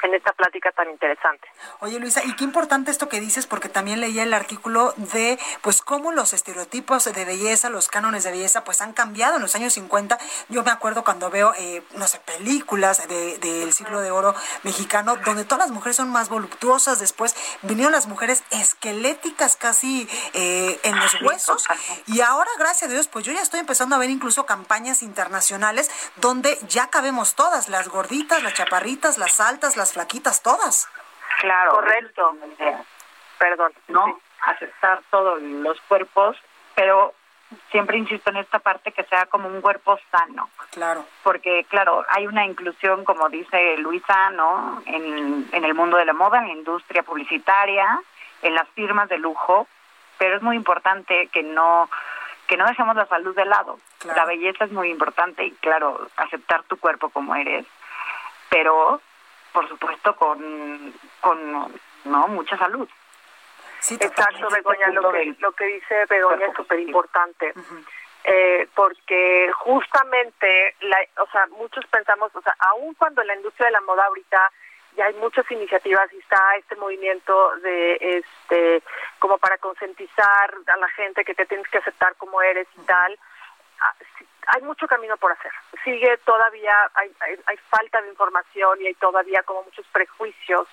en 0.05 0.15
esta 0.15 0.33
plática 0.33 0.71
tan 0.73 0.91
interesante. 0.91 1.49
Oye 1.81 1.99
Luisa, 1.99 2.23
y 2.25 2.35
qué 2.37 2.45
importante 2.45 2.91
esto 2.91 3.09
que 3.09 3.21
dices, 3.21 3.47
porque 3.47 3.69
también 3.69 4.01
leía 4.01 4.23
el 4.23 4.35
artículo 4.35 4.93
de 4.97 5.39
pues 5.63 5.81
cómo 5.83 6.13
los 6.13 6.33
estereotipos 6.33 7.05
de 7.05 7.25
belleza, 7.25 7.71
los 7.71 7.89
cánones 7.89 8.25
de 8.25 8.31
belleza, 8.31 8.65
pues 8.65 8.81
han 8.81 8.93
cambiado 8.93 9.37
en 9.37 9.43
los 9.43 9.55
años 9.55 9.73
50. 9.73 10.19
Yo 10.49 10.63
me 10.63 10.71
acuerdo 10.71 11.05
cuando 11.05 11.31
veo, 11.31 11.55
eh, 11.57 11.83
no 11.97 12.07
sé, 12.07 12.21
películas 12.21 13.09
del 13.09 13.41
de, 13.41 13.73
siglo 13.73 14.01
de 14.01 14.11
oro 14.11 14.35
mexicano, 14.63 15.17
donde 15.25 15.45
todas 15.45 15.67
las 15.67 15.71
mujeres 15.71 15.97
son 15.97 16.11
más 16.11 16.29
voluptuosas, 16.29 17.01
después 17.01 17.35
vinieron 17.63 17.93
las 17.93 18.07
mujeres 18.07 18.45
esqueléticas 18.51 19.57
casi 19.57 20.09
eh, 20.35 20.79
en 20.83 20.99
los 20.99 21.21
huesos, 21.23 21.67
y 22.07 22.21
ahora, 22.21 22.51
gracias 22.59 22.91
a 22.91 22.93
Dios, 22.93 23.09
pues 23.09 23.25
yo 23.25 23.33
ya 23.33 23.41
estoy 23.41 23.61
empezando 23.61 23.97
a 23.97 23.99
ver 23.99 24.11
incluso 24.11 24.47
campañas 24.47 25.03
internacionales 25.03 25.91
donde 26.17 26.59
ya 26.69 26.89
cabemos 26.89 27.35
todas, 27.35 27.69
las 27.69 27.89
gorditas, 27.89 28.43
las 28.43 28.55
chaparritas, 28.55 29.19
las 29.19 29.41
altas, 29.41 29.77
las 29.77 29.94
flaquitas, 29.95 30.43
todas. 30.43 30.89
Claro. 31.41 31.73
Correcto. 31.73 32.37
Perdón. 33.39 33.73
No, 33.89 34.21
aceptar 34.43 35.01
todos 35.11 35.41
los 35.41 35.81
cuerpos, 35.83 36.37
pero 36.75 37.15
siempre 37.71 37.99
insisto 37.99 38.31
en 38.31 38.39
esta 38.39 38.59
parte 38.59 38.93
que 38.93 39.05
sea 39.05 39.27
como 39.27 39.49
un 39.49 39.61
cuerpo 39.61 39.99
sano. 40.11 40.51
Claro. 40.71 41.05
Porque, 41.23 41.65
claro, 41.69 42.05
hay 42.09 42.27
una 42.27 42.45
inclusión, 42.45 43.05
como 43.05 43.29
dice 43.29 43.77
Luisa, 43.79 44.31
¿no? 44.31 44.83
En, 44.87 45.49
en 45.53 45.65
el 45.65 45.75
mundo 45.75 45.97
de 45.97 46.05
la 46.05 46.13
moda, 46.13 46.39
en 46.39 46.49
la 46.49 46.55
industria 46.55 47.03
publicitaria, 47.03 48.01
en 48.43 48.55
las 48.55 48.69
firmas 48.71 49.09
de 49.09 49.19
lujo, 49.19 49.67
pero 50.19 50.37
es 50.37 50.43
muy 50.43 50.57
importante 50.57 51.29
que 51.29 51.43
no 51.43 51.89
que 52.47 52.59
no 52.59 52.67
dejemos 52.67 52.95
la 52.95 53.07
salud 53.07 53.35
de 53.35 53.47
lado. 53.47 53.79
La 54.05 54.27
belleza 54.27 54.67
es 54.67 54.71
muy 54.71 54.91
importante 54.91 55.47
y, 55.47 55.53
claro, 55.53 56.09
aceptar 56.17 56.63
tu 56.65 56.77
cuerpo 56.77 57.09
como 57.09 57.35
eres, 57.35 57.65
pero 58.51 59.01
por 59.55 59.69
supuesto 59.69 60.15
con, 60.17 60.93
con 61.21 61.73
no 62.05 62.29
mucha 62.29 62.59
salud. 62.59 62.89
Sí, 63.79 63.95
Exacto, 64.01 64.49
Begoña, 64.51 64.89
lo 64.89 65.13
que, 65.13 65.37
lo 65.39 65.53
que 65.53 65.65
dice 65.67 66.07
Begoña 66.09 66.47
es 66.47 66.57
súper 66.57 66.81
importante. 66.81 67.55
Eh, 68.25 68.67
porque 68.75 69.51
justamente, 69.53 70.75
la, 70.81 70.97
o 71.23 71.27
sea, 71.31 71.47
muchos 71.59 71.87
pensamos, 71.87 72.35
o 72.35 72.43
sea, 72.43 72.57
aun 72.59 72.95
cuando 72.95 73.23
la 73.23 73.37
industria 73.37 73.67
de 73.67 73.73
la 73.73 73.83
moda 73.83 74.07
ahorita 74.07 74.51
ya 74.97 75.07
hay 75.07 75.15
muchas 75.15 75.49
iniciativas 75.51 76.11
y 76.13 76.19
está 76.19 76.57
este 76.57 76.77
movimiento 76.77 77.55
de, 77.57 77.99
este, 78.01 78.83
como 79.19 79.39
para 79.39 79.59
concientizar 79.59 80.55
a 80.67 80.77
la 80.79 80.89
gente 80.91 81.25
que 81.25 81.35
te 81.35 81.47
tienes 81.47 81.69
que 81.69 81.79
aceptar 81.79 82.17
como 82.17 82.41
eres 82.41 82.67
y 82.79 82.87
tal, 82.87 83.19
ah, 83.81 83.95
hay 84.47 84.63
mucho 84.63 84.87
camino 84.87 85.17
por 85.17 85.33
hacer. 85.33 85.53
Sigue 85.85 86.17
todavía, 86.19 86.75
hay, 86.95 87.15
hay, 87.47 87.57
falta 87.69 88.01
de 88.03 88.09
información 88.09 88.81
y 88.81 88.87
hay 88.87 88.95
todavía 88.95 89.43
como 89.43 89.63
muchos 89.65 89.87
prejuicios 89.89 90.69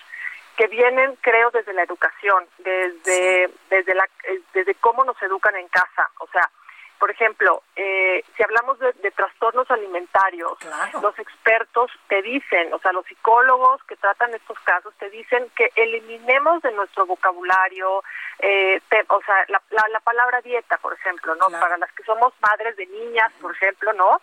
que 0.56 0.66
vienen, 0.66 1.16
creo, 1.20 1.50
desde 1.50 1.72
la 1.72 1.82
educación, 1.82 2.46
desde, 2.58 3.50
desde, 3.70 3.94
la, 3.94 4.04
eh, 4.24 4.40
desde 4.52 4.74
cómo 4.76 5.04
nos 5.04 5.20
educan 5.22 5.56
en 5.56 5.68
casa. 5.68 6.10
O 6.18 6.26
sea, 6.28 6.50
por 6.98 7.10
ejemplo, 7.10 7.62
eh, 7.74 8.24
si 8.36 8.42
hablamos 8.42 8.78
de, 8.78 8.92
trastornos 9.10 9.70
alimentarios, 9.70 10.56
los 11.02 11.18
expertos 11.18 11.90
te 12.08 12.22
dicen, 12.22 12.72
o 12.72 12.78
sea, 12.78 12.92
los 12.92 13.04
psicólogos 13.06 13.82
que 13.84 13.96
tratan 13.96 14.34
estos 14.34 14.58
casos 14.60 14.94
te 14.98 15.10
dicen 15.10 15.50
que 15.56 15.72
eliminemos 15.74 16.62
de 16.62 16.72
nuestro 16.72 17.06
vocabulario, 17.06 18.04
eh, 18.38 18.80
o 19.08 19.20
sea, 19.22 19.44
la, 19.48 19.60
la, 19.88 20.00
palabra 20.00 20.40
dieta, 20.42 20.78
por 20.78 20.92
ejemplo, 20.92 21.34
¿no? 21.34 21.46
Para 21.46 21.76
las 21.76 21.92
que 21.92 22.04
somos 22.04 22.32
madres 22.40 22.76
de 22.76 22.86
niñas, 22.86 23.32
por 23.40 23.52
ejemplo, 23.52 23.92
¿no? 23.92 24.20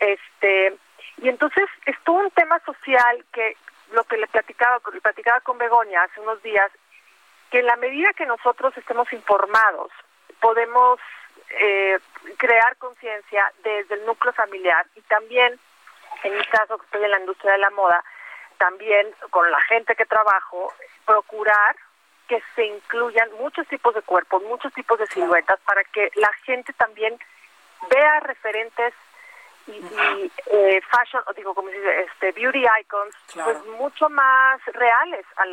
Este, 0.00 0.76
y 1.18 1.28
entonces 1.28 1.68
es 1.86 1.96
todo 2.04 2.16
un 2.16 2.30
tema 2.30 2.58
social 2.60 3.24
que 3.32 3.56
lo 3.92 4.04
que 4.04 4.16
le 4.16 4.26
platicaba, 4.26 4.80
le 4.92 5.00
platicaba 5.00 5.40
con 5.40 5.58
Begoña 5.58 6.02
hace 6.02 6.20
unos 6.20 6.42
días, 6.42 6.70
que 7.50 7.60
en 7.60 7.66
la 7.66 7.76
medida 7.76 8.12
que 8.14 8.26
nosotros 8.26 8.76
estemos 8.76 9.12
informados, 9.12 9.92
podemos 10.40 10.98
eh, 11.58 11.98
crear 12.38 12.76
conciencia 12.76 13.52
desde 13.62 13.94
el 13.94 14.06
núcleo 14.06 14.32
familiar 14.32 14.86
y 14.94 15.00
también, 15.02 15.58
en 16.22 16.36
mi 16.36 16.44
caso 16.46 16.78
que 16.78 16.84
estoy 16.84 17.04
en 17.04 17.10
la 17.10 17.20
industria 17.20 17.52
de 17.52 17.58
la 17.58 17.70
moda, 17.70 18.02
también 18.58 19.12
con 19.30 19.50
la 19.50 19.60
gente 19.62 19.94
que 19.96 20.06
trabajo, 20.06 20.72
procurar 21.04 21.76
que 22.28 22.42
se 22.54 22.64
incluyan 22.64 23.28
muchos 23.38 23.66
tipos 23.68 23.94
de 23.94 24.02
cuerpos, 24.02 24.42
muchos 24.44 24.72
tipos 24.72 24.98
de 24.98 25.06
siluetas, 25.08 25.58
para 25.60 25.84
que 25.84 26.10
la 26.14 26.32
gente 26.44 26.72
también 26.72 27.18
vea 27.90 28.20
referentes 28.20 28.94
y, 29.66 29.72
y 29.72 30.32
eh, 30.46 30.80
fashion, 30.90 31.22
digo, 31.36 31.54
como 31.54 31.68
dice, 31.68 32.02
este, 32.02 32.32
beauty 32.32 32.64
icons, 32.80 33.14
pues 33.32 33.64
mucho 33.78 34.08
más 34.08 34.60
reales 34.66 35.24
a, 35.36 35.44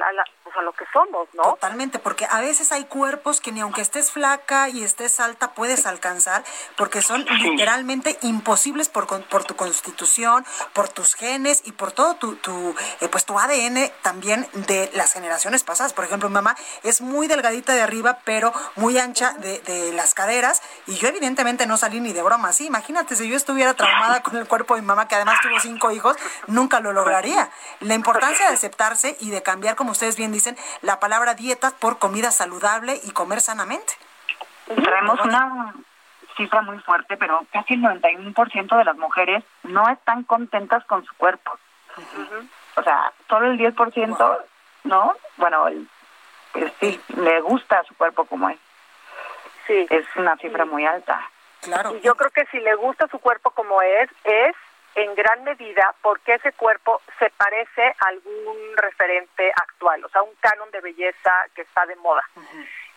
pues, 0.44 0.56
a, 0.56 0.62
lo 0.62 0.72
que 0.74 0.86
somos, 0.92 1.28
¿no? 1.34 1.44
Totalmente, 1.44 2.00
porque 2.00 2.26
a 2.30 2.42
veces 2.42 2.72
hay 2.72 2.86
cuerpos 2.86 3.40
que 3.40 3.52
ni 3.52 3.62
aunque 3.62 3.82
estés 3.82 4.12
flaca 4.12 4.70
y 4.70 4.84
estés 4.84 5.20
alta 5.20 5.54
puedes 5.54 5.86
alcanzar, 5.86 6.44
porque 6.76 7.02
son 7.02 7.26
literalmente 7.26 8.18
imposibles 8.24 8.90
por, 8.90 9.08
por 9.26 9.44
tu 9.44 9.56
constitución, 9.56 10.46
por 10.74 10.90
tus 10.90 11.16
genes 11.16 11.62
y 11.66 11.72
por 11.72 11.92
todo 11.92 12.16
tu, 12.16 12.36
tu 12.38 12.76
eh, 13.02 13.10
pues 13.10 13.26
tu 13.26 13.38
ADN 13.38 13.92
también 14.02 14.48
de 14.54 14.90
las 14.94 15.14
generaciones 15.14 15.64
pasadas. 15.64 15.94
Por 15.94 16.06
ejemplo, 16.06 16.30
mi 16.30 16.36
mamá 16.36 16.56
es 16.84 17.02
muy 17.02 17.28
delgadita 17.28 17.74
de 17.74 17.82
arriba, 17.82 18.20
pero 18.26 18.52
muy 18.76 18.98
ancha 18.98 19.34
de, 19.34 19.60
de 19.60 19.94
las 19.94 20.14
caderas, 20.14 20.62
y 20.88 20.96
yo 20.96 21.08
evidentemente 21.08 21.68
no 21.68 21.78
salí 21.78 22.00
ni 22.00 22.14
de 22.14 22.24
broma 22.24 22.50
así. 22.50 22.66
Imagínate 22.66 23.16
si 23.16 23.30
yo 23.30 23.38
estuviera 23.38 23.74
trabajando 23.74 23.99
con 24.24 24.36
el 24.38 24.48
cuerpo 24.48 24.76
de 24.76 24.82
mi 24.82 24.88
mamá, 24.88 25.08
que 25.08 25.16
además 25.16 25.40
tuvo 25.42 25.60
cinco 25.60 25.92
hijos, 25.92 26.18
nunca 26.48 26.80
lo 26.80 26.92
lograría. 26.92 27.50
La 27.80 27.96
importancia 27.96 28.48
de 28.48 28.54
aceptarse 28.54 29.18
y 29.20 29.30
de 29.30 29.44
cambiar, 29.44 29.76
como 29.76 29.92
ustedes 29.92 30.18
bien 30.18 30.32
dicen, 30.32 30.58
la 30.82 31.00
palabra 31.00 31.34
dieta 31.36 31.72
por 31.72 32.00
comida 32.00 32.32
saludable 32.32 33.00
y 33.04 33.12
comer 33.12 33.42
sanamente. 33.42 33.94
Traemos 34.66 35.20
una 35.22 35.74
cifra 36.38 36.62
muy 36.62 36.80
fuerte, 36.80 37.18
pero 37.18 37.46
casi 37.52 37.74
el 37.74 37.82
91% 37.82 38.78
de 38.78 38.86
las 38.86 38.98
mujeres 38.98 39.44
no 39.64 39.90
están 39.90 40.24
contentas 40.24 40.86
con 40.86 41.06
su 41.06 41.14
cuerpo. 41.16 41.58
O 42.76 42.84
sea, 42.84 43.12
solo 43.28 43.48
el 43.48 43.60
10%, 43.60 44.40
¿no? 44.84 45.14
Bueno, 45.38 45.66
pues 46.54 46.72
sí, 46.80 47.00
le 47.16 47.42
gusta 47.42 47.84
su 47.84 47.96
cuerpo 47.96 48.26
como 48.26 48.50
es. 48.50 48.60
Sí. 49.68 49.86
Es 49.90 50.06
una 50.16 50.36
cifra 50.38 50.66
muy 50.66 50.86
alta. 50.86 51.20
Y 51.96 52.02
yo 52.02 52.16
creo 52.16 52.30
que 52.32 52.46
si 52.48 52.60
le 52.60 52.76
gusta 52.76 53.08
su 53.08 53.20
cuerpo 53.20 53.52
como 53.52 53.82
es, 53.82 54.10
es 54.24 54.56
en 54.96 55.16
gran 55.16 55.44
medida 55.44 55.94
porque 56.02 56.36
ese 56.36 56.52
cuerpo 56.54 57.02
se 57.20 57.30
parece 57.32 57.96
a 58.00 58.08
algún 58.08 58.78
referente 58.78 59.52
actual, 59.56 60.04
o 60.06 60.10
sea, 60.10 60.24
un 60.24 60.34
canon 60.40 60.70
de 60.72 60.82
belleza 60.82 61.32
que 61.56 61.62
está 61.62 61.86
de 61.86 61.96
moda. 61.98 62.24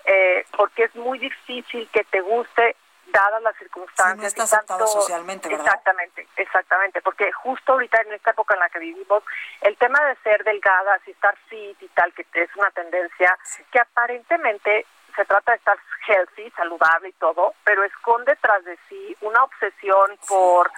eh, 0.04 0.44
porque 0.56 0.84
es 0.84 0.94
muy 0.96 1.18
difícil 1.18 1.88
que 1.92 2.04
te 2.04 2.20
guste 2.20 2.76
dadas 3.06 3.42
las 3.42 3.56
circunstancias. 3.56 4.18
no 4.18 4.26
está 4.26 4.42
aceptado 4.44 4.86
socialmente, 4.86 5.48
¿verdad? 5.48 5.66
Exactamente, 5.66 6.26
exactamente, 6.36 7.02
porque 7.02 7.30
justo 7.32 7.72
ahorita 7.72 8.00
en 8.02 8.12
esta 8.14 8.30
época 8.30 8.54
en 8.54 8.60
la 8.60 8.70
que 8.70 8.78
vivimos, 8.78 9.22
el 9.60 9.76
tema 9.76 10.02
de 10.06 10.16
ser 10.22 10.42
delgada, 10.44 10.98
y 11.06 11.10
estar 11.10 11.36
fit 11.48 11.80
y 11.80 11.88
tal, 11.88 12.12
que 12.14 12.26
es 12.32 12.56
una 12.56 12.70
tendencia 12.70 13.36
que 13.70 13.78
aparentemente 13.78 14.86
se 15.16 15.24
trata 15.24 15.52
de 15.52 15.58
estar 15.58 15.78
healthy, 16.06 16.50
saludable 16.50 17.08
y 17.08 17.12
todo, 17.12 17.54
pero 17.64 17.84
esconde 17.84 18.36
tras 18.36 18.64
de 18.64 18.78
sí 18.88 19.16
una 19.20 19.44
obsesión 19.44 20.18
por 20.28 20.70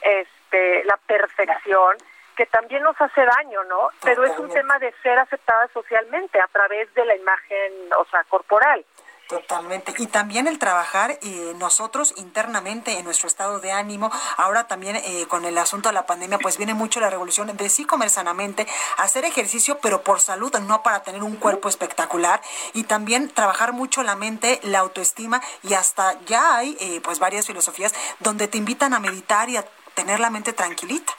este 0.00 0.84
la 0.84 0.96
perfección 1.06 1.96
que 2.36 2.46
también 2.46 2.82
nos 2.82 3.00
hace 3.00 3.24
daño, 3.24 3.62
¿no? 3.64 3.90
Pero 4.02 4.24
es 4.24 4.36
un 4.38 4.50
tema 4.50 4.78
de 4.78 4.92
ser 5.02 5.18
aceptada 5.18 5.68
socialmente 5.68 6.40
a 6.40 6.48
través 6.48 6.92
de 6.94 7.04
la 7.04 7.14
imagen, 7.16 7.72
o 7.96 8.04
sea, 8.06 8.24
corporal. 8.24 8.84
Totalmente. 9.28 9.94
Y 9.98 10.06
también 10.06 10.46
el 10.46 10.58
trabajar 10.58 11.12
eh, 11.22 11.52
nosotros 11.56 12.12
internamente 12.18 12.98
en 12.98 13.04
nuestro 13.04 13.26
estado 13.26 13.58
de 13.58 13.72
ánimo. 13.72 14.10
Ahora 14.36 14.66
también 14.66 14.96
eh, 14.96 15.26
con 15.28 15.46
el 15.46 15.56
asunto 15.56 15.88
de 15.88 15.94
la 15.94 16.04
pandemia, 16.06 16.38
pues 16.38 16.58
viene 16.58 16.74
mucho 16.74 17.00
la 17.00 17.08
revolución 17.08 17.56
de 17.56 17.68
sí 17.70 17.86
comer 17.86 18.10
sanamente, 18.10 18.66
hacer 18.98 19.24
ejercicio, 19.24 19.78
pero 19.80 20.02
por 20.02 20.20
salud, 20.20 20.54
no 20.60 20.82
para 20.82 21.02
tener 21.02 21.22
un 21.22 21.36
cuerpo 21.36 21.68
espectacular. 21.68 22.42
Y 22.74 22.84
también 22.84 23.30
trabajar 23.30 23.72
mucho 23.72 24.02
la 24.02 24.14
mente, 24.14 24.60
la 24.62 24.80
autoestima 24.80 25.40
y 25.62 25.72
hasta 25.72 26.20
ya 26.26 26.56
hay 26.56 26.76
eh, 26.80 27.00
pues 27.02 27.18
varias 27.18 27.46
filosofías 27.46 27.94
donde 28.20 28.46
te 28.46 28.58
invitan 28.58 28.92
a 28.92 29.00
meditar 29.00 29.48
y 29.48 29.56
a 29.56 29.64
tener 29.94 30.20
la 30.20 30.28
mente 30.28 30.52
tranquilita. 30.52 31.12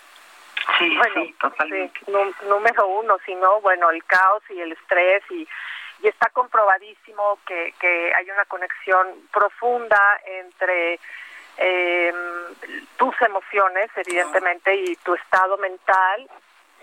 Sí, 0.77 0.89
sí, 1.13 1.35
totalmente. 1.39 1.99
número 2.47 2.87
uno, 2.87 3.17
sino 3.25 3.61
bueno, 3.61 3.89
el 3.89 4.03
caos 4.05 4.43
y 4.49 4.59
el 4.59 4.71
estrés 4.71 5.23
y 5.31 5.47
y 6.05 6.07
está 6.07 6.29
comprobadísimo 6.29 7.39
que, 7.47 7.73
que 7.79 8.13
hay 8.13 8.29
una 8.29 8.45
conexión 8.45 9.27
profunda 9.33 9.99
entre 10.23 10.99
eh, 11.57 12.13
tus 12.95 13.19
emociones, 13.23 13.89
evidentemente, 13.95 14.75
y 14.75 14.95
tu 14.97 15.15
estado 15.15 15.57
mental 15.57 16.29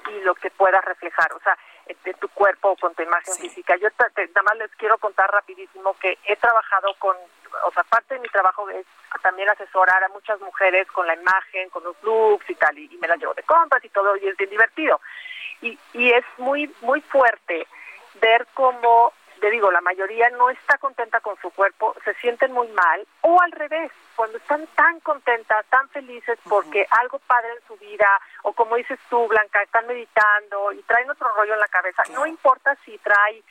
y 0.09 0.21
lo 0.23 0.35
que 0.35 0.51
puedas 0.51 0.85
reflejar, 0.85 1.33
o 1.35 1.39
sea, 1.39 1.57
de 2.05 2.15
tu 2.15 2.29
cuerpo 2.31 2.75
con 2.81 2.97
tu 2.97 3.03
imagen 3.05 3.33
física. 3.35 3.77
Yo 3.77 3.87
nada 3.97 4.43
más 4.43 4.57
les 4.57 4.75
quiero 4.75 4.99
contar 4.99 5.31
rapidísimo 5.31 5.95
que 6.01 6.19
he 6.25 6.35
trabajado 6.35 6.93
con, 6.99 7.17
o 7.65 7.71
sea, 7.71 7.85
parte 7.85 8.15
de 8.15 8.21
mi 8.21 8.29
trabajo 8.29 8.69
es 8.71 8.85
también 9.23 9.49
asesorar 9.51 10.03
a 10.03 10.09
muchas 10.09 10.41
mujeres 10.41 10.91
con 10.91 11.07
la 11.07 11.15
imagen, 11.15 11.71
con 11.71 11.85
los 11.85 11.95
looks 12.03 12.51
y 12.51 12.57
tal, 12.57 12.77
y, 12.77 12.93
y 12.93 12.97
me 12.97 13.07
las 13.07 13.19
llevo 13.21 13.35
de 13.35 13.45
compras 13.45 13.85
y 13.85 13.89
todo, 13.91 14.17
y 14.17 14.27
es 14.27 14.37
bien 14.37 14.51
divertido. 14.51 15.01
y, 15.61 15.79
y 15.93 16.13
es 16.13 16.25
muy, 16.39 16.75
muy 16.81 17.01
fuerte 17.03 17.69
ver 18.21 18.47
cómo 18.55 19.13
te 19.43 19.51
digo, 19.51 19.73
la 19.73 19.81
mayoría 19.81 20.31
no 20.31 20.51
está 20.51 20.79
contenta 20.79 21.19
con 21.21 21.37
su 21.43 21.51
cuerpo, 21.51 21.97
se 22.05 22.15
sienten 22.15 22.53
muy 22.53 22.69
mal, 22.69 23.05
o 23.23 23.43
al 23.43 23.51
revés, 23.51 23.91
cuando 24.15 24.39
están 24.39 24.65
tan 24.77 25.01
contentas, 25.01 25.67
tan 25.67 25.89
felices 25.89 26.39
porque 26.49 26.87
algo 26.91 27.19
padre 27.19 27.49
en 27.51 27.67
su 27.67 27.77
vida, 27.77 28.07
o 28.45 28.53
como 28.53 28.77
dices 28.77 29.01
tú, 29.11 29.27
Blanca, 29.27 29.61
están 29.65 29.89
meditando 29.89 30.71
y 30.71 30.81
traen 30.83 31.11
otro 31.11 31.27
rollo 31.35 31.55
en 31.55 31.59
la 31.59 31.67
cabeza, 31.67 32.05
no 32.13 32.25
importa 32.25 32.77
si 32.85 32.97
trae, 32.99 33.43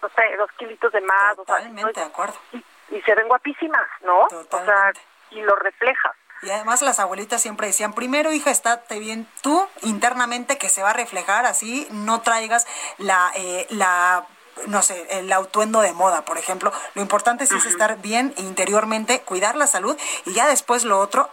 no 0.00 0.08
sé, 0.10 0.36
dos 0.36 0.52
kilitos 0.52 0.92
de 0.92 1.00
más, 1.00 1.34
Totalmente, 1.34 1.98
de 1.98 2.06
acuerdo. 2.06 2.36
Y, 2.52 3.02
se 3.02 3.14
ven 3.16 3.26
guapísimas, 3.26 3.88
¿no? 4.02 4.28
O 4.28 4.64
sea, 4.64 4.92
y 5.30 5.42
lo 5.42 5.56
reflejas. 5.56 6.14
Y 6.42 6.50
además 6.50 6.82
las 6.82 6.98
abuelitas 6.98 7.42
siempre 7.42 7.66
decían, 7.66 7.92
primero 7.92 8.32
hija, 8.32 8.50
estate 8.50 8.98
bien 8.98 9.28
tú 9.42 9.66
internamente 9.82 10.58
que 10.58 10.68
se 10.68 10.82
va 10.82 10.90
a 10.90 10.94
reflejar, 10.94 11.44
así 11.44 11.86
no 11.90 12.22
traigas 12.22 12.66
la, 12.98 13.30
eh, 13.34 13.66
la 13.70 14.26
no 14.66 14.82
sé, 14.82 15.06
el 15.10 15.32
autuendo 15.32 15.80
de 15.80 15.92
moda, 15.92 16.24
por 16.24 16.38
ejemplo. 16.38 16.72
Lo 16.94 17.02
importante 17.02 17.44
es 17.44 17.52
estar 17.52 17.98
bien 17.98 18.34
interiormente, 18.36 19.20
cuidar 19.20 19.56
la 19.56 19.66
salud 19.66 19.96
y 20.26 20.32
ya 20.32 20.48
después 20.48 20.84
lo 20.84 20.98
otro, 20.98 21.30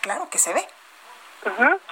claro 0.00 0.28
que 0.30 0.38
se 0.38 0.52
ve. 0.52 0.66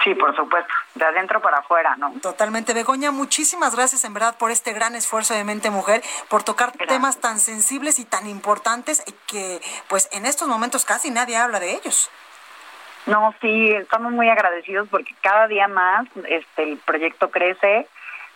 Sí, 0.02 0.14
por 0.14 0.34
supuesto, 0.34 0.72
de 0.94 1.04
adentro 1.04 1.40
para 1.40 1.58
afuera, 1.58 1.96
¿no? 1.96 2.12
Totalmente, 2.20 2.74
Begoña, 2.74 3.12
muchísimas 3.12 3.74
gracias 3.74 4.04
en 4.04 4.12
verdad 4.12 4.36
por 4.36 4.50
este 4.50 4.72
gran 4.72 4.94
esfuerzo 4.94 5.34
de 5.34 5.44
Mente 5.44 5.70
Mujer, 5.70 6.02
por 6.28 6.42
tocar 6.42 6.72
temas 6.72 7.20
tan 7.20 7.38
sensibles 7.38 7.98
y 7.98 8.04
tan 8.04 8.28
importantes 8.28 9.04
que 9.26 9.60
pues 9.88 10.08
en 10.12 10.26
estos 10.26 10.48
momentos 10.48 10.84
casi 10.84 11.10
nadie 11.10 11.36
habla 11.36 11.60
de 11.60 11.72
ellos. 11.72 12.10
No, 13.06 13.34
sí, 13.40 13.70
estamos 13.70 14.12
muy 14.12 14.28
agradecidos 14.28 14.88
porque 14.88 15.14
cada 15.20 15.46
día 15.46 15.68
más 15.68 16.06
este 16.26 16.64
el 16.64 16.78
proyecto 16.78 17.30
crece 17.30 17.86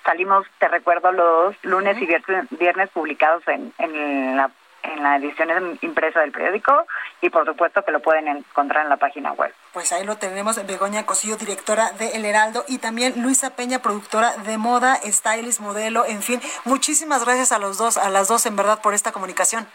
salimos, 0.09 0.47
te 0.59 0.69
recuerdo, 0.69 1.13
los 1.13 1.55
lunes 1.65 2.01
y 2.01 2.07
viernes, 2.07 2.89
publicados 2.91 3.47
en, 3.47 3.75
en, 3.77 4.39
la, 4.39 4.51
en 4.83 5.03
la 5.03 5.17
edición 5.17 5.79
impresa 5.83 6.21
del 6.21 6.33
periódico 6.33 6.87
y 7.21 7.29
por 7.29 7.45
supuesto 7.45 7.85
que 7.85 7.93
lo 7.93 8.01
pueden 8.01 8.27
encontrar 8.27 8.85
en 8.85 8.89
la 8.89 8.97
página 8.97 9.33
web. 9.33 9.53
Pues 9.79 9.93
ahí 9.93 10.03
lo 10.03 10.17
tenemos, 10.17 10.57
Begoña 10.67 11.07
Cosillo, 11.07 11.37
directora 11.37 11.93
de 11.93 12.09
El 12.17 12.25
Heraldo, 12.25 12.65
y 12.67 12.79
también 12.79 13.23
Luisa 13.23 13.51
Peña, 13.51 13.79
productora 13.81 14.37
de 14.39 14.59
moda, 14.59 14.99
stylist, 15.05 15.61
modelo, 15.61 16.05
en 16.05 16.21
fin. 16.21 16.43
Muchísimas 16.65 17.25
gracias 17.25 17.53
a 17.53 17.61
los 17.61 17.79
dos, 17.79 17.97
a 17.97 18.11
las 18.11 18.27
dos 18.27 18.45
en 18.47 18.57
verdad 18.57 18.83
por 18.83 18.93
esta 18.93 19.13
comunicación. 19.13 19.69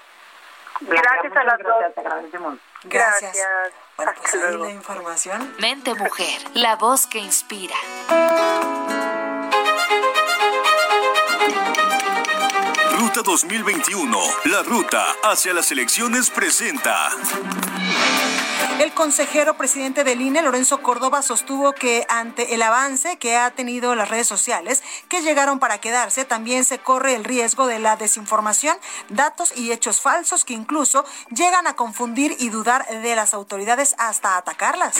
Gracias 0.81 1.37
a 1.37 1.43
las 1.45 1.57
dos. 1.59 1.75
agradecemos. 1.95 2.59
Gracias. 2.83 3.37
Bueno, 3.95 4.11
pues 4.19 4.33
ahí 4.33 4.57
la 4.57 4.71
información. 4.71 5.55
Mente 5.59 5.95
Mujer, 5.95 6.41
la 6.53 6.75
voz 6.75 7.07
que 7.07 7.19
inspira. 7.19 7.75
Ruta 12.99 13.21
2021, 13.23 14.17
la 14.51 14.63
ruta 14.63 15.05
hacia 15.23 15.53
las 15.53 15.71
elecciones 15.71 16.29
presenta. 16.29 17.09
El 18.79 18.93
consejero 18.93 19.55
presidente 19.55 20.03
del 20.03 20.21
INE, 20.21 20.41
Lorenzo 20.41 20.81
Córdoba, 20.81 21.21
sostuvo 21.21 21.73
que 21.73 22.05
ante 22.09 22.55
el 22.55 22.61
avance 22.61 23.17
que 23.17 23.37
ha 23.37 23.51
tenido 23.51 23.95
las 23.95 24.09
redes 24.09 24.27
sociales, 24.27 24.83
que 25.09 25.21
llegaron 25.21 25.59
para 25.59 25.79
quedarse, 25.79 26.25
también 26.25 26.65
se 26.65 26.79
corre 26.79 27.15
el 27.15 27.23
riesgo 27.23 27.67
de 27.67 27.79
la 27.79 27.95
desinformación, 27.95 28.77
datos 29.09 29.53
y 29.55 29.71
hechos 29.71 30.01
falsos 30.01 30.43
que 30.43 30.53
incluso 30.53 31.05
llegan 31.29 31.67
a 31.67 31.75
confundir 31.75 32.35
y 32.39 32.49
dudar 32.49 32.85
de 32.87 33.15
las 33.15 33.33
autoridades 33.33 33.95
hasta 33.97 34.37
atacarlas. 34.37 34.97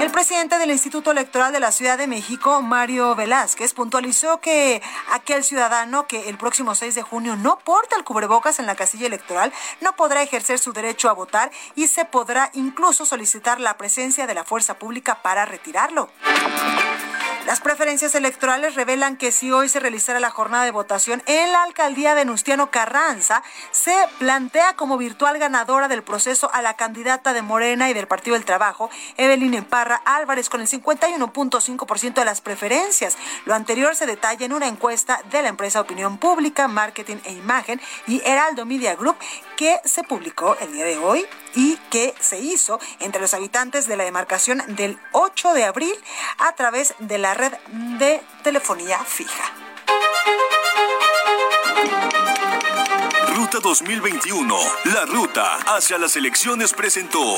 El 0.00 0.10
presidente 0.10 0.56
del 0.56 0.70
Instituto 0.70 1.10
Electoral 1.10 1.52
de 1.52 1.60
la 1.60 1.72
Ciudad 1.72 1.98
de 1.98 2.06
México, 2.06 2.62
Mario 2.62 3.14
Velázquez, 3.14 3.74
puntualizó 3.74 4.40
que 4.40 4.80
aquel 5.12 5.44
ciudadano 5.44 6.06
que 6.06 6.30
el 6.30 6.38
próximo 6.38 6.74
6 6.74 6.94
de 6.94 7.02
junio 7.02 7.36
no 7.36 7.58
porta 7.58 7.96
el 7.96 8.04
cubrebocas 8.04 8.58
en 8.60 8.66
la 8.66 8.76
casilla 8.76 9.06
electoral 9.06 9.52
no 9.82 9.94
podrá 9.96 10.22
ejercer 10.22 10.58
su 10.58 10.72
derecho 10.72 11.10
a 11.10 11.12
votar 11.12 11.50
y 11.74 11.88
se 11.88 12.06
podrá 12.06 12.50
incluso 12.60 13.04
solicitar 13.04 13.60
la 13.60 13.76
presencia 13.76 14.26
de 14.26 14.34
la 14.34 14.44
fuerza 14.44 14.78
pública 14.78 15.22
para 15.22 15.44
retirarlo. 15.44 16.10
Las 17.46 17.60
preferencias 17.60 18.14
electorales 18.14 18.74
revelan 18.74 19.16
que 19.16 19.32
si 19.32 19.50
hoy 19.50 19.68
se 19.68 19.80
realizara 19.80 20.20
la 20.20 20.30
jornada 20.30 20.64
de 20.64 20.70
votación 20.70 21.22
en 21.26 21.50
la 21.50 21.62
alcaldía 21.62 22.14
de 22.14 22.26
Nustiano 22.26 22.70
Carranza, 22.70 23.42
se 23.72 23.94
plantea 24.18 24.76
como 24.76 24.98
virtual 24.98 25.38
ganadora 25.38 25.88
del 25.88 26.02
proceso 26.02 26.50
a 26.52 26.60
la 26.60 26.74
candidata 26.74 27.32
de 27.32 27.42
Morena 27.42 27.88
y 27.88 27.94
del 27.94 28.06
Partido 28.06 28.34
del 28.34 28.44
Trabajo, 28.44 28.90
Evelyn 29.16 29.54
Emparra 29.54 30.02
Álvarez, 30.04 30.50
con 30.50 30.60
el 30.60 30.68
51.5% 30.68 32.14
de 32.14 32.24
las 32.24 32.42
preferencias. 32.42 33.16
Lo 33.46 33.54
anterior 33.54 33.96
se 33.96 34.06
detalla 34.06 34.44
en 34.44 34.52
una 34.52 34.68
encuesta 34.68 35.22
de 35.30 35.42
la 35.42 35.48
empresa 35.48 35.80
Opinión 35.80 36.18
Pública, 36.18 36.68
Marketing 36.68 37.16
e 37.24 37.32
Imagen 37.32 37.80
y 38.06 38.20
Heraldo 38.24 38.66
Media 38.66 38.94
Group 38.94 39.16
que 39.56 39.80
se 39.84 40.04
publicó 40.04 40.56
el 40.60 40.72
día 40.72 40.84
de 40.84 40.96
hoy 40.96 41.26
y 41.54 41.76
que 41.90 42.14
se 42.18 42.38
hizo 42.38 42.80
entre 42.98 43.20
los 43.20 43.34
habitantes 43.34 43.86
de 43.86 43.96
la 43.96 44.04
demarcación 44.04 44.62
del 44.68 44.98
8 45.12 45.52
de 45.52 45.64
abril 45.64 45.94
a 46.38 46.54
través 46.54 46.94
de 46.98 47.18
la 47.18 47.29
red 47.34 47.52
de 47.98 48.22
telefonía 48.42 48.98
fija. 49.04 49.44
Ruta 53.34 53.58
2021, 53.60 54.56
la 54.92 55.06
ruta 55.06 55.56
hacia 55.66 55.98
las 55.98 56.16
elecciones 56.16 56.72
presentó. 56.72 57.36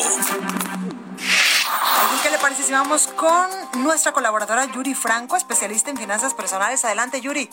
¿Qué 2.22 2.30
le 2.30 2.38
parece 2.38 2.62
si 2.62 2.72
vamos 2.72 3.09
con 3.09 3.51
nuestra 3.82 4.12
colaboradora 4.12 4.64
Yuri 4.66 4.95
Franco, 4.95 5.36
especialista 5.36 5.90
en 5.90 5.97
finanzas 5.97 6.34
personales? 6.34 6.84
Adelante, 6.84 7.20
Yuri. 7.20 7.49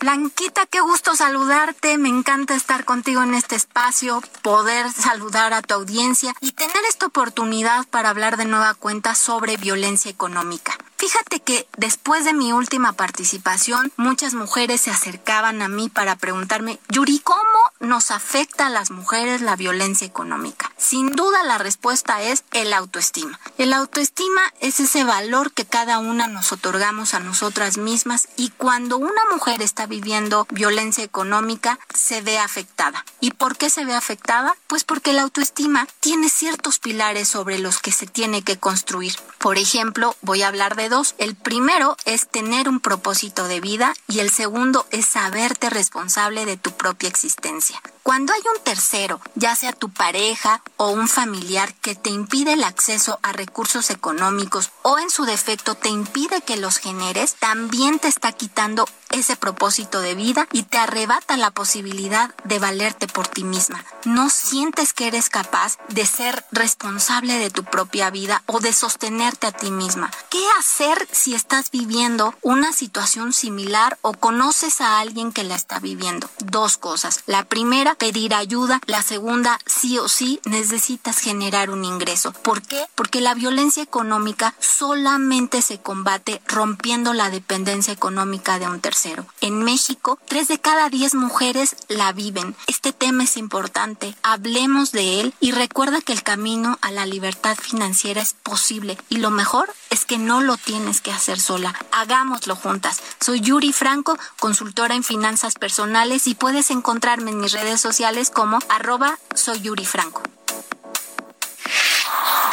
Blanquita, 0.00 0.66
qué 0.66 0.80
gusto 0.80 1.16
saludarte. 1.16 1.96
Me 1.98 2.08
encanta 2.08 2.54
estar 2.54 2.84
contigo 2.84 3.22
en 3.22 3.34
este 3.34 3.56
espacio, 3.56 4.22
poder 4.42 4.92
saludar 4.92 5.52
a 5.54 5.62
tu 5.62 5.74
audiencia 5.74 6.34
y 6.40 6.52
tener 6.52 6.84
esta 6.88 7.06
oportunidad 7.06 7.86
para 7.88 8.10
hablar 8.10 8.36
de 8.36 8.44
nueva 8.44 8.74
cuenta 8.74 9.14
sobre 9.14 9.56
violencia 9.56 10.10
económica. 10.10 10.76
Fíjate 10.96 11.40
que 11.40 11.68
después 11.76 12.24
de 12.24 12.32
mi 12.32 12.52
última 12.52 12.92
participación, 12.92 13.92
muchas 13.96 14.32
mujeres 14.32 14.80
se 14.80 14.90
acercaban 14.90 15.60
a 15.60 15.68
mí 15.68 15.88
para 15.88 16.16
preguntarme, 16.16 16.78
Yuri, 16.88 17.18
¿cómo 17.18 17.42
nos 17.80 18.10
afecta 18.10 18.68
a 18.68 18.70
las 18.70 18.90
mujeres 18.90 19.42
la 19.42 19.54
violencia 19.54 20.06
económica? 20.06 20.72
Sin 20.78 21.10
duda 21.10 21.42
la 21.42 21.58
respuesta 21.58 22.22
es 22.22 22.44
el 22.52 22.72
autoestima. 22.72 23.38
El 23.58 23.72
autoestima 23.72 24.40
es 24.60 24.80
ese 24.80 25.04
valor 25.04 25.52
que 25.52 25.66
cada 25.66 25.98
una 25.98 26.26
nos 26.26 26.52
otorgamos 26.52 27.12
a 27.12 27.20
nosotras 27.20 27.76
mismas 27.76 28.28
y 28.36 28.50
cuando 28.50 28.96
una 28.96 29.22
mujer 29.30 29.60
está 29.60 29.83
viviendo 29.86 30.46
violencia 30.50 31.04
económica 31.04 31.78
se 31.94 32.20
ve 32.20 32.38
afectada. 32.38 33.04
¿Y 33.20 33.32
por 33.32 33.56
qué 33.56 33.70
se 33.70 33.84
ve 33.84 33.94
afectada? 33.94 34.56
Pues 34.66 34.84
porque 34.84 35.12
la 35.12 35.22
autoestima 35.22 35.86
tiene 36.00 36.28
ciertos 36.28 36.78
pilares 36.78 37.28
sobre 37.28 37.58
los 37.58 37.80
que 37.80 37.92
se 37.92 38.06
tiene 38.06 38.42
que 38.42 38.58
construir. 38.58 39.14
Por 39.38 39.58
ejemplo, 39.58 40.16
voy 40.22 40.42
a 40.42 40.48
hablar 40.48 40.76
de 40.76 40.88
dos. 40.88 41.14
El 41.18 41.34
primero 41.34 41.96
es 42.04 42.28
tener 42.28 42.68
un 42.68 42.80
propósito 42.80 43.48
de 43.48 43.60
vida 43.60 43.94
y 44.08 44.20
el 44.20 44.30
segundo 44.30 44.86
es 44.90 45.06
saberte 45.06 45.70
responsable 45.70 46.46
de 46.46 46.56
tu 46.56 46.72
propia 46.72 47.08
existencia. 47.08 47.80
Cuando 48.04 48.34
hay 48.34 48.42
un 48.54 48.62
tercero, 48.62 49.18
ya 49.34 49.56
sea 49.56 49.72
tu 49.72 49.88
pareja 49.88 50.60
o 50.76 50.90
un 50.90 51.08
familiar 51.08 51.72
que 51.76 51.94
te 51.94 52.10
impide 52.10 52.52
el 52.52 52.62
acceso 52.62 53.18
a 53.22 53.32
recursos 53.32 53.88
económicos 53.88 54.72
o 54.82 54.98
en 54.98 55.08
su 55.08 55.24
defecto 55.24 55.74
te 55.74 55.88
impide 55.88 56.42
que 56.42 56.58
los 56.58 56.76
generes, 56.76 57.36
también 57.36 57.98
te 57.98 58.08
está 58.08 58.32
quitando 58.32 58.84
ese 59.14 59.36
propósito 59.36 60.00
de 60.00 60.14
vida 60.14 60.48
y 60.52 60.64
te 60.64 60.76
arrebata 60.76 61.36
la 61.36 61.52
posibilidad 61.52 62.34
de 62.44 62.58
valerte 62.58 63.06
por 63.06 63.28
ti 63.28 63.44
misma. 63.44 63.84
No 64.04 64.28
sientes 64.28 64.92
que 64.92 65.06
eres 65.06 65.30
capaz 65.30 65.78
de 65.88 66.04
ser 66.04 66.44
responsable 66.50 67.38
de 67.38 67.50
tu 67.50 67.64
propia 67.64 68.10
vida 68.10 68.42
o 68.46 68.60
de 68.60 68.72
sostenerte 68.72 69.46
a 69.46 69.52
ti 69.52 69.70
misma. 69.70 70.10
¿Qué 70.30 70.44
hacer 70.58 71.08
si 71.12 71.34
estás 71.34 71.70
viviendo 71.70 72.34
una 72.42 72.72
situación 72.72 73.32
similar 73.32 73.98
o 74.02 74.12
conoces 74.14 74.80
a 74.80 74.98
alguien 74.98 75.32
que 75.32 75.44
la 75.44 75.54
está 75.54 75.78
viviendo? 75.78 76.28
Dos 76.40 76.76
cosas. 76.76 77.20
La 77.26 77.44
primera, 77.44 77.93
pedir 77.94 78.34
ayuda. 78.34 78.80
La 78.86 79.02
segunda, 79.02 79.58
sí 79.66 79.98
o 79.98 80.08
sí, 80.08 80.40
necesitas 80.44 81.18
generar 81.18 81.70
un 81.70 81.84
ingreso. 81.84 82.32
¿Por 82.32 82.62
qué? 82.62 82.86
Porque 82.94 83.20
la 83.20 83.34
violencia 83.34 83.82
económica 83.82 84.54
solamente 84.58 85.62
se 85.62 85.78
combate 85.78 86.42
rompiendo 86.46 87.12
la 87.14 87.30
dependencia 87.30 87.92
económica 87.92 88.58
de 88.58 88.66
un 88.66 88.80
tercero. 88.80 89.26
En 89.40 89.62
México, 89.62 90.18
tres 90.28 90.48
de 90.48 90.60
cada 90.60 90.88
diez 90.88 91.14
mujeres 91.14 91.76
la 91.88 92.12
viven. 92.12 92.54
Este 92.66 92.92
tema 92.92 93.24
es 93.24 93.36
importante. 93.36 94.14
Hablemos 94.22 94.92
de 94.92 95.20
él 95.20 95.34
y 95.40 95.52
recuerda 95.52 96.00
que 96.00 96.12
el 96.12 96.22
camino 96.22 96.78
a 96.82 96.90
la 96.90 97.06
libertad 97.06 97.56
financiera 97.56 98.22
es 98.22 98.34
posible 98.34 98.98
y 99.08 99.18
lo 99.18 99.30
mejor 99.30 99.72
es 99.90 100.04
que 100.04 100.18
no 100.18 100.40
lo 100.40 100.56
tienes 100.56 101.00
que 101.00 101.12
hacer 101.12 101.40
sola. 101.40 101.74
Hagámoslo 101.92 102.56
juntas. 102.56 103.00
Soy 103.20 103.40
Yuri 103.40 103.72
Franco, 103.72 104.18
consultora 104.38 104.94
en 104.94 105.04
finanzas 105.04 105.54
personales 105.54 106.26
y 106.26 106.34
puedes 106.34 106.70
encontrarme 106.70 107.30
en 107.30 107.40
mis 107.40 107.52
redes 107.52 107.80
sociales 107.84 108.30
como 108.30 108.60
arroba 108.70 109.18
soy 109.34 109.60
Yuri 109.60 109.84
Franco. 109.84 110.22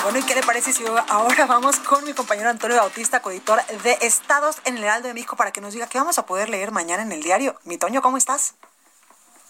Bueno, 0.04 0.20
¿y 0.20 0.24
qué 0.24 0.36
le 0.36 0.42
parece 0.42 0.74
si 0.74 0.84
ahora 1.08 1.46
vamos 1.46 1.80
con 1.80 2.04
mi 2.04 2.12
compañero 2.12 2.50
Antonio 2.50 2.76
Bautista, 2.76 3.22
coeditor 3.22 3.60
de 3.82 3.92
Estados 4.02 4.62
en 4.66 4.76
el 4.76 4.84
Heraldo 4.84 5.08
de 5.08 5.14
México, 5.14 5.38
para 5.38 5.52
que 5.52 5.62
nos 5.62 5.74
diga 5.74 5.88
qué 5.88 6.00
vamos 6.00 6.20
a 6.20 6.26
poder 6.26 6.50
leer 6.50 6.72
mañana 6.72 7.04
en 7.04 7.14
el 7.14 7.24
diario? 7.24 7.56
Mi 7.66 7.78
Toño, 7.78 8.02
¿cómo 8.02 8.18
estás? 8.18 8.60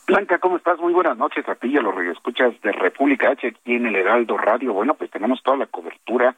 Blanca, 0.06 0.38
¿cómo 0.38 0.58
estás? 0.58 0.78
Muy 0.80 0.94
buenas 0.94 1.18
noches 1.18 1.50
a 1.50 1.56
ti 1.56 1.70
y 1.70 1.78
a 1.78 1.82
los 1.82 1.98
escuchas 2.16 2.54
de 2.62 2.74
República 2.74 3.32
H 3.32 3.48
aquí 3.48 3.74
en 3.74 3.88
el 3.88 3.96
Heraldo 3.96 4.38
Radio. 4.38 4.74
Bueno, 4.74 4.94
pues 4.94 5.10
tenemos 5.10 5.42
toda 5.42 5.58
la 5.58 5.66
cobertura 5.66 6.36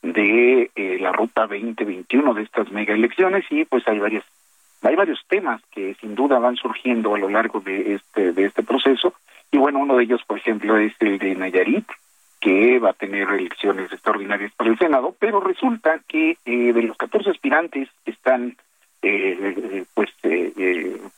de 0.00 0.70
eh, 0.74 0.98
la 1.00 1.12
ruta 1.12 1.42
2021 1.42 2.32
de 2.32 2.42
estas 2.44 2.70
mega 2.72 2.94
elecciones 2.94 3.44
y 3.50 3.66
pues 3.66 3.86
hay 3.88 3.98
varias 3.98 4.24
hay 4.82 4.94
varios 4.94 5.20
temas 5.28 5.60
que 5.70 5.94
sin 6.00 6.14
duda 6.14 6.38
van 6.38 6.56
surgiendo 6.56 7.14
a 7.14 7.18
lo 7.18 7.28
largo 7.28 7.60
de 7.60 7.94
este 7.94 8.32
de 8.32 8.44
este 8.44 8.62
proceso 8.62 9.14
y 9.50 9.58
bueno 9.58 9.78
uno 9.80 9.96
de 9.96 10.04
ellos 10.04 10.22
por 10.26 10.38
ejemplo 10.38 10.76
es 10.76 10.92
el 11.00 11.18
de 11.18 11.34
Nayarit 11.34 11.86
que 12.40 12.78
va 12.78 12.90
a 12.90 12.94
tener 12.94 13.28
elecciones 13.28 13.92
extraordinarias 13.92 14.52
para 14.56 14.70
el 14.70 14.78
Senado 14.78 15.14
pero 15.18 15.40
resulta 15.40 16.00
que 16.06 16.38
eh, 16.44 16.72
de 16.72 16.82
los 16.82 16.96
14 16.96 17.30
aspirantes 17.30 17.88
que 18.04 18.10
están 18.10 18.56
eh, 19.02 19.84
pues 19.94 20.10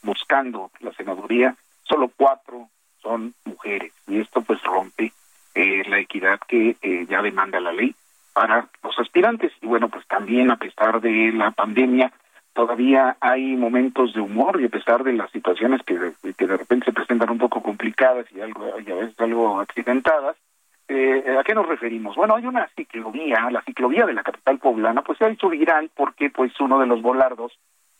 buscando 0.02 0.70
la 0.80 0.92
senaduría 0.92 1.54
solo 1.84 2.10
cuatro 2.16 2.68
son 3.02 3.34
mujeres 3.44 3.92
y 4.06 4.20
esto 4.20 4.42
pues 4.42 4.62
rompe 4.62 5.12
la 5.54 5.98
equidad 5.98 6.38
que 6.46 6.76
ya 7.08 7.20
demanda 7.20 7.58
la 7.58 7.72
ley 7.72 7.92
para 8.38 8.68
los 8.84 8.96
aspirantes. 9.00 9.52
Y 9.60 9.66
bueno, 9.66 9.88
pues 9.88 10.06
también 10.06 10.52
a 10.52 10.56
pesar 10.56 11.00
de 11.00 11.32
la 11.32 11.50
pandemia, 11.50 12.12
todavía 12.58 13.16
hay 13.20 13.54
momentos 13.54 14.12
de 14.14 14.20
humor 14.20 14.60
y 14.60 14.64
a 14.64 14.68
pesar 14.68 15.04
de 15.04 15.12
las 15.12 15.30
situaciones 15.30 15.80
que, 15.84 15.94
que 16.36 16.44
de 16.44 16.56
repente 16.56 16.86
se 16.86 16.92
presentan 16.92 17.30
un 17.30 17.38
poco 17.38 17.62
complicadas 17.62 18.26
y, 18.34 18.40
algo, 18.40 18.66
y 18.84 18.90
a 18.90 18.96
veces 18.96 19.20
algo 19.20 19.60
accidentadas, 19.60 20.36
eh, 20.88 21.36
¿a 21.38 21.44
qué 21.44 21.54
nos 21.54 21.68
referimos? 21.68 22.16
Bueno, 22.16 22.34
hay 22.34 22.46
una 22.46 22.66
ciclovía, 22.74 23.48
la 23.52 23.62
ciclovía 23.62 24.06
de 24.06 24.14
la 24.14 24.24
capital 24.24 24.58
poblana, 24.58 25.02
pues 25.02 25.18
se 25.18 25.24
ha 25.24 25.28
hecho 25.28 25.48
viral 25.48 25.88
porque 25.94 26.30
pues 26.30 26.50
uno 26.58 26.80
de 26.80 26.88
los 26.88 27.00
volardos 27.00 27.56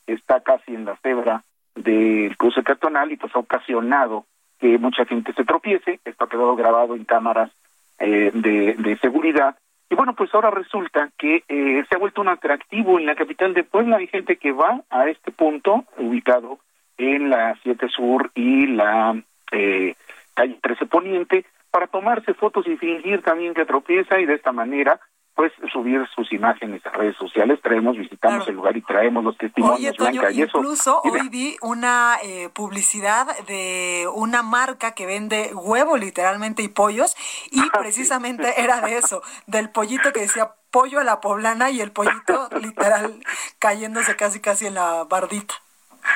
está 0.09 0.41
casi 0.41 0.75
en 0.75 0.87
la 0.87 0.97
cebra 0.97 1.45
del 1.77 2.37
cruce 2.37 2.65
cartonal 2.65 3.13
y 3.13 3.17
pues 3.17 3.33
ha 3.37 3.39
ocasionado 3.39 4.25
que 4.59 4.77
mucha 4.77 5.05
gente 5.05 5.33
se 5.35 5.45
tropiece. 5.45 6.01
Esto 6.05 6.25
ha 6.25 6.29
quedado 6.29 6.57
grabado 6.57 6.97
en 6.97 7.05
cámaras 7.05 7.53
eh, 8.01 8.33
de, 8.35 8.75
de 8.75 8.99
seguridad 8.99 9.57
y 9.91 9.95
bueno, 9.95 10.15
pues 10.15 10.35
ahora 10.35 10.51
resulta 10.51 11.11
que 11.17 11.45
eh, 11.49 11.85
se 11.89 11.95
ha 11.95 11.99
vuelto 11.99 12.21
un 12.21 12.29
atractivo 12.29 12.99
en 12.99 13.07
la 13.07 13.15
capital 13.15 13.55
de 13.55 13.65
Puebla. 13.65 13.97
Hay 13.97 14.07
gente 14.07 14.37
que 14.37 14.53
va 14.53 14.83
a 14.91 15.09
este 15.09 15.31
punto, 15.31 15.85
ubicado 15.97 16.59
en 16.99 17.31
la 17.31 17.57
7 17.63 17.89
Sur 17.89 18.31
y 18.35 18.67
la 18.67 19.21
eh, 19.53 19.95
calle 20.35 20.59
13 20.61 20.87
Poniente, 20.87 21.47
para 21.71 21.87
tomarse 21.87 22.35
fotos 22.35 22.67
y 22.67 22.77
fingir 22.77 23.23
también 23.23 23.55
que 23.55 23.65
tropieza 23.65 24.21
y 24.21 24.27
de 24.27 24.35
esta 24.35 24.53
manera 24.53 25.01
pues 25.39 25.53
subir 25.73 26.05
sus 26.17 26.33
imágenes 26.33 26.85
a 26.85 26.91
redes 26.91 27.15
sociales. 27.15 27.61
Traemos, 27.63 27.97
visitamos 27.97 28.49
el 28.49 28.57
lugar 28.57 28.77
y 28.77 28.83
traemos 28.83 29.23
los 29.23 29.39
testimonios. 29.39 29.97
Blanca, 29.97 30.33
y 30.33 30.43
incluso 30.43 31.01
hoy 31.03 31.29
vi 31.29 31.57
una 31.63 32.17
eh, 32.25 32.49
publicidad 32.53 33.25
de 33.47 34.09
una 34.13 34.43
marca 34.43 34.95
que 34.95 35.07
vende 35.07 35.53
huevo 35.55 35.97
literalmente 35.97 36.65
y 36.65 36.69
pollos 36.69 37.15
y 37.53 37.61
ah, 37.61 37.79
precisamente 37.79 38.61
era 38.61 38.81
de 38.81 38.99
eso, 38.99 39.23
del 39.47 39.71
pollito 39.71 40.13
que 40.13 40.23
decía 40.23 40.55
pollo 40.73 40.99
a 40.99 41.05
la 41.05 41.21
poblana 41.21 41.71
y 41.71 41.83
el 41.83 41.93
pollito 41.93 42.49
literal 42.61 43.21
cayéndose 43.61 44.17
casi 44.17 44.41
casi 44.41 44.67
en 44.67 44.75
la 44.75 45.05
bardita. 45.05 45.55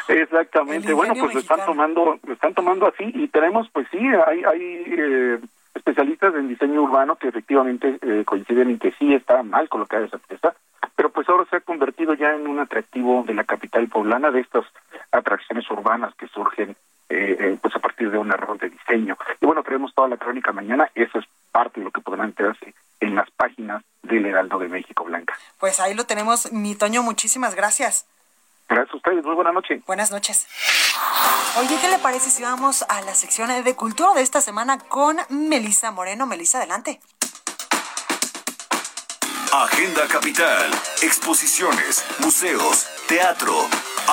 Exactamente, 0.09 0.93
bueno, 0.93 1.15
pues 1.15 1.33
lo 1.33 1.39
están 1.39 1.65
tomando, 1.65 2.19
lo 2.27 2.33
están 2.33 2.55
tomando 2.55 2.89
así 2.89 3.05
y 3.15 3.29
tenemos, 3.29 3.69
pues 3.73 3.87
sí, 3.93 3.99
hay, 3.99 4.43
hay 4.43 4.85
eh, 4.89 5.39
especialistas 5.93 6.35
en 6.35 6.49
diseño 6.49 6.83
urbano 6.83 7.17
que 7.17 7.29
efectivamente 7.29 7.99
eh, 8.01 8.25
coinciden 8.25 8.71
en 8.71 8.79
que 8.79 8.93
sí 8.93 9.15
está 9.15 9.43
mal 9.43 9.69
colocada 9.69 10.07
esa 10.07 10.19
pieza, 10.19 10.55
pero 10.97 11.11
pues 11.11 11.29
ahora 11.29 11.45
se 11.51 11.57
ha 11.57 11.61
convertido 11.61 12.15
ya 12.15 12.35
en 12.35 12.47
un 12.47 12.59
atractivo 12.61 13.25
de 13.27 13.35
la 13.35 13.45
capital 13.45 13.87
poblana, 13.89 14.31
de 14.31 14.41
estas 14.41 14.65
atracciones 15.11 15.71
urbanas 15.71 16.15
que 16.15 16.29
surgen 16.29 16.71
eh, 17.11 17.37
eh, 17.39 17.59
pues 17.61 17.77
a 17.77 17.79
partir 17.79 18.11
de 18.11 18.17
un 18.17 18.31
error 18.33 18.59
de 18.59 18.71
diseño. 18.71 19.19
Y 19.41 19.47
bueno, 19.47 19.63
creemos 19.63 19.95
toda 19.95 20.09
la 20.09 20.17
crónica 20.17 20.53
mañana, 20.53 20.91
eso 20.95 21.19
es 21.19 21.27
parte 21.51 21.81
de 21.81 21.85
lo 21.85 21.91
que 21.91 22.01
podrán 22.01 22.29
enterarse 22.29 22.75
en 23.01 23.15
las 23.15 23.31
páginas 23.33 23.85
del 24.03 24.25
Heraldo 24.25 24.59
de 24.59 24.69
México 24.69 25.05
Blanca. 25.05 25.37
Pues 25.61 25.79
ahí 25.79 25.95
lo 25.95 26.05
tenemos, 26.05 26.53
mi 26.53 26.75
Toño, 26.75 27.03
muchísimas 27.03 27.55
gracias. 27.55 28.07
Gracias 28.73 28.95
a 28.95 28.97
ustedes, 28.97 29.23
muy 29.23 29.35
buena 29.35 29.53
noche. 29.53 29.83
Buenas 29.87 30.11
noches. 30.11 30.47
Oye, 31.59 31.77
¿qué 31.79 31.91
le 31.91 31.99
parece 31.99 32.31
si 32.31 32.43
vamos 32.43 32.87
a 32.89 33.03
la 33.03 33.15
sección 33.15 33.51
de 33.63 33.77
cultura 33.77 34.15
de 34.15 34.23
esta 34.23 34.41
semana 34.41 34.79
con 34.79 35.19
Melisa 35.29 35.91
Moreno? 35.91 36.27
Melisa, 36.27 36.57
adelante. 36.57 36.99
Agenda 39.53 40.09
Capital, 40.09 40.71
exposiciones, 41.03 42.03
museos, 42.21 42.89
teatro. 43.09 43.53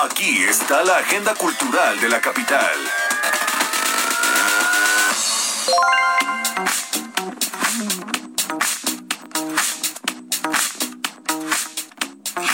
Aquí 0.04 0.44
está 0.44 0.84
la 0.84 0.98
agenda 0.98 1.34
cultural 1.36 1.98
de 1.98 2.10
la 2.10 2.20
capital. 2.20 2.76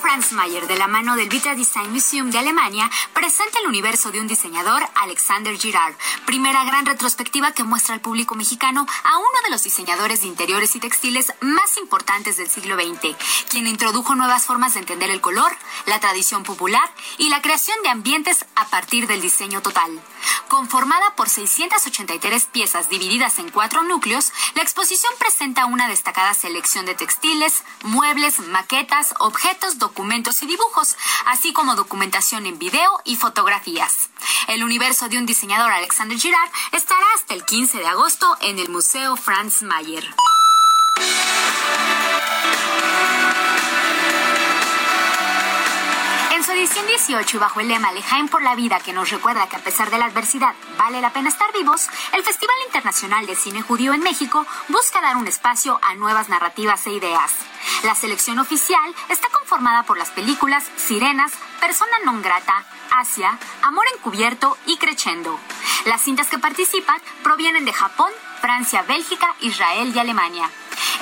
Franz 0.00 0.32
Mayer, 0.32 0.66
de 0.66 0.76
la 0.76 0.86
mano 0.86 1.14
del 1.14 1.28
Vita 1.28 1.54
Design 1.54 1.92
Museum 1.92 2.30
de 2.30 2.38
Alemania, 2.38 2.90
presenta 3.12 3.58
el 3.60 3.66
universo 3.68 4.10
de 4.10 4.20
un 4.20 4.26
diseñador, 4.26 4.82
Alexander 4.94 5.56
Girard, 5.58 5.94
primera 6.24 6.64
gran 6.64 6.86
retrospectiva 6.86 7.52
que 7.52 7.64
muestra 7.64 7.94
al 7.94 8.00
público 8.00 8.34
mexicano 8.34 8.86
a 9.04 9.18
uno 9.18 9.28
de 9.44 9.50
los 9.50 9.62
diseñadores 9.62 10.22
de 10.22 10.28
interiores 10.28 10.74
y 10.74 10.80
textiles 10.80 11.32
más 11.40 11.76
importantes 11.76 12.38
del 12.38 12.48
siglo 12.48 12.76
XX, 12.76 13.14
quien 13.50 13.66
introdujo 13.66 14.14
nuevas 14.14 14.46
formas 14.46 14.74
de 14.74 14.80
entender 14.80 15.10
el 15.10 15.20
color, 15.20 15.52
la 15.84 16.00
tradición 16.00 16.44
popular 16.44 16.90
y 17.18 17.28
la 17.28 17.42
creación 17.42 17.76
de 17.82 17.90
ambientes 17.90 18.46
a 18.56 18.68
partir 18.68 19.06
del 19.06 19.20
diseño 19.20 19.60
total. 19.60 20.00
Conformada 20.48 21.14
por 21.14 21.28
683 21.28 22.46
piezas 22.46 22.88
divididas 22.88 23.38
en 23.38 23.50
cuatro 23.50 23.82
núcleos, 23.82 24.32
la 24.54 24.62
exposición 24.62 25.12
presenta 25.18 25.66
una 25.66 25.88
destacada 25.88 26.34
selección 26.34 26.86
de 26.86 26.94
textiles, 26.94 27.62
muebles, 27.82 28.40
maquetas, 28.40 29.14
objetos, 29.20 29.78
documentos 29.78 29.89
y 30.42 30.46
dibujos, 30.46 30.96
así 31.26 31.52
como 31.52 31.74
documentación 31.74 32.46
en 32.46 32.58
video 32.58 32.90
y 33.04 33.16
fotografías. 33.16 34.10
El 34.48 34.64
universo 34.64 35.08
de 35.08 35.18
un 35.18 35.26
diseñador 35.26 35.70
Alexander 35.70 36.18
Girard 36.18 36.50
estará 36.72 37.06
hasta 37.14 37.34
el 37.34 37.44
15 37.44 37.78
de 37.78 37.86
agosto 37.86 38.36
en 38.40 38.58
el 38.58 38.68
Museo 38.68 39.16
Franz 39.16 39.62
Mayer. 39.62 40.04
Su 46.50 46.56
edición 46.56 46.86
18 46.86 47.36
y 47.36 47.40
bajo 47.40 47.60
el 47.60 47.68
lema 47.68 47.92
Lejaim 47.92 48.26
por 48.26 48.42
la 48.42 48.56
vida 48.56 48.80
que 48.80 48.92
nos 48.92 49.10
recuerda 49.10 49.48
que 49.48 49.54
a 49.54 49.60
pesar 49.60 49.88
de 49.88 49.98
la 49.98 50.06
adversidad 50.06 50.52
vale 50.76 51.00
la 51.00 51.12
pena 51.12 51.28
estar 51.28 51.52
vivos, 51.52 51.86
el 52.12 52.24
Festival 52.24 52.56
Internacional 52.66 53.24
de 53.26 53.36
Cine 53.36 53.62
Judío 53.62 53.92
en 53.92 54.02
México 54.02 54.44
busca 54.66 55.00
dar 55.00 55.16
un 55.16 55.28
espacio 55.28 55.78
a 55.80 55.94
nuevas 55.94 56.28
narrativas 56.28 56.84
e 56.88 56.92
ideas. 56.92 57.30
La 57.84 57.94
selección 57.94 58.40
oficial 58.40 58.92
está 59.08 59.28
conformada 59.28 59.84
por 59.84 59.96
las 59.96 60.10
películas 60.10 60.64
Sirenas, 60.76 61.30
Persona 61.60 62.02
non 62.04 62.18
grata, 62.20 62.64
Asia, 62.90 63.38
Amor 63.62 63.86
encubierto 63.94 64.58
y 64.66 64.76
Crescendo. 64.76 65.38
Las 65.86 66.02
cintas 66.02 66.26
que 66.26 66.42
participan 66.42 66.98
provienen 67.22 67.64
de 67.64 67.72
Japón, 67.72 68.10
Francia, 68.40 68.82
Bélgica, 68.82 69.36
Israel 69.40 69.92
y 69.94 69.98
Alemania. 70.00 70.50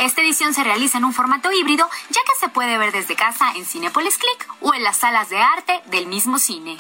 Esta 0.00 0.20
edición 0.22 0.54
se 0.54 0.64
realiza 0.64 0.98
en 0.98 1.04
un 1.04 1.12
formato 1.12 1.50
híbrido, 1.52 1.88
ya 2.10 2.20
que 2.22 2.38
se 2.38 2.48
puede 2.48 2.78
ver 2.78 2.92
desde 2.92 3.16
casa 3.16 3.52
en 3.56 3.64
Cinepolis 3.64 4.18
Click 4.18 4.48
o 4.60 4.74
en 4.74 4.82
las 4.82 4.98
salas 4.98 5.28
de 5.28 5.38
arte 5.38 5.80
del 5.86 6.06
mismo 6.06 6.38
cine. 6.38 6.76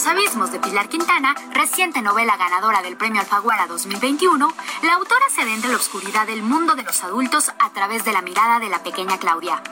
Los 0.00 0.06
Abismos 0.06 0.50
de 0.50 0.58
Pilar 0.58 0.88
Quintana, 0.88 1.34
reciente 1.52 2.00
novela 2.00 2.38
ganadora 2.38 2.80
del 2.80 2.96
Premio 2.96 3.20
Alfaguara 3.20 3.66
2021, 3.66 4.50
la 4.80 4.94
autora 4.94 5.26
se 5.28 5.42
adentra 5.42 5.66
en 5.66 5.74
la 5.74 5.78
oscuridad 5.78 6.26
del 6.26 6.42
mundo 6.42 6.74
de 6.74 6.84
los 6.84 7.04
adultos 7.04 7.52
a 7.58 7.68
través 7.74 8.02
de 8.06 8.14
la 8.14 8.22
mirada 8.22 8.60
de 8.60 8.70
la 8.70 8.82
pequeña 8.82 9.18
Claudia. 9.18 9.62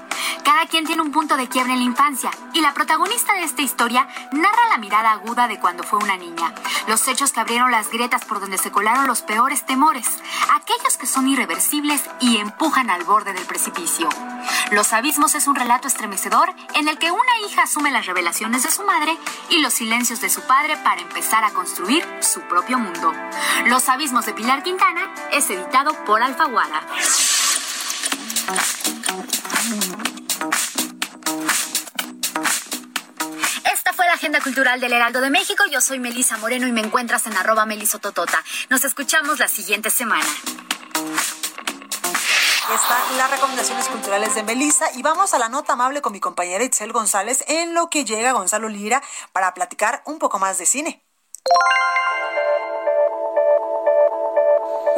Cada 0.44 0.66
quien 0.66 0.84
tiene 0.84 1.02
un 1.02 1.12
punto 1.12 1.36
de 1.36 1.48
quiebre 1.48 1.72
en 1.72 1.78
la 1.78 1.84
infancia 1.84 2.30
y 2.52 2.60
la 2.60 2.74
protagonista 2.74 3.34
de 3.34 3.44
esta 3.44 3.62
historia 3.62 4.06
narra 4.32 4.68
la 4.70 4.78
mirada 4.78 5.12
aguda 5.12 5.48
de 5.48 5.58
cuando 5.60 5.82
fue 5.82 5.98
una 5.98 6.16
niña, 6.16 6.54
los 6.86 7.06
hechos 7.08 7.32
que 7.32 7.40
abrieron 7.40 7.70
las 7.70 7.90
grietas 7.90 8.24
por 8.24 8.40
donde 8.40 8.58
se 8.58 8.70
colaron 8.70 9.06
los 9.06 9.22
peores 9.22 9.64
temores, 9.64 10.06
aquellos 10.54 10.96
que 10.98 11.06
son 11.06 11.28
irreversibles 11.28 12.02
y 12.20 12.38
empujan 12.38 12.90
al 12.90 13.04
borde 13.04 13.32
del 13.32 13.46
precipicio. 13.46 14.08
Los 14.70 14.92
Abismos 14.92 15.34
es 15.34 15.46
un 15.46 15.54
relato 15.54 15.88
estremecedor 15.88 16.52
en 16.74 16.88
el 16.88 16.98
que 16.98 17.10
una 17.10 17.38
hija 17.46 17.62
asume 17.62 17.90
las 17.90 18.06
revelaciones 18.06 18.62
de 18.62 18.70
su 18.70 18.84
madre 18.84 19.16
y 19.50 19.58
los 19.58 19.74
silencios 19.74 20.17
de 20.20 20.28
su 20.28 20.40
padre 20.42 20.76
para 20.78 21.00
empezar 21.00 21.44
a 21.44 21.50
construir 21.50 22.04
su 22.20 22.40
propio 22.42 22.78
mundo. 22.78 23.12
Los 23.66 23.88
abismos 23.88 24.26
de 24.26 24.32
Pilar 24.32 24.62
Quintana 24.62 25.12
es 25.32 25.48
editado 25.50 25.92
por 26.04 26.22
Alfaguara. 26.22 26.82
Esta 33.72 33.92
fue 33.92 34.06
la 34.06 34.14
agenda 34.14 34.40
cultural 34.40 34.80
del 34.80 34.92
Heraldo 34.92 35.20
de 35.20 35.30
México. 35.30 35.64
Yo 35.70 35.80
soy 35.80 36.00
Melisa 36.00 36.36
Moreno 36.38 36.66
y 36.66 36.72
me 36.72 36.80
encuentras 36.80 37.26
en 37.26 37.36
arroba 37.36 37.66
melisototota. 37.66 38.42
Nos 38.70 38.84
escuchamos 38.84 39.38
la 39.38 39.48
siguiente 39.48 39.90
semana. 39.90 40.26
Están 42.74 43.16
las 43.16 43.30
recomendaciones 43.30 43.88
culturales 43.88 44.34
de 44.34 44.42
Melissa 44.42 44.90
y 44.94 45.00
vamos 45.00 45.32
a 45.32 45.38
la 45.38 45.48
nota 45.48 45.72
amable 45.72 46.02
con 46.02 46.12
mi 46.12 46.20
compañera 46.20 46.62
Itzel 46.62 46.92
González 46.92 47.42
en 47.48 47.72
lo 47.72 47.88
que 47.88 48.04
llega 48.04 48.32
Gonzalo 48.32 48.68
Lira 48.68 49.02
para 49.32 49.54
platicar 49.54 50.02
un 50.04 50.18
poco 50.18 50.38
más 50.38 50.58
de 50.58 50.66
cine. 50.66 51.02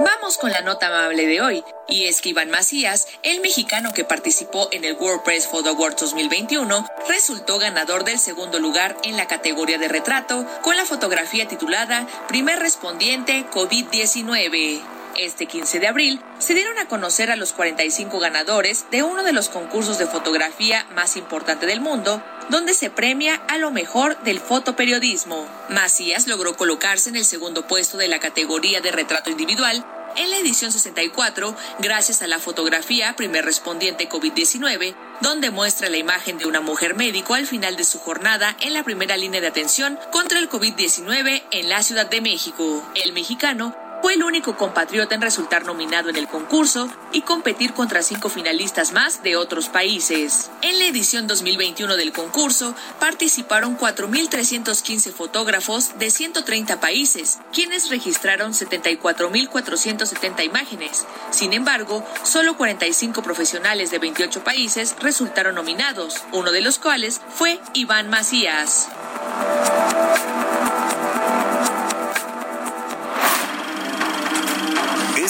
Vamos 0.01 0.37
con 0.37 0.51
la 0.51 0.63
nota 0.63 0.89
amable 0.89 1.27
de 1.27 1.41
hoy, 1.41 1.65
y 1.87 2.07
es 2.07 2.21
que 2.21 2.31
Iván 2.31 2.51
Macías, 2.51 3.07
el 3.23 3.41
mexicano 3.41 3.93
que 3.95 4.05
participó 4.05 4.69
en 4.73 4.85
el 4.85 4.97
World 4.97 5.23
Press 5.23 5.47
Photo 5.47 5.71
Awards 5.71 6.01
2021, 6.01 6.87
resultó 7.07 7.61
ganador 7.61 8.03
del 8.03 8.19
segundo 8.19 8.59
lugar 8.59 8.97
en 9.05 9.17
la 9.17 9.29
categoría 9.29 9.79
de 9.79 9.87
retrato 9.87 10.45
con 10.63 10.77
la 10.77 10.87
fotografía 10.87 11.47
titulada 11.47 12.05
Primer 12.27 12.59
Respondiente 12.59 13.47
COVID-19. 13.53 15.00
Este 15.17 15.47
15 15.47 15.81
de 15.81 15.89
abril 15.89 16.21
se 16.39 16.55
dieron 16.55 16.79
a 16.79 16.87
conocer 16.87 17.31
a 17.31 17.37
los 17.37 17.53
45 17.53 18.19
ganadores 18.19 18.87
de 18.91 19.03
uno 19.03 19.23
de 19.23 19.33
los 19.33 19.49
concursos 19.49 19.99
de 19.99 20.07
fotografía 20.07 20.87
más 20.95 21.17
importante 21.17 21.67
del 21.67 21.81
mundo, 21.81 22.23
donde 22.49 22.75
se 22.75 22.91
premia 22.91 23.43
a 23.49 23.59
lo 23.59 23.71
mejor 23.71 24.21
del 24.23 24.41
fotoperiodismo. 24.41 25.47
Macías 25.69 26.27
logró 26.27 26.57
colocarse 26.57 27.09
en 27.09 27.17
el 27.17 27.25
segundo 27.25 27.67
puesto 27.67 27.99
de 27.99 28.09
la 28.09 28.21
categoría 28.21 28.81
de 28.81 28.93
retrato 28.93 29.31
individual 29.31 29.85
en 30.17 30.31
la 30.31 30.39
edición 30.39 30.73
64 30.73 31.55
gracias 31.79 32.23
a 32.23 32.27
la 32.27 32.39
fotografía 32.39 33.15
Primer 33.17 33.45
Respondiente 33.45 34.09
COVID-19, 34.09 34.95
donde 35.21 35.51
muestra 35.51 35.89
la 35.89 35.99
imagen 35.99 36.39
de 36.39 36.47
una 36.47 36.61
mujer 36.61 36.95
médico 36.95 37.35
al 37.35 37.47
final 37.47 37.77
de 37.77 37.85
su 37.85 37.99
jornada 37.99 38.57
en 38.61 38.73
la 38.73 38.83
primera 38.83 39.17
línea 39.17 39.41
de 39.41 39.47
atención 39.47 39.99
contra 40.11 40.39
el 40.39 40.49
COVID-19 40.49 41.43
en 41.51 41.69
la 41.69 41.83
Ciudad 41.83 42.07
de 42.07 42.21
México. 42.21 42.85
El 42.95 43.13
mexicano 43.13 43.75
fue 44.03 44.15
el 44.15 44.23
único 44.23 44.57
compatriota 44.57 45.15
en 45.15 45.21
resultar 45.21 45.65
nominado 45.65 46.09
en 46.11 46.17
el 46.17 46.27
concurso 46.27 46.89
y 47.13 47.23
competir 47.23 47.73
contra 47.75 48.03
cinco 48.03 48.29
finalistas 48.29 48.93
más 48.93 49.23
de 49.23 49.37
otros 49.37 49.69
países. 49.69 50.51
En 50.63 50.79
la 50.79 50.87
edición 50.87 51.27
2021 51.27 51.97
del 51.97 52.13
concurso 52.13 52.75
participaron 52.99 53.79
4.315 53.79 55.13
fotógrafos 55.13 55.99
de 55.99 56.11
130 56.11 56.81
países, 56.81 57.39
quienes 57.53 57.91
registraron 57.91 58.53
74.470 58.53 60.45
imágenes. 60.45 61.07
Sin 61.31 61.53
embargo, 61.53 62.05
solo 62.23 62.57
45 62.57 63.23
profesionales 63.23 63.91
de 63.91 63.99
28 63.99 64.45
países 64.45 64.97
resultaron 65.01 65.55
nominados, 65.55 66.23
uno 66.33 66.53
de 66.53 66.61
los 66.61 66.79
cuales 66.79 67.21
fue 67.35 67.61
Iván 67.75 68.09
Macías. 68.09 68.89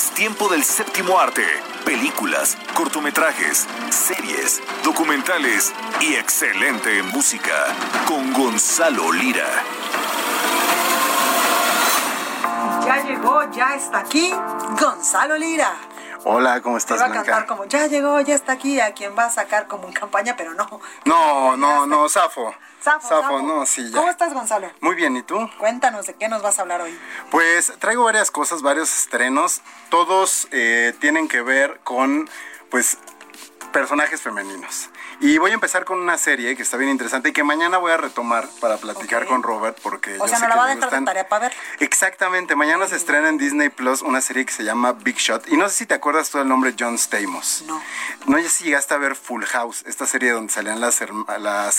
Es 0.00 0.10
tiempo 0.12 0.48
del 0.48 0.64
séptimo 0.64 1.18
arte. 1.18 1.44
Películas, 1.84 2.56
cortometrajes, 2.72 3.66
series, 3.90 4.62
documentales 4.82 5.74
y 6.00 6.14
excelente 6.14 7.02
música. 7.02 7.52
Con 8.06 8.32
Gonzalo 8.32 9.12
Lira. 9.12 9.46
Ya 12.86 13.02
llegó, 13.04 13.42
ya 13.52 13.74
está 13.74 13.98
aquí 13.98 14.32
Gonzalo 14.80 15.36
Lira. 15.36 15.76
Hola, 16.24 16.60
¿cómo 16.60 16.76
estás, 16.76 16.98
Te 16.98 17.00
va 17.02 17.06
a 17.06 17.08
Blanca? 17.12 17.26
cantar 17.30 17.46
como, 17.46 17.64
ya 17.64 17.86
llegó, 17.86 18.20
ya 18.20 18.34
está 18.34 18.52
aquí, 18.52 18.80
a 18.80 18.92
quien 18.92 19.16
va 19.16 19.24
a 19.26 19.30
sacar 19.30 19.66
como 19.66 19.86
en 19.86 19.92
campaña, 19.94 20.36
pero 20.36 20.54
no. 20.54 20.80
No, 21.04 21.56
no, 21.56 21.86
no, 21.86 22.08
Safo. 22.08 22.54
Zafo. 22.82 23.42
no, 23.42 23.66
sí, 23.66 23.90
ya. 23.90 23.98
¿Cómo 23.98 24.10
estás, 24.10 24.32
Gonzalo? 24.32 24.70
Muy 24.80 24.94
bien, 24.94 25.16
¿y 25.16 25.22
tú? 25.22 25.48
Cuéntanos 25.58 26.06
de 26.06 26.14
qué 26.14 26.28
nos 26.28 26.42
vas 26.42 26.58
a 26.58 26.62
hablar 26.62 26.80
hoy. 26.80 26.98
Pues 27.30 27.72
traigo 27.78 28.04
varias 28.04 28.30
cosas, 28.30 28.62
varios 28.62 28.94
estrenos. 28.96 29.60
Todos 29.90 30.48
eh, 30.50 30.94
tienen 30.98 31.28
que 31.28 31.42
ver 31.42 31.80
con, 31.84 32.28
pues, 32.70 32.98
personajes 33.72 34.20
femeninos. 34.22 34.88
Y 35.22 35.36
voy 35.36 35.50
a 35.50 35.54
empezar 35.54 35.84
con 35.84 36.00
una 36.00 36.16
serie 36.16 36.56
que 36.56 36.62
está 36.62 36.78
bien 36.78 36.90
interesante 36.90 37.28
y 37.28 37.32
que 37.32 37.44
mañana 37.44 37.76
voy 37.76 37.92
a 37.92 37.98
retomar 37.98 38.48
para 38.58 38.78
platicar 38.78 39.26
con 39.26 39.42
Robert 39.42 39.78
porque 39.82 40.14
O 40.14 40.20
yo 40.20 40.28
sea, 40.28 40.38
sé 40.38 40.42
no 40.44 40.48
la 40.48 40.56
va 40.56 40.64
a 40.64 40.74
dejar 40.74 40.90
de 40.90 41.04
tarea 41.04 41.28
para 41.28 41.48
ver. 41.48 41.56
Exactamente, 41.78 42.56
mañana 42.56 42.88
se 42.88 42.96
estrena 42.96 43.28
en 43.28 43.36
Disney 43.36 43.68
Plus 43.68 44.00
una 44.00 44.22
serie 44.22 44.46
que 44.46 44.52
se 44.52 44.64
llama 44.64 44.92
Big 44.92 45.16
Shot. 45.16 45.46
Y 45.48 45.58
no 45.58 45.68
sé 45.68 45.76
si 45.76 45.86
te 45.86 45.92
acuerdas 45.92 46.30
tú 46.30 46.38
del 46.38 46.48
nombre 46.48 46.74
John 46.78 46.96
Stamos. 46.96 47.64
No. 47.66 47.82
No 48.26 48.38
sé 48.38 48.48
si 48.48 48.64
llegaste 48.64 48.94
a 48.94 48.96
ver 48.96 49.14
Full 49.14 49.44
House, 49.44 49.84
esta 49.86 50.06
serie 50.06 50.30
donde 50.30 50.50
salían 50.50 50.80
las, 50.80 50.98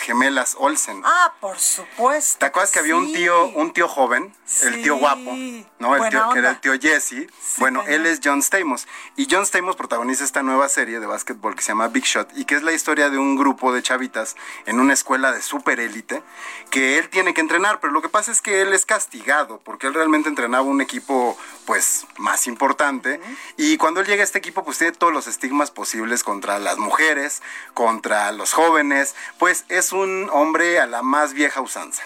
gemelas 0.02 0.56
Olsen. 0.60 1.02
Ah, 1.04 1.34
por 1.40 1.58
supuesto. 1.58 2.38
¿Te 2.38 2.46
acuerdas 2.46 2.72
que 2.72 2.78
había 2.78 2.96
un 2.96 3.12
tío, 3.12 3.48
un 3.48 3.74
tío 3.74 3.88
joven, 3.88 4.36
el 4.62 4.84
tío 4.84 4.98
guapo, 4.98 5.34
¿no? 5.80 5.96
El 5.96 6.10
tío, 6.12 6.30
que 6.32 6.40
era 6.40 6.52
el 6.52 6.60
tío 6.60 6.74
Jesse. 6.80 7.28
bueno, 7.58 7.84
él 7.88 8.06
es 8.06 8.20
John 8.24 8.44
Stamos. 8.44 8.88
Y 9.16 9.28
John 9.30 9.48
Stamos 9.48 9.76
protagoniza 9.76 10.24
esta 10.24 10.44
nueva 10.44 10.70
serie 10.70 11.00
de 11.00 11.08
básquetbol 11.08 11.56
que 11.56 11.64
se 11.64 11.70
llama 11.70 11.88
Big 11.88 12.04
Shot 12.04 12.38
y 12.38 12.46
que 12.46 12.54
es 12.54 12.62
la 12.62 12.72
historia 12.72 13.10
de 13.10 13.18
un 13.18 13.31
grupo 13.36 13.74
de 13.74 13.82
chavitas 13.82 14.36
en 14.66 14.80
una 14.80 14.94
escuela 14.94 15.32
de 15.32 15.42
super 15.42 15.80
élite 15.80 16.22
que 16.70 16.98
él 16.98 17.10
tiene 17.10 17.34
que 17.34 17.42
entrenar. 17.42 17.80
Pero 17.80 17.94
lo 17.94 18.02
que 18.02 18.10
pasa 18.10 18.32
es 18.32 18.42
que 18.42 18.62
él 18.62 18.74
es 18.74 18.86
castigado 18.86 19.60
porque 19.64 19.88
él 19.88 19.94
realmente 19.94 20.30
entrenaba 20.30 20.64
un 20.64 20.82
equipo 20.82 21.38
pues 21.66 22.06
más 22.18 22.48
importante. 22.48 23.20
Y 23.58 23.78
cuando 23.78 24.02
él 24.02 24.08
llega 24.08 24.22
a 24.22 24.26
este 24.26 24.40
equipo 24.40 24.64
pues 24.64 24.78
tiene 24.78 24.94
todos 24.94 25.14
los 25.14 25.28
estigmas 25.28 25.72
posibles 25.72 26.24
contra 26.24 26.60
las 26.60 26.78
mujeres, 26.78 27.42
contra 27.74 28.32
los 28.32 28.54
jóvenes. 28.54 29.16
Pues 29.38 29.66
es 29.70 29.94
un 29.94 30.30
hombre 30.32 30.80
a 30.80 30.86
la 30.86 31.02
más 31.02 31.34
vieja 31.34 31.62
usanza. 31.62 32.04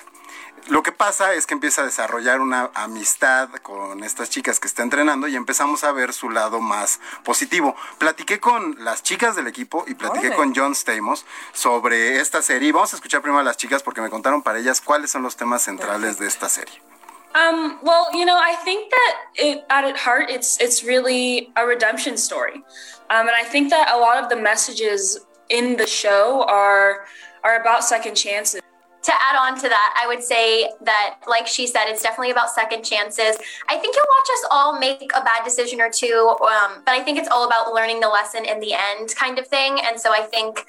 Lo 0.68 0.82
que 0.82 0.92
pasa 0.92 1.36
es 1.36 1.46
que 1.46 1.54
empieza 1.54 1.84
a 1.84 1.86
desarrollar 1.86 2.42
una 2.42 2.72
amistad 2.74 3.50
con 3.62 4.04
estas 4.04 4.32
chicas 4.32 4.60
que 4.60 4.68
está 4.68 4.82
entrenando 4.82 5.28
y 5.28 5.36
empezamos 5.36 5.84
a 5.84 5.92
ver 5.92 6.12
su 6.12 6.32
lado 6.32 6.60
más 6.60 7.00
positivo. 7.24 7.76
Platiqué 8.00 8.40
con 8.40 8.84
las 8.84 9.04
chicas 9.04 9.36
del 9.36 9.46
equipo 9.46 9.84
y 9.88 9.94
platiqué 9.94 10.28
Órale. 10.28 10.36
con 10.36 10.56
John 10.56 10.74
Stamos 10.74 11.24
sobre 11.54 12.20
esta 12.20 12.42
serie. 12.42 12.72
Vamos 12.72 12.94
a 12.94 12.96
escuchar 12.96 13.22
primero 13.22 13.42
a 13.42 13.44
las 13.44 13.58
chicas 13.58 13.84
porque 13.84 14.02
me 14.02 14.10
contaron 14.10 14.42
para 14.42 14.58
ellas 14.58 14.82
cuáles 14.82 15.12
son 15.12 15.22
los 15.22 15.36
temas 15.36 15.62
centrales 15.62 16.18
de 16.18 16.26
esta 16.28 16.50
serie. 16.50 16.82
Um, 17.36 17.78
well, 17.84 18.08
you 18.14 18.26
know, 18.26 18.38
I 18.38 18.56
think 18.64 18.90
that 18.90 19.16
it, 19.36 19.66
at 19.70 19.84
its 19.84 20.00
heart, 20.00 20.30
it's 20.30 20.58
it's 20.62 20.86
really 20.86 21.52
a 21.58 21.66
redemption 21.66 22.18
story, 22.18 22.64
um, 23.10 23.28
and 23.28 23.36
I 23.36 23.44
think 23.44 23.70
that 23.72 23.92
a 23.94 23.98
lot 23.98 24.24
of 24.24 24.30
the 24.30 24.38
messages 24.38 25.20
in 25.50 25.76
the 25.76 25.86
show 25.86 26.46
are 26.48 27.06
are 27.44 27.60
about 27.60 27.84
second 27.84 28.16
chances. 28.16 28.62
To 29.06 29.14
add 29.14 29.36
on 29.38 29.56
to 29.62 29.70
that, 29.70 30.02
I 30.02 30.08
would 30.08 30.24
say 30.24 30.72
that, 30.82 31.18
like 31.28 31.46
she 31.46 31.68
said, 31.68 31.86
it's 31.86 32.02
definitely 32.02 32.32
about 32.32 32.50
second 32.50 32.84
chances. 32.84 33.38
I 33.70 33.78
think 33.78 33.96
you'll 33.96 34.04
watch 34.04 34.30
us 34.34 34.48
all 34.50 34.80
make 34.80 35.12
a 35.16 35.22
bad 35.22 35.44
decision 35.44 35.80
or 35.80 35.92
two, 35.92 36.36
um, 36.42 36.82
but 36.86 36.96
I 36.96 37.04
think 37.04 37.20
it's 37.20 37.30
all 37.30 37.46
about 37.46 37.72
learning 37.72 38.00
the 38.00 38.08
lesson 38.08 38.46
in 38.46 38.60
the 38.60 38.74
end, 38.74 39.14
kind 39.16 39.38
of 39.38 39.46
thing. 39.46 39.80
And 39.86 40.00
so 40.00 40.12
I 40.12 40.22
think 40.22 40.66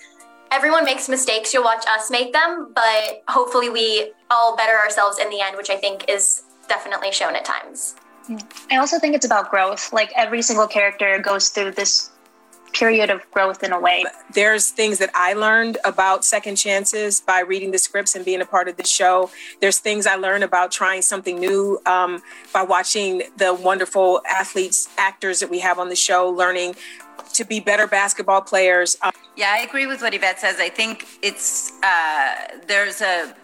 everyone 0.51 0.85
makes 0.85 1.09
mistakes. 1.09 1.55
You'll 1.55 1.65
watch 1.65 1.87
us 1.89 2.11
make 2.11 2.35
them, 2.35 2.73
but 2.75 3.23
hopefully 3.29 3.71
we 3.71 4.13
all 4.31 4.55
better 4.55 4.77
ourselves 4.77 5.19
in 5.19 5.31
the 5.31 5.41
end, 5.41 5.57
which 5.57 5.71
I 5.71 5.77
think 5.77 6.05
is 6.07 6.43
definitely 6.69 7.13
shown 7.13 7.37
at 7.37 7.45
times. 7.47 7.95
I 8.71 8.77
also 8.77 8.99
think 8.99 9.15
it's 9.15 9.25
about 9.25 9.51
growth. 9.51 9.93
Like 9.95 10.13
every 10.15 10.43
single 10.43 10.67
character 10.67 11.19
goes 11.19 11.49
through 11.49 11.71
this 11.71 12.11
period 12.73 13.11
of 13.11 13.29
growth 13.31 13.63
in 13.63 13.73
a 13.73 13.81
way. 13.81 14.05
There's 14.35 14.71
things 14.71 14.99
that 14.99 15.11
I 15.15 15.33
learned 15.33 15.79
about 15.85 16.25
second 16.25 16.57
chances 16.57 17.21
by 17.21 17.41
reading 17.41 17.71
the 17.71 17.79
scripts 17.79 18.15
and 18.15 18.25
being 18.25 18.41
a 18.41 18.47
part 18.47 18.69
of 18.69 18.77
the 18.77 18.87
show. 18.87 19.31
There's 19.61 19.79
things 19.79 20.07
I 20.07 20.17
learned 20.17 20.45
about 20.45 20.73
trying 20.73 21.03
something 21.03 21.39
new 21.39 21.81
um, 21.87 22.23
by 22.53 22.63
watching 22.63 23.23
the 23.37 23.55
wonderful 23.55 24.21
athletes, 24.29 24.89
actors 24.99 25.41
that 25.41 25.51
we 25.51 25.61
have 25.61 25.79
on 25.79 25.89
the 25.89 25.97
show, 25.97 26.29
learning 26.29 26.77
to 27.35 27.45
be 27.45 27.61
better 27.61 27.87
basketball 27.87 28.41
players. 28.41 28.97
Um, 29.03 29.13
Yeah, 29.37 29.55
I 29.59 29.63
agree 29.63 29.87
with 29.87 30.03
what 30.03 30.15
Yvette 30.15 30.41
says. 30.41 30.57
I 30.59 30.69
think 30.69 31.07
it's 31.23 31.73
uh, 31.83 32.59
there's 32.67 33.01
a 33.01 33.35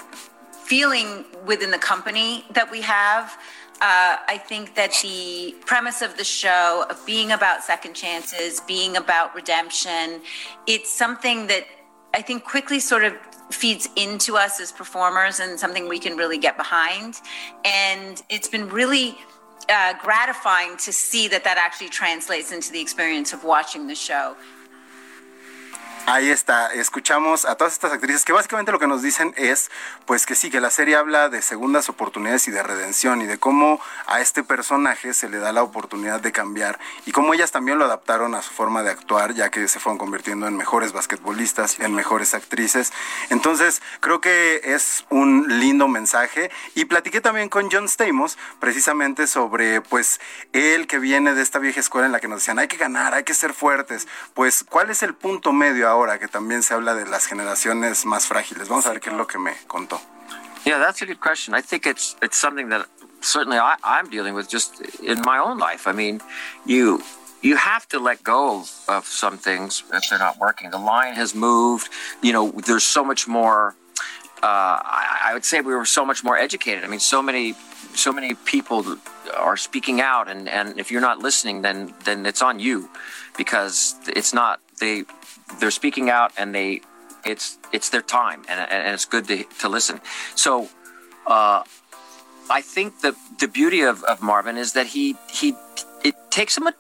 feeling 0.64 1.24
within 1.46 1.70
the 1.70 1.78
company 1.78 2.44
that 2.52 2.70
we 2.70 2.80
have. 2.82 3.36
Uh, 3.82 4.16
I 4.28 4.38
think 4.38 4.76
that 4.76 4.92
the 5.02 5.56
premise 5.66 6.02
of 6.02 6.16
the 6.16 6.22
show 6.22 6.86
of 6.88 7.04
being 7.04 7.32
about 7.32 7.64
second 7.64 7.94
chances, 7.94 8.60
being 8.60 8.96
about 8.96 9.34
redemption, 9.34 10.20
it's 10.68 10.88
something 10.88 11.48
that 11.48 11.66
I 12.14 12.22
think 12.22 12.44
quickly 12.44 12.78
sort 12.78 13.02
of 13.02 13.14
feeds 13.50 13.88
into 13.96 14.36
us 14.36 14.60
as 14.60 14.70
performers 14.70 15.40
and 15.40 15.58
something 15.58 15.88
we 15.88 15.98
can 15.98 16.16
really 16.16 16.38
get 16.38 16.56
behind. 16.56 17.16
And 17.64 18.22
it's 18.28 18.46
been 18.46 18.68
really 18.68 19.18
uh, 19.68 19.94
gratifying 20.00 20.76
to 20.76 20.92
see 20.92 21.26
that 21.26 21.42
that 21.42 21.58
actually 21.58 21.88
translates 21.88 22.52
into 22.52 22.70
the 22.70 22.80
experience 22.80 23.32
of 23.32 23.42
watching 23.42 23.88
the 23.88 23.96
show. 23.96 24.36
Ahí 26.04 26.30
está, 26.30 26.66
escuchamos 26.74 27.44
a 27.44 27.54
todas 27.54 27.74
estas 27.74 27.92
actrices 27.92 28.24
que 28.24 28.32
básicamente 28.32 28.72
lo 28.72 28.80
que 28.80 28.88
nos 28.88 29.02
dicen 29.02 29.32
es, 29.36 29.70
pues 30.04 30.26
que 30.26 30.34
sí, 30.34 30.50
que 30.50 30.60
la 30.60 30.70
serie 30.70 30.96
habla 30.96 31.28
de 31.28 31.42
segundas 31.42 31.88
oportunidades 31.88 32.48
y 32.48 32.50
de 32.50 32.60
redención 32.60 33.22
y 33.22 33.26
de 33.26 33.38
cómo 33.38 33.80
a 34.08 34.20
este 34.20 34.42
personaje 34.42 35.14
se 35.14 35.28
le 35.28 35.38
da 35.38 35.52
la 35.52 35.62
oportunidad 35.62 36.20
de 36.20 36.32
cambiar 36.32 36.80
y 37.06 37.12
cómo 37.12 37.34
ellas 37.34 37.52
también 37.52 37.78
lo 37.78 37.84
adaptaron 37.84 38.34
a 38.34 38.42
su 38.42 38.50
forma 38.52 38.82
de 38.82 38.90
actuar, 38.90 39.34
ya 39.34 39.50
que 39.50 39.68
se 39.68 39.78
fueron 39.78 39.96
convirtiendo 39.96 40.48
en 40.48 40.56
mejores 40.56 40.92
basquetbolistas, 40.92 41.78
en 41.78 41.94
mejores 41.94 42.34
actrices. 42.34 42.92
Entonces, 43.30 43.80
creo 44.00 44.20
que 44.20 44.60
es 44.64 45.04
un 45.08 45.60
lindo 45.60 45.86
mensaje 45.86 46.50
y 46.74 46.86
platiqué 46.86 47.20
también 47.20 47.48
con 47.48 47.70
John 47.70 47.88
Stamos 47.88 48.38
precisamente 48.58 49.28
sobre, 49.28 49.80
pues, 49.82 50.20
él 50.52 50.88
que 50.88 50.98
viene 50.98 51.34
de 51.34 51.42
esta 51.42 51.60
vieja 51.60 51.78
escuela 51.78 52.06
en 52.06 52.12
la 52.12 52.18
que 52.18 52.26
nos 52.26 52.40
decían, 52.40 52.58
hay 52.58 52.66
que 52.66 52.76
ganar, 52.76 53.14
hay 53.14 53.22
que 53.22 53.34
ser 53.34 53.54
fuertes. 53.54 54.08
Pues, 54.34 54.64
¿cuál 54.68 54.90
es 54.90 55.04
el 55.04 55.14
punto 55.14 55.52
medio 55.52 55.91
ahora 55.92 56.18
que 56.18 56.28
también 56.28 56.62
se 56.62 56.74
habla 56.74 56.94
de 56.94 57.06
las 57.06 57.26
generaciones 57.26 58.04
más 58.04 58.26
frágiles? 58.26 58.68
Vamos 58.68 58.86
a 58.86 58.90
ver 58.90 59.00
qué 59.00 59.10
es 59.10 59.16
lo 59.16 59.26
que 59.26 59.38
me 59.38 59.54
contó. 59.66 60.00
Yeah, 60.64 60.78
that's 60.78 61.02
a 61.02 61.06
good 61.06 61.20
question. 61.20 61.54
I 61.54 61.62
think 61.62 61.86
it's 61.86 62.16
it's 62.22 62.36
something 62.36 62.70
that 62.70 62.86
certainly 63.20 63.58
I, 63.58 63.74
I'm 63.82 64.08
dealing 64.08 64.34
with 64.34 64.48
just 64.48 64.80
in 65.00 65.20
my 65.22 65.38
own 65.38 65.58
life. 65.58 65.86
I 65.86 65.92
mean, 65.92 66.20
you 66.64 67.02
you 67.42 67.56
have 67.56 67.88
to 67.88 67.98
let 67.98 68.22
go 68.22 68.64
of, 68.88 69.04
some 69.04 69.36
things 69.36 69.82
if 69.92 70.08
they're 70.08 70.18
not 70.18 70.38
working. 70.38 70.70
The 70.70 70.78
line 70.78 71.14
has 71.14 71.34
moved. 71.34 71.88
You 72.22 72.32
know, 72.32 72.52
there's 72.66 72.84
so 72.84 73.04
much 73.04 73.26
more. 73.26 73.74
Uh, 74.42 74.78
I, 74.82 75.20
I 75.26 75.34
would 75.34 75.44
say 75.44 75.60
we 75.60 75.74
were 75.74 75.84
so 75.84 76.04
much 76.04 76.22
more 76.22 76.38
educated. 76.38 76.84
I 76.84 76.88
mean, 76.88 77.00
so 77.00 77.20
many 77.22 77.54
so 77.94 78.12
many 78.12 78.34
people 78.34 78.96
are 79.36 79.56
speaking 79.56 80.00
out, 80.00 80.28
and, 80.28 80.48
and 80.48 80.78
if 80.78 80.90
you're 80.90 81.00
not 81.00 81.18
listening, 81.18 81.62
then 81.62 81.92
then 82.04 82.24
it's 82.26 82.42
on 82.42 82.60
you, 82.60 82.88
because 83.36 83.96
it's 84.06 84.32
not 84.32 84.60
they 84.78 85.04
they're 85.58 85.70
speaking 85.70 86.10
out 86.10 86.32
and 86.36 86.54
they 86.54 86.80
it's 87.24 87.58
it's 87.72 87.90
their 87.90 88.02
time 88.02 88.44
and, 88.48 88.60
and 88.70 88.94
it's 88.94 89.04
good 89.04 89.26
to, 89.28 89.44
to 89.60 89.68
listen. 89.68 90.00
So 90.34 90.68
uh, 91.26 91.62
I 92.50 92.60
think 92.60 93.00
the 93.00 93.16
the 93.38 93.48
beauty 93.48 93.82
of, 93.82 94.02
of 94.04 94.22
Marvin 94.22 94.56
is 94.56 94.72
that 94.72 94.86
he 94.88 95.16
he 95.30 95.54
it 96.04 96.14
takes 96.30 96.56
him 96.56 96.66
a, 96.66 96.74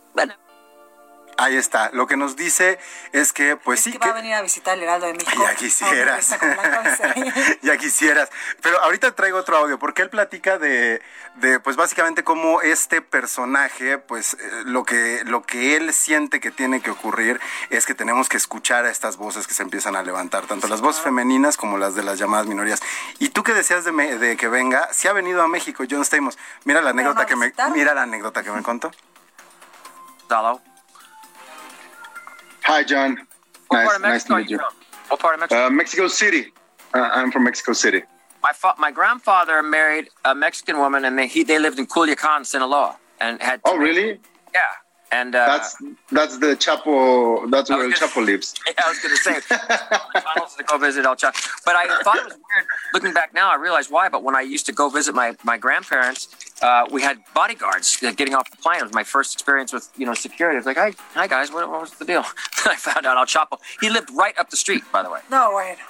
Ahí 1.42 1.56
está. 1.56 1.90
Lo 1.92 2.06
que 2.06 2.16
nos 2.16 2.36
dice 2.36 2.78
es 3.10 3.32
que, 3.32 3.56
pues 3.56 3.80
es 3.80 3.84
sí. 3.84 3.98
Que 3.98 3.98
va 3.98 4.12
a 4.12 4.14
venir 4.14 4.34
a 4.34 4.42
visitar 4.42 4.76
el 4.76 4.84
Heraldo 4.84 5.06
de 5.06 5.14
México. 5.14 5.42
Ya 5.42 5.56
quisieras. 5.56 6.30
ya 7.62 7.76
quisieras. 7.76 8.30
Pero 8.62 8.80
ahorita 8.82 9.12
traigo 9.16 9.38
otro 9.38 9.56
audio, 9.56 9.76
porque 9.76 10.02
él 10.02 10.10
platica 10.10 10.58
de, 10.58 11.02
de, 11.36 11.58
pues 11.58 11.74
básicamente 11.74 12.22
cómo 12.22 12.62
este 12.62 13.02
personaje, 13.02 13.98
pues 13.98 14.34
eh, 14.34 14.38
lo 14.66 14.84
que, 14.84 15.22
lo 15.24 15.42
que 15.42 15.76
él 15.76 15.92
siente 15.92 16.38
que 16.38 16.52
tiene 16.52 16.80
que 16.80 16.92
ocurrir 16.92 17.40
es 17.70 17.86
que 17.86 17.94
tenemos 17.94 18.28
que 18.28 18.36
escuchar 18.36 18.84
a 18.84 18.90
estas 18.90 19.16
voces 19.16 19.48
que 19.48 19.54
se 19.54 19.64
empiezan 19.64 19.96
a 19.96 20.02
levantar, 20.04 20.46
tanto 20.46 20.68
las 20.68 20.80
voces 20.80 21.02
femeninas 21.02 21.56
como 21.56 21.76
las 21.76 21.96
de 21.96 22.04
las 22.04 22.20
llamadas 22.20 22.46
minorías. 22.46 22.80
Y 23.18 23.30
tú 23.30 23.42
que 23.42 23.52
decías 23.52 23.84
de, 23.84 23.90
me, 23.90 24.16
de 24.16 24.36
que 24.36 24.46
venga, 24.46 24.88
si 24.92 25.08
ha 25.08 25.12
venido 25.12 25.42
a 25.42 25.48
México, 25.48 25.82
John 25.90 26.04
Stamos. 26.04 26.38
Mira 26.64 26.80
la 26.80 26.90
anécdota 26.90 27.26
que 27.26 27.34
me, 27.34 27.52
mira 27.74 27.94
la 27.94 28.02
anécdota 28.02 28.44
que 28.44 28.52
me 28.52 28.62
contó. 28.62 28.92
Hello. 30.30 30.71
Hi, 32.64 32.82
John. 32.84 33.18
What 33.68 33.78
nice, 33.78 33.86
part 33.86 33.96
of 33.96 34.02
Mexico 34.02 34.08
nice 34.12 34.24
to 34.24 34.36
meet 34.36 34.46
are 34.46 34.50
you 34.50 34.58
from? 34.58 34.74
What 35.08 35.20
part 35.20 35.34
of 35.34 35.40
Mexico? 35.40 35.66
Uh, 35.66 35.70
Mexico 35.70 36.08
City. 36.08 36.52
Uh, 36.94 37.10
I'm 37.12 37.30
from 37.32 37.44
Mexico 37.44 37.72
City. 37.72 38.02
my 38.42 38.52
fa- 38.54 38.74
my 38.78 38.90
grandfather 38.90 39.62
married 39.62 40.08
a 40.24 40.34
Mexican 40.34 40.78
woman, 40.78 41.04
and 41.04 41.18
they 41.18 41.26
he 41.26 41.42
they 41.44 41.58
lived 41.58 41.78
in 41.78 41.86
Culiacan, 41.86 42.44
Sinaloa, 42.46 42.96
and 43.20 43.40
had. 43.42 43.60
Oh, 43.64 43.76
really? 43.76 44.20
Yeah, 44.54 44.60
and 45.10 45.34
uh, 45.34 45.46
That's 45.46 45.76
that's 46.10 46.38
the 46.38 46.56
Chapo. 46.56 47.50
That's 47.50 47.70
where 47.70 47.82
El 47.82 47.88
was 47.88 47.98
Chapo 47.98 48.24
lives. 48.24 48.54
Yeah, 48.66 48.84
I 48.84 48.88
was 48.90 48.98
going 49.00 49.14
to 49.16 49.22
say, 49.22 49.34
to 50.58 50.64
go 50.64 50.78
visit 50.78 51.04
El 51.06 51.16
Chapo. 51.16 51.38
But 51.64 51.76
I 51.76 51.86
thought 52.02 52.16
it 52.16 52.24
was 52.24 52.34
weird. 52.34 52.66
Looking 52.94 53.12
back 53.14 53.32
now, 53.34 53.50
I 53.50 53.56
realize 53.56 53.90
why. 53.90 54.08
But 54.08 54.22
when 54.22 54.36
I 54.36 54.42
used 54.42 54.66
to 54.66 54.72
go 54.72 54.88
visit 54.88 55.14
my, 55.14 55.34
my 55.44 55.56
grandparents, 55.56 56.28
uh, 56.62 56.86
we 56.90 57.02
had 57.02 57.18
bodyguards 57.34 57.96
getting 58.16 58.34
off 58.34 58.50
the 58.50 58.56
plane. 58.56 58.78
It 58.78 58.84
was 58.84 58.94
my 58.94 59.04
first 59.04 59.34
experience 59.34 59.72
with 59.72 59.90
you 59.96 60.06
know 60.06 60.14
security. 60.14 60.56
I 60.56 60.60
was 60.60 60.66
like, 60.66 60.76
hi, 60.76 60.92
hi 61.14 61.26
guys, 61.26 61.52
what, 61.52 61.68
what 61.68 61.80
was 61.80 61.92
the 61.92 62.04
deal? 62.04 62.24
I 62.66 62.76
found 62.76 63.04
out 63.06 63.16
El 63.16 63.26
Chapo. 63.26 63.58
He 63.80 63.90
lived 63.90 64.10
right 64.16 64.36
up 64.38 64.50
the 64.50 64.56
street, 64.56 64.84
by 64.92 65.02
the 65.02 65.10
way. 65.10 65.20
No, 65.30 65.50
bueno. 65.52 65.82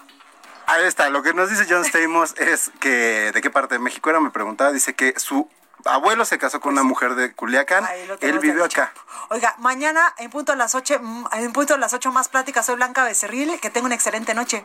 Ahí 0.66 0.85
está, 0.85 1.11
lo 1.11 1.23
que 1.23 1.35
nos 1.35 1.51
dice 1.51 1.66
John 1.68 1.85
Stamos 1.85 2.35
es 2.39 2.70
que 2.81 3.33
de 3.33 3.41
qué 3.41 3.51
parte 3.51 3.75
de 3.75 3.79
México 3.79 4.11
era, 4.11 4.20
me 4.20 4.31
preguntaba, 4.31 4.73
dice 4.73 4.95
que 4.95 5.18
su 5.18 5.49
abuelo 5.85 6.25
se 6.25 6.39
casó 6.39 6.61
con 6.61 6.73
una 6.73 6.85
mujer 6.85 7.16
de 7.16 7.35
Culiacán, 7.35 7.85
él 8.20 8.39
vivió 8.39 8.64
acá. 8.64 8.93
Oiga, 9.31 9.55
mañana 9.59 10.14
en 10.18 10.31
punto 10.31 10.53
a 10.53 10.57
las 10.57 10.75
8, 10.75 11.01
en 11.33 11.53
punto 11.53 11.75
a 11.75 11.79
las 11.79 11.93
8 11.93 12.12
más 12.12 12.29
pláticas, 12.29 12.66
soy 12.66 12.77
Blanca 12.77 13.05
Becerril, 13.05 13.59
que 13.61 13.70
tenga 13.70 13.87
una 13.87 13.95
excelente 13.95 14.35
noche. 14.35 14.64